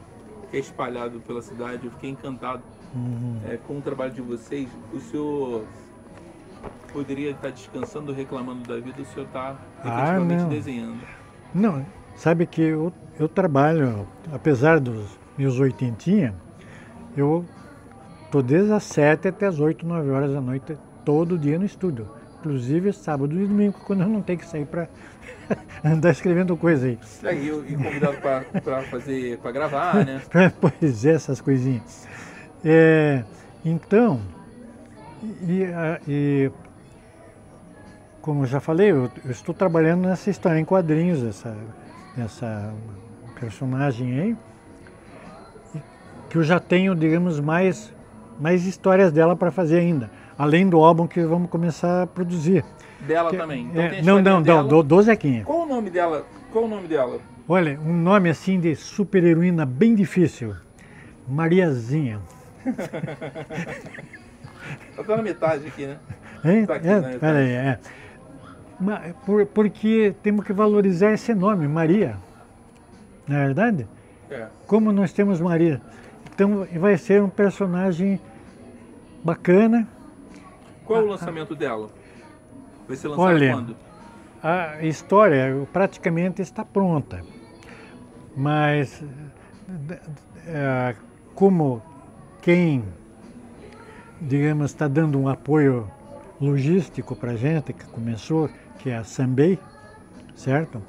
é 0.54 0.58
espalhado 0.60 1.20
pela 1.22 1.42
cidade, 1.42 1.86
eu 1.86 1.92
fiquei 1.92 2.10
encantado 2.10 2.62
Uhum. 2.96 3.42
é, 3.46 3.58
com 3.58 3.78
o 3.78 3.82
trabalho 3.82 4.14
de 4.14 4.22
vocês. 4.22 4.68
O 4.94 5.00
senhor 5.00 5.66
poderia 6.92 7.32
estar 7.32 7.50
descansando, 7.52 8.12
reclamando 8.14 8.64
da 8.68 8.80
vida, 8.80 9.02
o 9.02 9.06
senhor 9.06 9.26
está 9.26 9.56
Ah, 9.84 9.88
efetivamente 10.02 10.42
não. 10.44 10.50
desenhando. 10.50 11.00
Não, 11.54 11.86
sabe 12.16 12.46
que 12.46 12.62
eu, 12.62 12.94
eu 13.20 13.28
trabalho, 13.28 14.08
apesar 14.32 14.80
dos 14.80 15.06
meus 15.38 15.60
oitentinha, 15.60 16.34
eu 17.16 17.46
estou 18.26 18.42
desde 18.42 18.72
as 18.72 18.84
7 18.84 19.28
até 19.28 19.46
as 19.48 19.60
8, 19.60 19.86
9 19.86 20.10
horas 20.10 20.34
da 20.34 20.42
noite, 20.42 20.78
todo 21.06 21.38
dia 21.38 21.60
no 21.60 21.66
estúdio. 21.66 22.08
Inclusive 22.40 22.94
sábado 22.94 23.38
e 23.40 23.46
domingo, 23.46 23.76
quando 23.86 24.04
eu 24.04 24.10
não 24.10 24.22
tenho 24.22 24.40
que 24.40 24.48
sair 24.48 24.66
para 24.66 24.88
andar 25.84 26.12
escrevendo 26.12 26.56
coisa 26.58 26.88
aí. 26.88 27.00
É, 27.24 27.34
E, 27.34 27.48
e 27.48 27.76
convidado 27.76 28.18
para 28.18 28.82
fazer, 28.84 29.38
para 29.40 29.52
gravar, 29.52 30.06
né? 30.06 30.22
pois 30.60 31.06
é, 31.06 31.12
essas 31.12 31.42
coisinhas. 31.42 32.08
É, 32.64 33.24
então, 33.64 34.20
e, 35.24 35.64
e 36.08 36.52
como 38.22 38.44
eu 38.44 38.48
já 38.48 38.60
falei, 38.60 38.92
eu, 38.92 39.10
eu 39.24 39.32
estou 39.32 39.56
trabalhando 39.56 40.08
nessa 40.08 40.30
história 40.30 40.60
em 40.60 40.66
quadrinhos, 40.66 41.24
essa, 41.24 41.56
essa 42.18 42.74
personagem 43.40 44.20
aí, 44.20 44.38
que 46.30 46.38
eu 46.38 46.44
já 46.44 46.60
tenho, 46.60 46.94
digamos, 46.94 47.40
mais, 47.40 47.94
mais 48.40 48.66
histórias 48.66 49.12
dela 49.12 49.36
para 49.36 49.50
fazer 49.50 49.80
ainda, 49.80 50.10
além 50.38 50.68
do 50.68 50.78
álbum 50.78 51.08
que 51.08 51.24
vamos 51.24 51.50
começar 51.50 52.04
a 52.04 52.08
produzir. 52.08 52.66
Dela 53.02 53.30
Que- 53.30 53.38
também. 53.38 53.66
Então 53.66 53.82
é, 53.84 53.90
tem 53.90 54.00
a 54.00 54.04
não, 54.04 54.14
não, 54.14 54.20
historinha 54.20 54.56
não, 54.64 54.68
dela. 54.68 54.84
do, 54.84 55.02
Zequinha. 55.02 55.44
Qual 55.44 55.62
o 55.62 55.66
nome 55.66 55.90
dela? 55.90 56.26
Qual 56.52 56.66
o 56.66 56.68
nome 56.68 56.88
dela? 56.88 57.20
Olha, 57.48 57.80
um 57.80 57.94
nome 57.94 58.30
assim 58.30 58.60
de 58.60 58.76
super 58.76 59.24
heroína 59.24 59.66
bem 59.66 59.96
difícil. 59.96 60.56
Mariazinha. 61.28 62.20
Tá 65.06 65.16
na 65.16 65.24
metade 65.24 65.68
aqui, 65.68 65.86
né? 65.86 65.98
Hein? 66.44 66.66
Tá 66.66 66.76
aqui, 66.76 66.88
é, 66.88 67.00
né? 67.00 67.18
peraí, 67.20 67.50
é. 67.52 67.80
Por- 69.26 69.46
porque 69.46 70.14
temos 70.22 70.44
que 70.46 70.52
valorizar 70.52 71.14
esse 71.14 71.34
nome, 71.34 71.68
Maria. 71.68 72.18
Não 73.28 73.38
é 73.38 73.46
verdade? 73.46 73.88
É. 74.30 74.48
Como 74.66 74.92
nós 74.92 75.14
temos 75.14 75.40
Maria. 75.40 75.82
Então 76.34 76.68
vai 76.80 76.98
ser 76.98 77.22
um 77.22 77.30
personagem 77.30 78.20
bacana. 79.24 79.88
Qual 80.86 81.00
é 81.02 81.04
o 81.04 81.08
lançamento 81.08 81.56
dela? 81.56 81.90
Vai 82.88 82.96
ser 82.98 83.08
lançado 83.08 83.24
Olha, 83.28 83.52
quando? 83.54 83.76
A 84.44 84.84
história 84.86 85.68
praticamente 85.74 86.42
está 86.42 86.64
pronta. 86.64 87.24
Mas 88.36 89.02
d- 89.68 90.00
eh, 90.48 90.96
como 91.36 91.82
quem, 92.42 92.84
digamos, 94.22 94.72
está 94.72 94.88
dando 94.88 95.20
um 95.20 95.28
apoio 95.28 95.90
logístico 96.40 97.16
para 97.16 97.32
a 97.32 97.36
gente, 97.36 97.74
que 97.74 97.86
começou, 97.88 98.50
que 98.80 98.90
é 98.90 98.98
a 98.98 99.04
Sambei, 99.04 99.60
certo? 100.36 100.82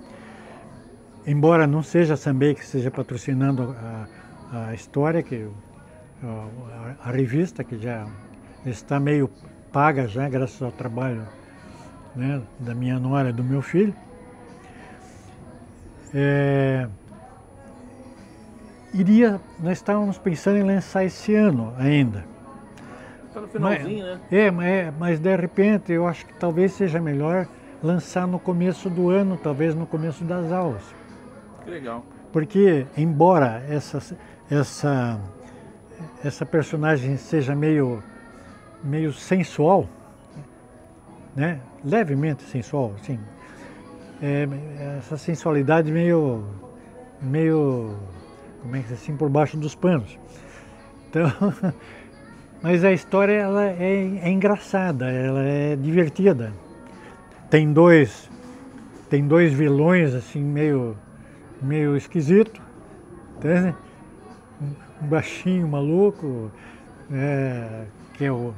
Embora 1.26 1.66
não 1.66 1.82
seja 1.82 2.14
a 2.14 2.16
Sambei 2.16 2.55
que 2.55 2.62
esteja 2.62 2.90
patrocinando 2.90 3.74
a, 4.53 4.68
a 4.68 4.74
história, 4.74 5.22
que 5.22 5.46
a, 6.22 7.09
a 7.09 7.11
revista 7.12 7.62
que 7.62 7.78
já 7.78 8.07
está 8.64 8.99
meio 8.99 9.30
paga 9.72 10.07
já, 10.09 10.28
graças 10.28 10.61
ao 10.62 10.72
trabalho 10.72 11.26
né, 12.14 12.42
da 12.59 12.74
minha 12.74 12.98
nora 12.98 13.30
e 13.30 13.32
do 13.32 13.44
meu 13.44 13.62
filho. 13.62 13.94
É, 16.14 16.88
iria, 18.94 19.40
nós 19.59 19.78
estávamos 19.78 20.18
pensando 20.18 20.56
em 20.56 20.62
lançar 20.62 21.04
esse 21.04 21.34
ano 21.34 21.74
ainda. 21.78 22.24
Tá 23.32 23.40
no 23.40 23.48
finalzinho, 23.48 24.04
né? 24.04 24.20
É, 24.30 24.50
mas, 24.50 24.66
é, 24.66 24.92
mas 24.98 25.20
de 25.20 25.36
repente 25.36 25.92
eu 25.92 26.06
acho 26.06 26.24
que 26.26 26.34
talvez 26.34 26.72
seja 26.72 27.00
melhor 27.00 27.46
lançar 27.82 28.26
no 28.26 28.38
começo 28.38 28.88
do 28.88 29.11
ano, 29.11 29.36
talvez 29.36 29.74
no 29.74 29.86
começo 29.86 30.24
das 30.24 30.50
aulas. 30.50 30.82
Que 31.64 31.70
legal. 31.70 32.04
Porque, 32.32 32.86
embora 32.96 33.62
essa, 33.68 34.16
essa, 34.50 35.20
essa 36.24 36.46
personagem 36.46 37.16
seja 37.16 37.54
meio, 37.54 38.02
meio 38.82 39.12
sensual, 39.12 39.88
né? 41.39 41.61
levemente 41.84 42.43
sensual, 42.43 42.93
assim, 43.01 43.18
é, 44.20 44.49
essa 44.99 45.16
sensualidade 45.16 45.91
meio, 45.93 46.45
meio, 47.22 47.97
como 48.61 48.74
é 48.74 48.82
que 48.82 48.91
é 48.91 48.95
assim, 48.95 49.16
por 49.16 49.28
baixo 49.28 49.57
dos 49.57 49.76
panos. 49.76 50.18
Então, 51.09 51.30
mas 52.61 52.84
a 52.84 52.91
história 52.91 53.34
ela 53.34 53.66
é, 53.66 54.18
é 54.20 54.28
engraçada, 54.28 55.09
ela 55.09 55.45
é 55.45 55.76
divertida. 55.76 56.53
Tem 57.49 57.72
dois, 57.72 58.28
tem 59.09 59.26
dois 59.26 59.53
vilões 59.53 60.14
assim 60.14 60.43
meio, 60.43 60.97
meio 61.62 61.97
esquisito, 61.97 62.61
entende? 63.36 63.76
um 65.01 65.07
baixinho 65.07 65.68
maluco, 65.68 66.51
é, 67.12 67.84
que 68.14 68.24
é 68.24 68.32
o, 68.32 68.53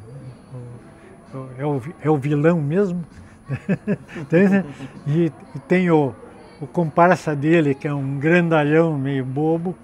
é, 1.58 1.64
o, 1.64 1.82
é 2.02 2.10
o 2.10 2.16
vilão 2.16 2.60
mesmo, 2.60 3.04
e, 5.06 5.32
e, 5.54 5.58
tem 5.66 5.90
o, 5.90 6.14
o 6.60 6.66
comparsa 6.66 7.34
dele, 7.34 7.74
que 7.74 7.88
é 7.88 7.94
um 7.94 8.18
grandalhão 8.18 8.98
meio 8.98 9.24
bobo, 9.24 9.76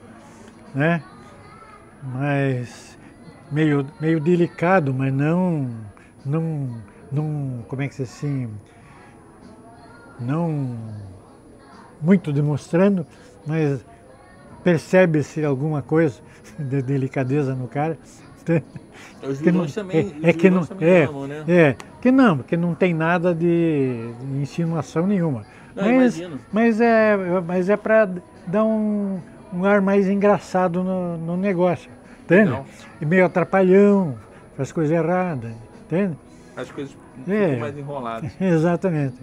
né? 0.74 1.02
Mas 2.02 2.96
meio, 3.50 3.86
meio 4.00 4.20
delicado, 4.20 4.94
mas 4.94 5.12
não, 5.12 5.70
não, 6.24 6.82
não, 7.10 7.64
como 7.68 7.82
é 7.82 7.88
que 7.88 7.94
se 7.94 8.02
assim, 8.02 8.48
não 10.20 10.76
muito 12.00 12.32
demonstrando, 12.32 13.06
mas 13.46 13.84
percebe-se 14.62 15.44
alguma 15.44 15.82
coisa 15.82 16.20
de 16.58 16.82
delicadeza 16.82 17.54
no 17.54 17.68
cara. 17.68 17.98
Os 19.22 19.40
vilões 19.40 19.74
não, 19.74 19.82
também, 19.82 20.14
é, 20.22 20.30
é 20.30 20.32
que 20.32 20.50
não, 20.50 20.66
é, 20.80 21.04
amam, 21.04 21.26
né? 21.26 21.44
É, 21.48 21.76
que 22.00 22.10
não, 22.10 22.38
que 22.38 22.56
não 22.56 22.74
tem 22.74 22.94
nada 22.94 23.34
de, 23.34 24.10
de 24.20 24.40
insinuação 24.40 25.06
nenhuma. 25.06 25.44
Não, 25.74 25.84
mas, 25.84 26.22
mas 26.52 26.80
é, 26.80 27.16
mas 27.46 27.68
é 27.68 27.76
para 27.76 28.08
dar 28.46 28.64
um, 28.64 29.18
um 29.52 29.64
ar 29.64 29.80
mais 29.80 30.08
engraçado 30.08 30.82
no, 30.82 31.18
no 31.18 31.36
negócio, 31.36 31.90
entende? 32.24 32.58
E 33.00 33.04
meio 33.04 33.26
atrapalhão, 33.26 34.16
faz 34.56 34.72
coisa 34.72 34.94
errada, 34.94 35.52
entende? 35.84 36.16
As 36.56 36.70
coisas 36.70 36.96
um 37.26 37.32
É. 37.32 37.56
mais 37.56 37.76
enroladas. 37.76 38.30
Exatamente. 38.40 39.16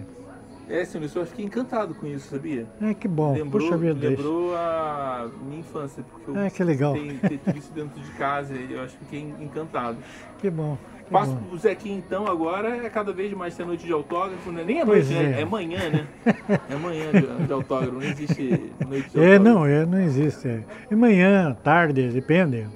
É, 0.68 0.84
senhor, 0.84 1.04
eu 1.14 1.26
fiquei 1.26 1.44
encantado 1.44 1.94
com 1.94 2.06
isso, 2.06 2.28
sabia? 2.30 2.66
É 2.80 2.94
que 2.94 3.06
bom, 3.06 3.34
lembrou 3.34 3.62
puxa 3.68 3.76
vida. 3.76 4.08
lembrou 4.08 4.56
a 4.56 5.28
minha 5.46 5.60
infância, 5.60 6.02
porque 6.10 6.30
eu 6.30 6.38
É, 6.38 6.48
que 6.48 6.64
legal. 6.64 6.94
tenho 6.94 7.18
ter 7.18 7.38
tudo 7.38 7.58
isso 7.58 7.72
dentro 7.72 8.00
de 8.00 8.10
casa 8.12 8.54
e 8.54 8.72
eu 8.72 8.82
acho 8.82 8.96
que 8.96 9.04
fiquei 9.04 9.20
encantado. 9.40 9.98
Que 10.38 10.50
bom. 10.50 10.76
Que 11.06 11.10
Passo 11.10 11.32
bom. 11.32 11.58
pro 11.58 11.90
então 11.90 12.26
agora, 12.26 12.76
é 12.84 12.88
cada 12.88 13.12
vez 13.12 13.32
mais 13.34 13.54
ter 13.54 13.64
noite 13.66 13.84
de 13.84 13.92
autógrafo, 13.92 14.50
né? 14.50 14.62
Nem 14.64 14.80
é 14.80 14.84
Pois 14.86 15.10
noite, 15.10 15.22
né? 15.22 15.38
é. 15.38 15.42
É 15.42 15.44
manhã, 15.44 15.90
né? 15.90 16.06
É 16.70 16.74
manhã 16.76 17.12
de, 17.12 17.46
de 17.46 17.52
autógrafo, 17.52 17.92
não 17.92 18.02
existe 18.02 18.72
noite 18.86 19.10
de 19.10 19.18
É, 19.20 19.34
autógrafo. 19.36 19.42
não, 19.44 19.66
é, 19.66 19.86
não 19.86 20.00
existe. 20.00 20.48
É. 20.48 20.64
E 20.90 20.94
manhã, 20.94 21.54
tarde, 21.62 22.08
depende. 22.08 22.66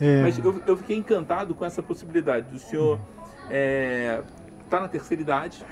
É, 0.00 0.22
Mas 0.22 0.38
eu, 0.38 0.62
eu 0.66 0.76
fiquei 0.76 0.96
encantado 0.96 1.54
com 1.54 1.64
essa 1.64 1.82
possibilidade 1.82 2.50
do 2.50 2.58
senhor 2.58 2.98
estar 4.64 4.80
na 4.80 4.88
terceira 4.88 5.22
idade. 5.22 5.64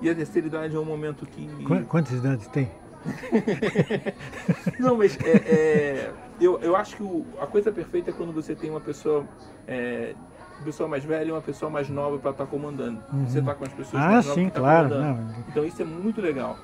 E 0.00 0.10
a 0.10 0.14
terceira 0.14 0.46
idade 0.46 0.76
é 0.76 0.78
um 0.78 0.84
momento 0.84 1.24
que. 1.26 1.46
qu- 1.64 1.84
quantas 1.86 2.12
idades 2.18 2.46
tem? 2.48 2.70
Não, 4.78 4.96
mas 4.96 5.16
é, 5.24 5.30
é, 5.30 6.10
eu, 6.40 6.58
eu 6.60 6.76
acho 6.76 6.96
que 6.96 7.02
o- 7.02 7.24
a 7.40 7.46
coisa 7.46 7.70
perfeita 7.72 8.10
é 8.10 8.12
quando 8.12 8.32
você 8.32 8.54
tem 8.54 8.70
uma 8.70 8.80
pessoa. 8.80 9.24
é, 9.66 10.14
uma 10.56 10.64
pessoa 10.64 10.88
mais 10.88 11.04
velha 11.04 11.28
e 11.28 11.32
uma 11.32 11.42
pessoa 11.42 11.70
mais 11.70 11.88
nova 11.90 12.18
para 12.18 12.30
estar 12.30 12.46
comandando. 12.46 12.98
Você 13.28 13.40
está 13.40 13.54
com 13.54 13.64
as 13.64 13.72
pessoas 13.74 14.02
Ah, 14.02 14.08
mais 14.08 14.26
novas 14.26 14.34
sim, 14.42 14.46
que 14.48 14.54
tá 14.54 14.60
claro. 14.60 14.88
Não, 14.88 15.28
Então 15.50 15.64
isso 15.66 15.82
é 15.82 15.84
muito 15.84 16.20
legal. 16.20 16.56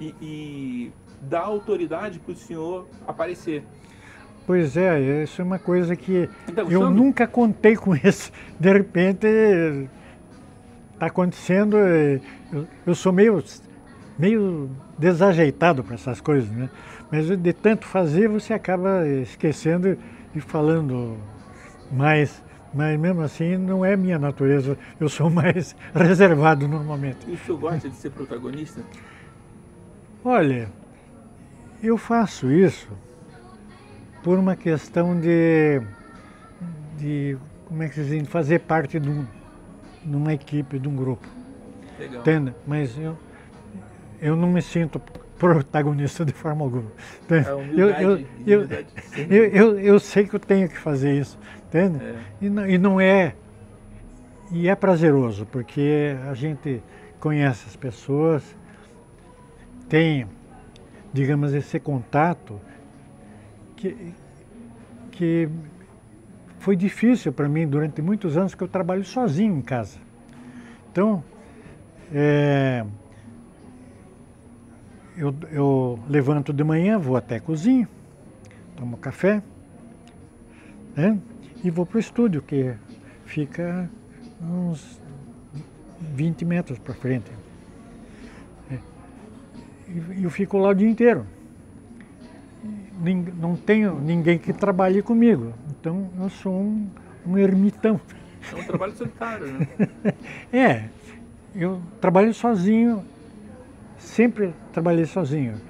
E, 0.00 0.14
e 0.22 0.92
dá 1.20 1.40
autoridade 1.40 2.20
para 2.20 2.32
o 2.32 2.36
senhor 2.36 2.86
aparecer. 3.06 3.64
Pois 4.46 4.76
é, 4.76 5.22
isso 5.24 5.40
é 5.42 5.44
uma 5.44 5.58
coisa 5.58 5.96
que 5.96 6.28
Tá 6.54 6.62
eu 6.62 6.88
nunca 6.88 7.26
contei 7.26 7.74
com 7.76 7.94
isso. 7.96 8.30
De 8.60 8.72
repente 8.72 9.26
está 11.02 11.06
acontecendo. 11.06 11.76
Eu, 11.76 12.66
eu 12.86 12.94
sou 12.94 13.12
meio, 13.12 13.42
meio 14.16 14.70
desajeitado 14.96 15.82
para 15.82 15.94
essas 15.94 16.20
coisas, 16.20 16.48
né? 16.50 16.70
Mas 17.10 17.26
de 17.26 17.52
tanto 17.52 17.86
fazer 17.86 18.28
você 18.28 18.54
acaba 18.54 19.06
esquecendo 19.06 19.98
e 20.34 20.40
falando 20.40 21.18
mais. 21.90 22.42
Mas 22.72 22.98
mesmo 22.98 23.20
assim 23.20 23.56
não 23.56 23.84
é 23.84 23.96
minha 23.96 24.18
natureza. 24.18 24.78
Eu 24.98 25.08
sou 25.08 25.28
mais 25.30 25.74
reservado 25.94 26.68
normalmente. 26.68 27.28
E 27.28 27.32
o 27.32 27.38
senhor 27.38 27.58
gosta 27.58 27.88
de 27.88 27.96
ser 27.96 28.10
protagonista? 28.10 28.80
Olha, 30.24 30.70
eu 31.82 31.98
faço 31.98 32.50
isso 32.50 32.88
por 34.22 34.38
uma 34.38 34.54
questão 34.54 35.18
de, 35.18 35.82
de 36.96 37.36
como 37.66 37.82
é 37.82 37.88
que 37.88 37.96
se 37.96 38.04
diz, 38.04 38.28
fazer 38.28 38.60
parte 38.60 39.00
de, 39.00 39.10
um, 39.10 39.26
de 40.04 40.16
uma 40.16 40.32
equipe, 40.32 40.78
de 40.78 40.88
um 40.88 40.96
grupo, 40.96 41.26
Legal. 41.98 42.20
entende? 42.20 42.54
Mas 42.66 42.96
eu, 42.98 43.16
eu 44.20 44.36
não 44.36 44.48
me 44.48 44.62
sinto 44.62 45.00
protagonista 45.38 46.24
de 46.24 46.32
forma 46.32 46.64
alguma. 46.64 46.90
entende? 47.24 47.48
A 47.48 47.50
Eu, 47.50 47.58
humildade, 47.58 48.02
eu, 48.04 48.10
eu, 48.46 48.60
humildade 48.60 48.86
sempre. 49.02 49.36
eu, 49.36 49.44
eu, 49.46 49.80
eu 49.80 50.00
sei 50.00 50.26
que 50.26 50.34
eu 50.34 50.40
tenho 50.40 50.68
que 50.68 50.78
fazer 50.78 51.18
isso, 51.18 51.38
entende? 51.66 52.02
É. 52.04 52.16
E, 52.40 52.50
não, 52.50 52.68
e 52.68 52.78
não 52.78 53.00
é. 53.00 53.34
E 54.50 54.68
é 54.68 54.74
prazeroso, 54.74 55.46
porque 55.46 56.14
a 56.28 56.34
gente 56.34 56.82
conhece 57.18 57.64
as 57.66 57.76
pessoas, 57.76 58.56
tem, 59.88 60.26
digamos, 61.12 61.52
esse 61.54 61.78
contato 61.80 62.60
que, 63.76 64.12
que 65.10 65.48
foi 66.62 66.76
difícil 66.76 67.32
para 67.32 67.48
mim 67.48 67.66
durante 67.66 68.00
muitos 68.00 68.36
anos 68.36 68.54
que 68.54 68.62
eu 68.62 68.68
trabalho 68.68 69.04
sozinho 69.04 69.56
em 69.58 69.60
casa. 69.60 69.98
Então, 70.92 71.22
é, 72.14 72.86
eu, 75.16 75.34
eu 75.50 75.98
levanto 76.08 76.52
de 76.52 76.62
manhã, 76.62 77.00
vou 77.00 77.16
até 77.16 77.36
a 77.36 77.40
cozinha, 77.40 77.88
tomo 78.76 78.96
café, 78.96 79.42
né? 80.94 81.18
E 81.64 81.70
vou 81.70 81.84
para 81.84 81.96
o 81.96 82.00
estúdio, 82.00 82.40
que 82.40 82.72
fica 83.24 83.90
uns 84.40 85.00
20 86.14 86.44
metros 86.44 86.78
para 86.78 86.94
frente. 86.94 87.28
É. 88.70 88.78
E 90.16 90.22
eu 90.22 90.30
fico 90.30 90.58
lá 90.58 90.68
o 90.68 90.74
dia 90.74 90.88
inteiro. 90.88 91.26
Não 93.36 93.56
tenho 93.56 93.98
ninguém 93.98 94.38
que 94.38 94.52
trabalhe 94.52 95.02
comigo, 95.02 95.52
então 95.82 96.08
eu 96.20 96.30
sou 96.30 96.52
um, 96.54 96.88
um 97.26 97.36
ermitão. 97.36 98.00
É 98.52 98.56
um 98.56 98.62
trabalho 98.62 98.92
solitário, 98.96 99.46
né? 99.48 99.66
É, 100.52 100.84
eu 101.56 101.82
trabalho 102.00 102.32
sozinho, 102.32 103.04
sempre 103.98 104.54
trabalhei 104.72 105.06
sozinho. 105.06 105.60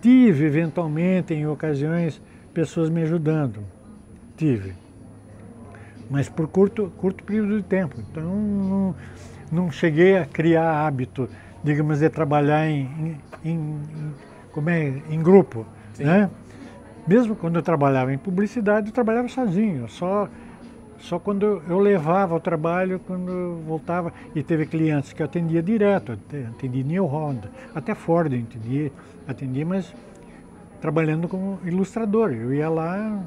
Tive, 0.00 0.44
eventualmente, 0.46 1.34
em 1.34 1.44
ocasiões, 1.48 2.22
pessoas 2.54 2.88
me 2.88 3.02
ajudando. 3.02 3.64
Tive. 4.36 4.74
Mas 6.08 6.28
por 6.28 6.46
curto, 6.46 6.92
curto 6.96 7.24
período 7.24 7.56
de 7.56 7.64
tempo. 7.64 7.96
Então, 7.98 8.22
não, 8.22 8.94
não 9.50 9.70
cheguei 9.72 10.18
a 10.18 10.24
criar 10.24 10.86
hábito, 10.86 11.28
digamos, 11.64 11.98
de 11.98 12.08
trabalhar 12.08 12.68
em, 12.68 13.18
em, 13.44 13.50
em- 13.50 14.14
como 14.52 14.70
é, 14.70 15.02
em 15.10 15.20
grupo. 15.20 15.66
Sim. 15.94 16.04
Né? 16.04 16.30
Mesmo 17.08 17.34
quando 17.34 17.56
eu 17.56 17.62
trabalhava 17.62 18.12
em 18.12 18.18
publicidade, 18.18 18.88
eu 18.88 18.92
trabalhava 18.92 19.28
sozinho. 19.28 19.88
Só 19.88 20.28
só 20.98 21.16
quando 21.16 21.62
eu 21.68 21.78
levava 21.78 22.34
ao 22.34 22.40
trabalho, 22.40 23.00
quando 23.06 23.30
eu 23.30 23.62
voltava, 23.64 24.12
e 24.34 24.42
teve 24.42 24.66
clientes 24.66 25.12
que 25.12 25.22
eu 25.22 25.26
atendia 25.26 25.62
direto, 25.62 26.18
atendi 26.56 26.82
New 26.82 27.06
Honda, 27.06 27.52
até 27.72 27.94
Ford 27.94 28.32
eu 28.32 28.40
atendi, 28.40 28.92
atendi, 29.28 29.64
mas 29.64 29.94
trabalhando 30.80 31.28
como 31.28 31.60
ilustrador. 31.64 32.32
Eu 32.32 32.52
ia 32.52 32.68
lá, 32.68 33.22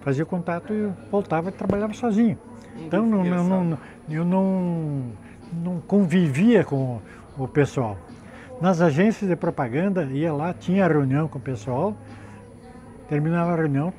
fazia 0.00 0.24
contato 0.26 0.72
e 0.72 0.90
voltava 1.08 1.50
e 1.50 1.52
trabalhava 1.52 1.92
sozinho. 1.94 2.36
Então 2.84 3.06
não, 3.06 3.22
não, 3.36 3.64
não- 3.64 3.78
eu 4.10 4.24
não, 4.24 5.02
não 5.52 5.80
convivia 5.86 6.64
com 6.64 7.00
o 7.38 7.46
pessoal. 7.46 7.96
Nas 8.60 8.80
agências 8.80 9.30
de 9.30 9.36
propaganda, 9.36 10.02
ia 10.04 10.32
lá, 10.32 10.52
tinha 10.52 10.86
reunião 10.88 11.28
com 11.28 11.38
o 11.38 11.40
pessoal, 11.40 11.96
terminava 13.08 13.52
a 13.52 13.56
reunião, 13.56 13.92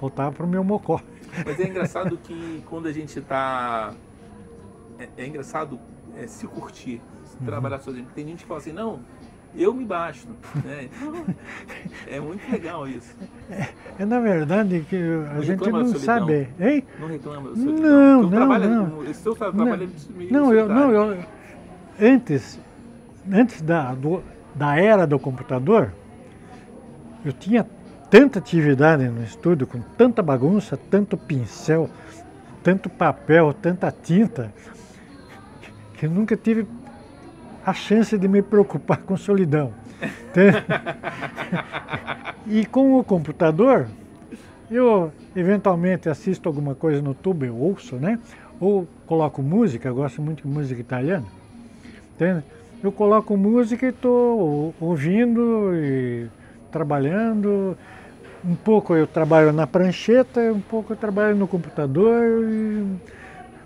voltava 0.00 0.32
para 0.32 0.46
o 0.46 0.48
meu 0.48 0.62
mocó. 0.64 1.00
Mas 1.44 1.60
é 1.60 1.68
engraçado 1.68 2.16
que 2.18 2.62
quando 2.68 2.86
a 2.86 2.92
gente 2.92 3.20
tá. 3.20 3.92
É, 4.98 5.08
é 5.18 5.26
engraçado 5.26 5.78
é, 6.16 6.26
se 6.26 6.46
curtir, 6.46 7.00
se 7.24 7.36
Uhum. 7.38 7.46
trabalhar 7.46 7.78
sozinho. 7.80 8.06
Tem 8.14 8.26
gente 8.26 8.42
que 8.42 8.46
fala 8.48 8.58
assim, 8.58 8.72
não, 8.72 9.00
eu 9.54 9.72
me 9.72 9.84
basto. 9.84 10.28
Né? 10.64 10.88
Então, 10.90 11.24
é 12.08 12.18
muito 12.20 12.50
legal 12.50 12.88
isso. 12.88 13.14
É 13.98 14.04
na 14.04 14.18
verdade 14.20 14.84
que 14.88 14.96
a 14.96 15.34
Não 15.34 15.42
gente 15.42 15.70
não 15.70 15.86
sabe, 15.94 16.48
hein? 16.58 16.84
Não 16.98 17.06
reclama. 17.08 17.50
Não, 17.54 17.72
Não, 17.72 18.22
não, 18.22 18.30
trabalho, 18.30 18.68
não. 18.70 19.04
Esse 19.04 19.22
seu 19.22 19.34
trabalho 19.36 19.84
é 19.84 20.12
meio 20.16 20.32
Não, 20.32 20.52
eu, 20.52 20.68
não, 20.68 20.90
eu, 20.90 21.24
antes, 22.00 22.58
antes 23.30 23.62
da, 23.62 23.94
do, 23.94 24.22
da 24.54 24.76
era 24.76 25.06
do 25.06 25.18
computador, 25.18 25.92
eu 27.24 27.32
tinha 27.32 27.64
tanta 28.10 28.38
atividade 28.38 29.06
no 29.08 29.22
estúdio, 29.22 29.66
com 29.66 29.80
tanta 29.96 30.22
bagunça, 30.22 30.76
tanto 30.76 31.16
pincel, 31.16 31.88
tanto 32.62 32.88
papel, 32.88 33.52
tanta 33.52 33.92
tinta, 33.92 34.52
que 35.94 36.06
eu 36.06 36.10
nunca 36.10 36.36
tive 36.36 36.66
a 37.64 37.74
chance 37.74 38.16
de 38.16 38.28
me 38.28 38.42
preocupar 38.42 38.98
com 38.98 39.16
solidão. 39.16 39.72
e 42.46 42.64
com 42.66 42.98
o 42.98 43.04
computador, 43.04 43.86
eu 44.70 45.12
eventualmente 45.34 46.08
assisto 46.08 46.48
alguma 46.48 46.74
coisa 46.74 47.02
no 47.02 47.08
YouTube, 47.08 47.46
eu 47.46 47.56
ouço, 47.56 47.96
né? 47.96 48.18
Ou 48.60 48.86
coloco 49.06 49.42
música, 49.42 49.90
gosto 49.92 50.22
muito 50.22 50.42
de 50.42 50.48
música 50.48 50.80
italiana. 50.80 51.26
Entende? 52.14 52.42
Eu 52.82 52.92
coloco 52.92 53.36
música 53.36 53.86
e 53.86 53.90
estou 53.90 54.74
ouvindo 54.80 55.72
e 55.74 56.28
trabalhando. 56.70 57.76
Um 58.48 58.54
pouco 58.54 58.96
eu 58.96 59.06
trabalho 59.06 59.52
na 59.52 59.66
prancheta, 59.66 60.40
um 60.40 60.60
pouco 60.60 60.94
eu 60.94 60.96
trabalho 60.96 61.36
no 61.36 61.46
computador. 61.46 62.24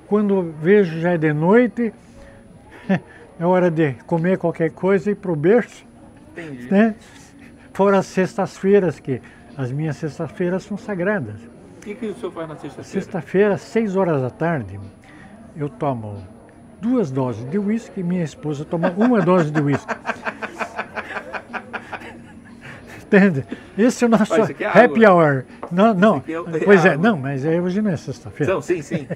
quando 0.08 0.52
vejo 0.60 0.98
já 0.98 1.12
é 1.12 1.18
de 1.18 1.32
noite, 1.32 1.94
é 3.38 3.46
hora 3.46 3.70
de 3.70 3.92
comer 4.06 4.38
qualquer 4.38 4.72
coisa 4.72 5.10
e 5.10 5.12
ir 5.12 5.16
para 5.16 5.30
o 5.30 5.36
berço. 5.36 5.84
Entendi. 6.32 6.68
Né? 6.68 6.96
Fora 7.72 7.98
as 7.98 8.06
sextas-feiras, 8.06 8.98
que 8.98 9.22
as 9.56 9.70
minhas 9.70 9.96
sextas-feiras 9.98 10.64
são 10.64 10.76
sagradas. 10.76 11.40
O 11.76 11.80
que, 11.82 11.94
que 11.94 12.06
o 12.06 12.14
senhor 12.16 12.32
faz 12.32 12.48
na 12.48 12.56
sexta-feira? 12.56 12.88
Sexta-feira, 12.88 13.58
seis 13.58 13.94
horas 13.94 14.20
da 14.20 14.30
tarde, 14.30 14.80
eu 15.54 15.68
tomo 15.68 16.26
duas 16.80 17.12
doses 17.12 17.48
de 17.48 17.56
uísque 17.56 18.00
e 18.00 18.02
minha 18.02 18.24
esposa 18.24 18.64
toma 18.64 18.92
uma 18.96 19.20
dose 19.20 19.52
de 19.52 19.60
uísque. 19.60 19.94
Entende? 23.12 23.44
Esse 23.76 24.04
é 24.04 24.06
o 24.06 24.10
nosso 24.10 24.34
é 24.34 24.84
happy 24.84 25.06
hour. 25.06 25.44
Não, 25.70 25.92
não. 25.92 26.16
É 26.16 26.64
pois 26.64 26.82
é, 26.86 26.96
não, 26.96 27.18
mas 27.18 27.44
é, 27.44 27.60
hoje 27.60 27.82
não 27.82 27.90
é 27.90 27.96
sexta-feira. 27.96 28.54
Não, 28.54 28.62
sim, 28.62 28.80
sim. 28.80 29.06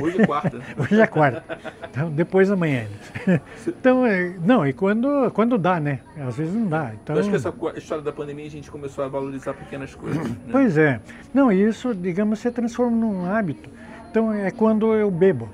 Hoje 0.00 0.22
é 0.22 0.26
quarta. 0.26 0.60
hoje 0.78 1.00
é 1.00 1.06
quarta. 1.06 1.58
Então, 1.90 2.10
depois 2.10 2.50
amanhã. 2.50 2.86
Então, 3.66 4.06
é, 4.06 4.34
não, 4.44 4.66
e 4.66 4.72
quando, 4.72 5.30
quando 5.32 5.58
dá, 5.58 5.78
né? 5.78 6.00
Às 6.26 6.36
vezes 6.36 6.54
não 6.54 6.66
dá. 6.66 6.92
Então... 6.94 7.14
Eu 7.14 7.20
acho 7.20 7.30
que 7.30 7.36
essa 7.36 7.54
história 7.76 8.02
da 8.02 8.12
pandemia 8.12 8.46
a 8.46 8.50
gente 8.50 8.70
começou 8.70 9.04
a 9.04 9.08
valorizar 9.08 9.52
pequenas 9.54 9.94
coisas. 9.94 10.26
Né? 10.26 10.36
Pois 10.50 10.78
é. 10.78 11.00
Não, 11.34 11.52
e 11.52 11.62
isso, 11.62 11.94
digamos, 11.94 12.38
se 12.38 12.50
transforma 12.50 12.96
num 12.96 13.30
hábito. 13.30 13.68
Então, 14.10 14.32
é 14.32 14.50
quando 14.50 14.94
eu 14.94 15.10
bebo. 15.10 15.48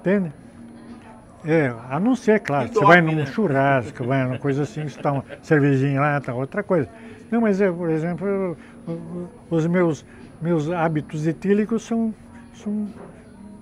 Entende? 0.00 0.32
É, 1.44 1.72
a 1.88 1.98
não 1.98 2.14
ser, 2.14 2.40
claro, 2.40 2.68
você 2.68 2.84
vai 2.84 3.00
num 3.00 3.14
né? 3.14 3.26
churrasco, 3.26 4.04
vai 4.04 4.24
numa 4.24 4.38
coisa 4.38 4.62
assim, 4.62 4.82
está 4.82 5.12
uma 5.12 5.24
cervejinha 5.42 6.00
lá, 6.00 6.20
tá 6.20 6.34
outra 6.34 6.62
coisa. 6.62 6.88
Não, 7.30 7.40
mas 7.40 7.60
é, 7.60 7.70
por 7.70 7.90
exemplo, 7.90 8.26
eu, 8.26 8.56
os 9.50 9.66
meus, 9.66 10.04
meus 10.40 10.70
hábitos 10.70 11.26
etílicos 11.26 11.82
são, 11.82 12.14
são 12.54 12.88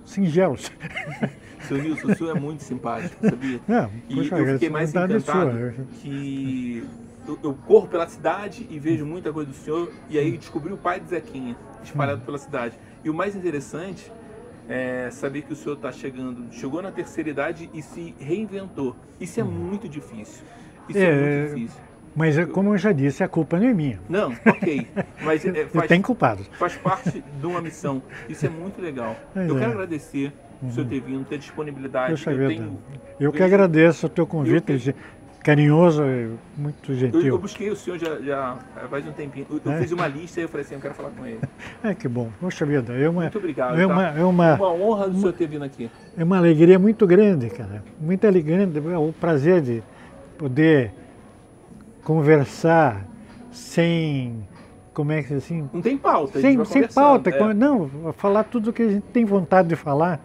singelos. 0.05 0.71
Seu 1.67 1.77
Nilson, 1.77 2.07
o 2.07 2.15
senhor 2.15 2.37
é 2.37 2.39
muito 2.39 2.63
simpático, 2.63 3.15
sabia? 3.21 3.59
Não, 3.67 3.91
e 4.07 4.15
poxa, 4.15 4.37
eu 4.37 4.53
fiquei 4.53 4.69
mais 4.69 4.89
encantado 4.89 5.19
sua. 5.19 5.85
que 6.01 6.83
eu, 7.27 7.39
eu, 7.43 7.53
corro 7.53 7.87
pela 7.87 8.07
cidade 8.07 8.65
e 8.69 8.79
vejo 8.79 9.05
muita 9.05 9.31
coisa 9.31 9.51
do 9.51 9.55
senhor, 9.55 9.91
e 10.09 10.17
aí 10.17 10.37
descobri 10.37 10.73
o 10.73 10.77
pai 10.77 10.99
de 10.99 11.09
Zequinha, 11.09 11.55
espalhado 11.83 12.21
hum. 12.21 12.25
pela 12.25 12.37
cidade. 12.37 12.79
E 13.03 13.09
o 13.09 13.13
mais 13.13 13.35
interessante 13.35 14.11
é 14.67 15.09
saber 15.11 15.41
que 15.43 15.53
o 15.53 15.55
senhor 15.55 15.75
está 15.75 15.91
chegando, 15.91 16.51
chegou 16.53 16.81
na 16.81 16.91
terceira 16.91 17.29
idade 17.29 17.69
e 17.73 17.81
se 17.81 18.15
reinventou. 18.19 18.95
Isso 19.19 19.39
é 19.39 19.43
hum. 19.43 19.47
muito 19.47 19.87
difícil. 19.87 20.43
Isso 20.87 20.97
é, 20.97 21.03
é 21.03 21.41
muito 21.41 21.55
difícil. 21.55 21.81
Mas, 22.15 22.37
como 22.47 22.73
eu 22.73 22.77
já 22.77 22.91
disse, 22.91 23.23
a 23.23 23.27
culpa 23.27 23.59
não 23.59 23.67
é 23.67 23.73
minha. 23.73 23.99
Não, 24.09 24.33
ok. 24.45 24.87
Mas 25.21 25.45
é, 25.45 25.65
faz, 25.71 25.87
tem 25.87 26.01
culpados. 26.01 26.49
Faz 26.53 26.75
parte 26.75 27.23
de 27.39 27.45
uma 27.45 27.61
missão. 27.61 28.01
Isso 28.27 28.45
é 28.45 28.49
muito 28.49 28.81
legal. 28.81 29.15
Eu 29.35 29.55
é. 29.55 29.59
quero 29.59 29.71
agradecer 29.71 30.33
uhum. 30.61 30.69
o 30.69 30.71
senhor 30.71 30.87
ter 30.87 30.99
vindo, 31.01 31.25
ter 31.25 31.37
disponibilidade. 31.37 32.11
Poxa 32.11 32.31
eu, 32.31 32.47
tenho, 32.47 32.79
eu 33.19 33.31
que 33.31 33.43
agradeço 33.43 34.07
o 34.07 34.09
teu 34.09 34.25
convite. 34.25 34.71
Eu, 34.87 34.93
carinhoso, 35.43 36.03
muito 36.57 36.93
gentil. 36.93 37.21
Eu, 37.21 37.27
eu, 37.27 37.37
busquei 37.39 37.69
o 37.69 37.75
senhor 37.75 37.97
já, 37.97 38.19
já 38.19 38.57
faz 38.89 39.07
um 39.07 39.11
tempinho. 39.11 39.47
Eu, 39.49 39.71
é? 39.71 39.77
fiz 39.79 39.91
uma 39.91 40.07
lista 40.07 40.39
e 40.39 40.43
eu 40.43 40.49
falei 40.49 40.65
assim, 40.65 40.75
eu 40.75 40.81
quero 40.81 40.93
falar 40.93 41.09
com 41.11 41.25
ele. 41.25 41.39
É, 41.81 41.93
que 41.93 42.07
bom. 42.07 42.29
Poxa 42.41 42.65
vida, 42.65 42.93
é 42.93 43.07
uma... 43.07 43.21
Muito 43.21 43.37
obrigado. 43.37 43.79
É 43.79 43.85
uma, 43.85 44.11
tá? 44.11 44.19
é 44.19 44.23
uma, 44.23 44.55
uma 44.55 44.73
honra 44.73 45.09
do 45.09 45.17
senhor 45.17 45.33
ter 45.33 45.47
vindo 45.47 45.63
aqui. 45.63 45.89
É 46.17 46.23
uma 46.23 46.37
alegria 46.37 46.77
muito 46.77 47.07
grande, 47.07 47.49
cara. 47.49 47.83
Muito 47.99 48.27
alegria, 48.27 48.69
é 48.91 48.97
o 48.97 49.13
prazer 49.13 49.61
de 49.61 49.83
poder 50.37 50.91
conversar 52.09 53.05
sem 53.51 54.47
como 54.95 55.11
é 55.11 55.21
que 55.21 55.31
assim 55.35 55.69
não 55.71 55.79
tem 55.79 55.95
pauta 55.95 56.41
sem, 56.41 56.65
sem 56.65 56.87
pauta 56.87 57.29
é. 57.29 57.53
não 57.53 58.11
falar 58.13 58.45
tudo 58.45 58.71
o 58.71 58.73
que 58.73 58.81
a 58.81 58.89
gente 58.89 59.03
tem 59.13 59.23
vontade 59.23 59.67
de 59.67 59.75
falar 59.75 60.19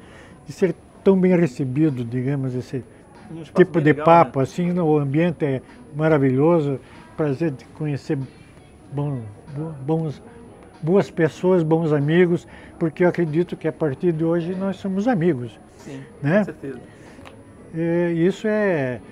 de 0.46 0.52
ser 0.54 0.74
tão 1.04 1.20
bem 1.20 1.36
recebido 1.36 2.02
digamos 2.02 2.54
esse 2.54 2.82
um 3.30 3.42
tipo 3.42 3.82
de 3.82 3.90
legal, 3.90 4.06
papo 4.06 4.38
né? 4.38 4.44
assim 4.44 4.72
o 4.78 4.96
ambiente 4.96 5.44
é 5.44 5.60
maravilhoso 5.94 6.80
prazer 7.18 7.50
de 7.50 7.66
conhecer 7.66 8.18
bom, 8.90 9.20
bons 9.84 10.22
boas 10.80 11.10
pessoas 11.10 11.62
bons 11.62 11.92
amigos 11.92 12.48
porque 12.78 13.04
eu 13.04 13.10
acredito 13.10 13.58
que 13.58 13.68
a 13.68 13.72
partir 13.72 14.10
de 14.10 14.24
hoje 14.24 14.54
nós 14.54 14.76
somos 14.76 15.06
amigos 15.06 15.60
sim 15.76 16.00
né? 16.22 16.38
com 16.38 16.44
certeza 16.46 16.80
e 17.74 18.26
isso 18.26 18.48
é 18.48 19.02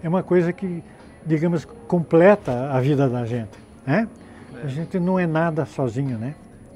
é 0.00 0.08
uma 0.08 0.22
coisa 0.22 0.52
que 0.52 0.80
digamos, 1.28 1.64
completa 1.86 2.70
a 2.72 2.80
vida 2.80 3.08
da 3.08 3.24
gente. 3.26 3.50
Né? 3.86 4.08
É. 4.56 4.64
A 4.64 4.66
gente 4.66 4.98
não 4.98 5.18
é 5.18 5.26
nada 5.26 5.64
sozinho, 5.66 6.18
né? 6.18 6.34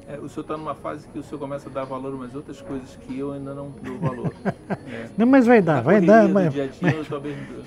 É, 0.09 0.19
o 0.19 0.29
senhor 0.29 0.43
está 0.43 0.57
numa 0.59 0.75
fase 0.75 1.07
que 1.11 1.19
o 1.19 1.23
senhor 1.23 1.39
começa 1.39 1.71
a 1.71 1.73
dar 1.73 1.85
valor 1.85 2.13
a 2.13 2.17
umas 2.17 2.35
outras 2.35 2.61
coisas 2.61 2.97
que 3.07 3.19
eu 3.19 3.33
ainda 3.33 3.55
não 3.55 3.73
dou 3.83 3.99
valor. 3.99 4.33
É. 4.71 5.07
Não, 5.17 5.27
mas 5.27 5.47
vai 5.47 5.63
dar, 5.63 5.81
vai 5.81 6.01
dar. 6.01 6.29
Mas, 6.29 6.53
dia 6.53 6.69
-dia, 6.69 6.79
mas, 6.81 7.67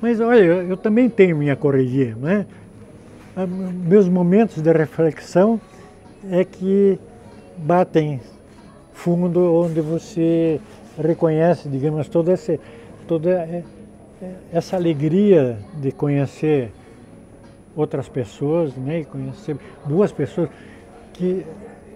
mas 0.00 0.20
olha, 0.20 0.40
eu, 0.40 0.68
eu, 0.70 0.76
também 0.76 1.08
tenho 1.08 1.36
minha 1.36 1.54
correria, 1.54 2.14
né? 2.16 2.46
Meus 3.86 4.08
momentos 4.08 4.60
de 4.62 4.72
reflexão 4.72 5.60
é 6.30 6.44
que 6.44 6.98
batem 7.56 8.20
fundo 8.92 9.54
onde 9.54 9.80
você 9.80 10.60
reconhece, 10.98 11.68
digamos, 11.68 12.08
toda 12.08 12.32
essa, 12.32 12.58
toda 13.06 13.64
essa 14.52 14.76
alegria 14.76 15.58
de 15.80 15.92
conhecer 15.92 16.72
outras 17.74 18.08
pessoas, 18.08 18.74
né, 18.76 19.00
e 19.00 19.04
conhecer 19.04 19.56
boas 19.84 20.12
pessoas, 20.12 20.50
que 21.12 21.44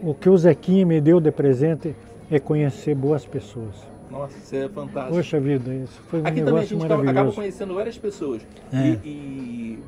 o 0.03 0.15
que 0.15 0.29
o 0.29 0.37
Zequinha 0.37 0.85
me 0.87 1.01
deu 1.01 1.21
de 1.21 1.31
presente 1.31 1.95
é 2.31 2.39
conhecer 2.39 2.95
boas 2.95 3.25
pessoas. 3.25 3.75
Nossa, 4.11 4.37
isso 4.39 4.55
é 4.55 4.69
fantástico. 4.69 5.17
Poxa 5.17 5.41
vida, 5.41 5.75
isso 5.75 6.01
foi 6.09 6.21
um 6.21 6.27
Aqui 6.27 6.41
negócio 6.41 6.79
também 6.79 6.93
a 6.93 6.97
gente 6.97 7.11
acaba 7.11 7.33
conhecendo 7.33 7.75
várias 7.75 7.99
pessoas. 7.99 8.47
É. 8.73 8.77
E, 8.77 9.09
e, 9.09 9.79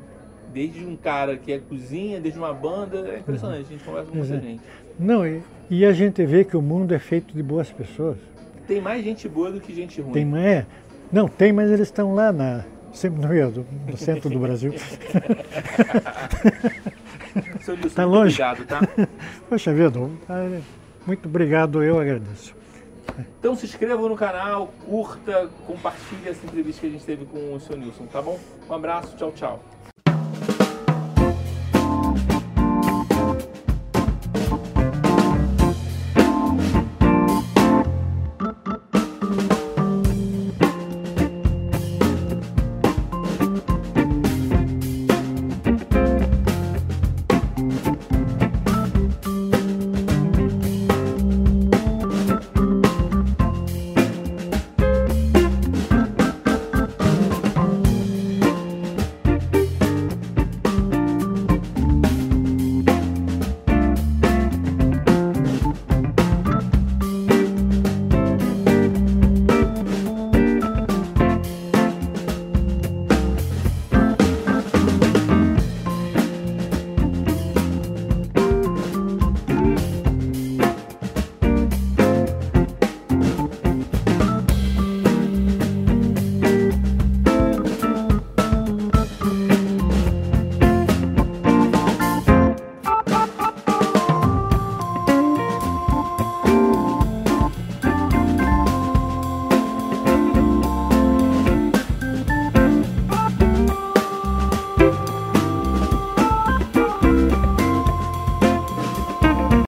desde 0.53 0.83
um 0.85 0.95
cara 0.95 1.37
que 1.37 1.51
é 1.51 1.59
cozinha, 1.59 2.19
desde 2.19 2.39
uma 2.39 2.53
banda, 2.53 3.07
é 3.09 3.19
impressionante, 3.19 3.67
a 3.67 3.71
gente 3.71 3.83
conversa 3.83 4.11
com 4.11 4.17
muita 4.17 4.35
é. 4.35 4.41
gente. 4.41 4.61
Não, 4.99 5.25
e, 5.25 5.41
e, 5.69 5.85
a 5.85 5.91
gente 5.93 6.25
vê 6.25 6.43
que 6.43 6.57
o 6.57 6.61
mundo 6.61 6.93
é 6.93 6.99
feito 6.99 7.33
de 7.33 7.43
boas 7.43 7.71
pessoas. 7.71 8.17
Tem 8.67 8.81
mais 8.81 9.03
gente 9.03 9.29
boa 9.29 9.51
do 9.51 9.61
que 9.61 9.73
gente 9.73 10.01
ruim. 10.01 10.11
Tem 10.11 10.25
mais. 10.25 10.65
Não, 11.11 11.27
tem, 11.27 11.53
mas 11.53 11.69
eles 11.69 11.87
estão 11.87 12.13
lá 12.13 12.31
na, 12.31 12.63
sempre 12.93 13.21
no, 13.21 13.27
Rio, 13.31 13.65
no 13.87 13.97
centro 13.97 14.29
do 14.29 14.39
Brasil. 14.39 14.73
Está 17.85 18.05
longe. 18.05 18.41
Obrigado, 18.41 18.65
tá? 18.65 18.81
Poxa 19.49 19.73
vida, 19.73 19.99
muito 21.05 21.27
obrigado, 21.27 21.83
eu 21.83 21.99
agradeço. 21.99 22.55
Então 23.39 23.55
se 23.55 23.65
inscreva 23.65 24.07
no 24.07 24.15
canal, 24.15 24.73
curta, 24.85 25.49
compartilhe 25.65 26.27
essa 26.27 26.45
entrevista 26.45 26.81
que 26.81 26.87
a 26.87 26.89
gente 26.89 27.05
teve 27.05 27.25
com 27.25 27.53
o 27.53 27.59
seu 27.59 27.77
Nilson, 27.77 28.05
tá 28.05 28.21
bom? 28.21 28.37
Um 28.69 28.73
abraço, 28.73 29.15
tchau, 29.15 29.31
tchau. 29.31 29.63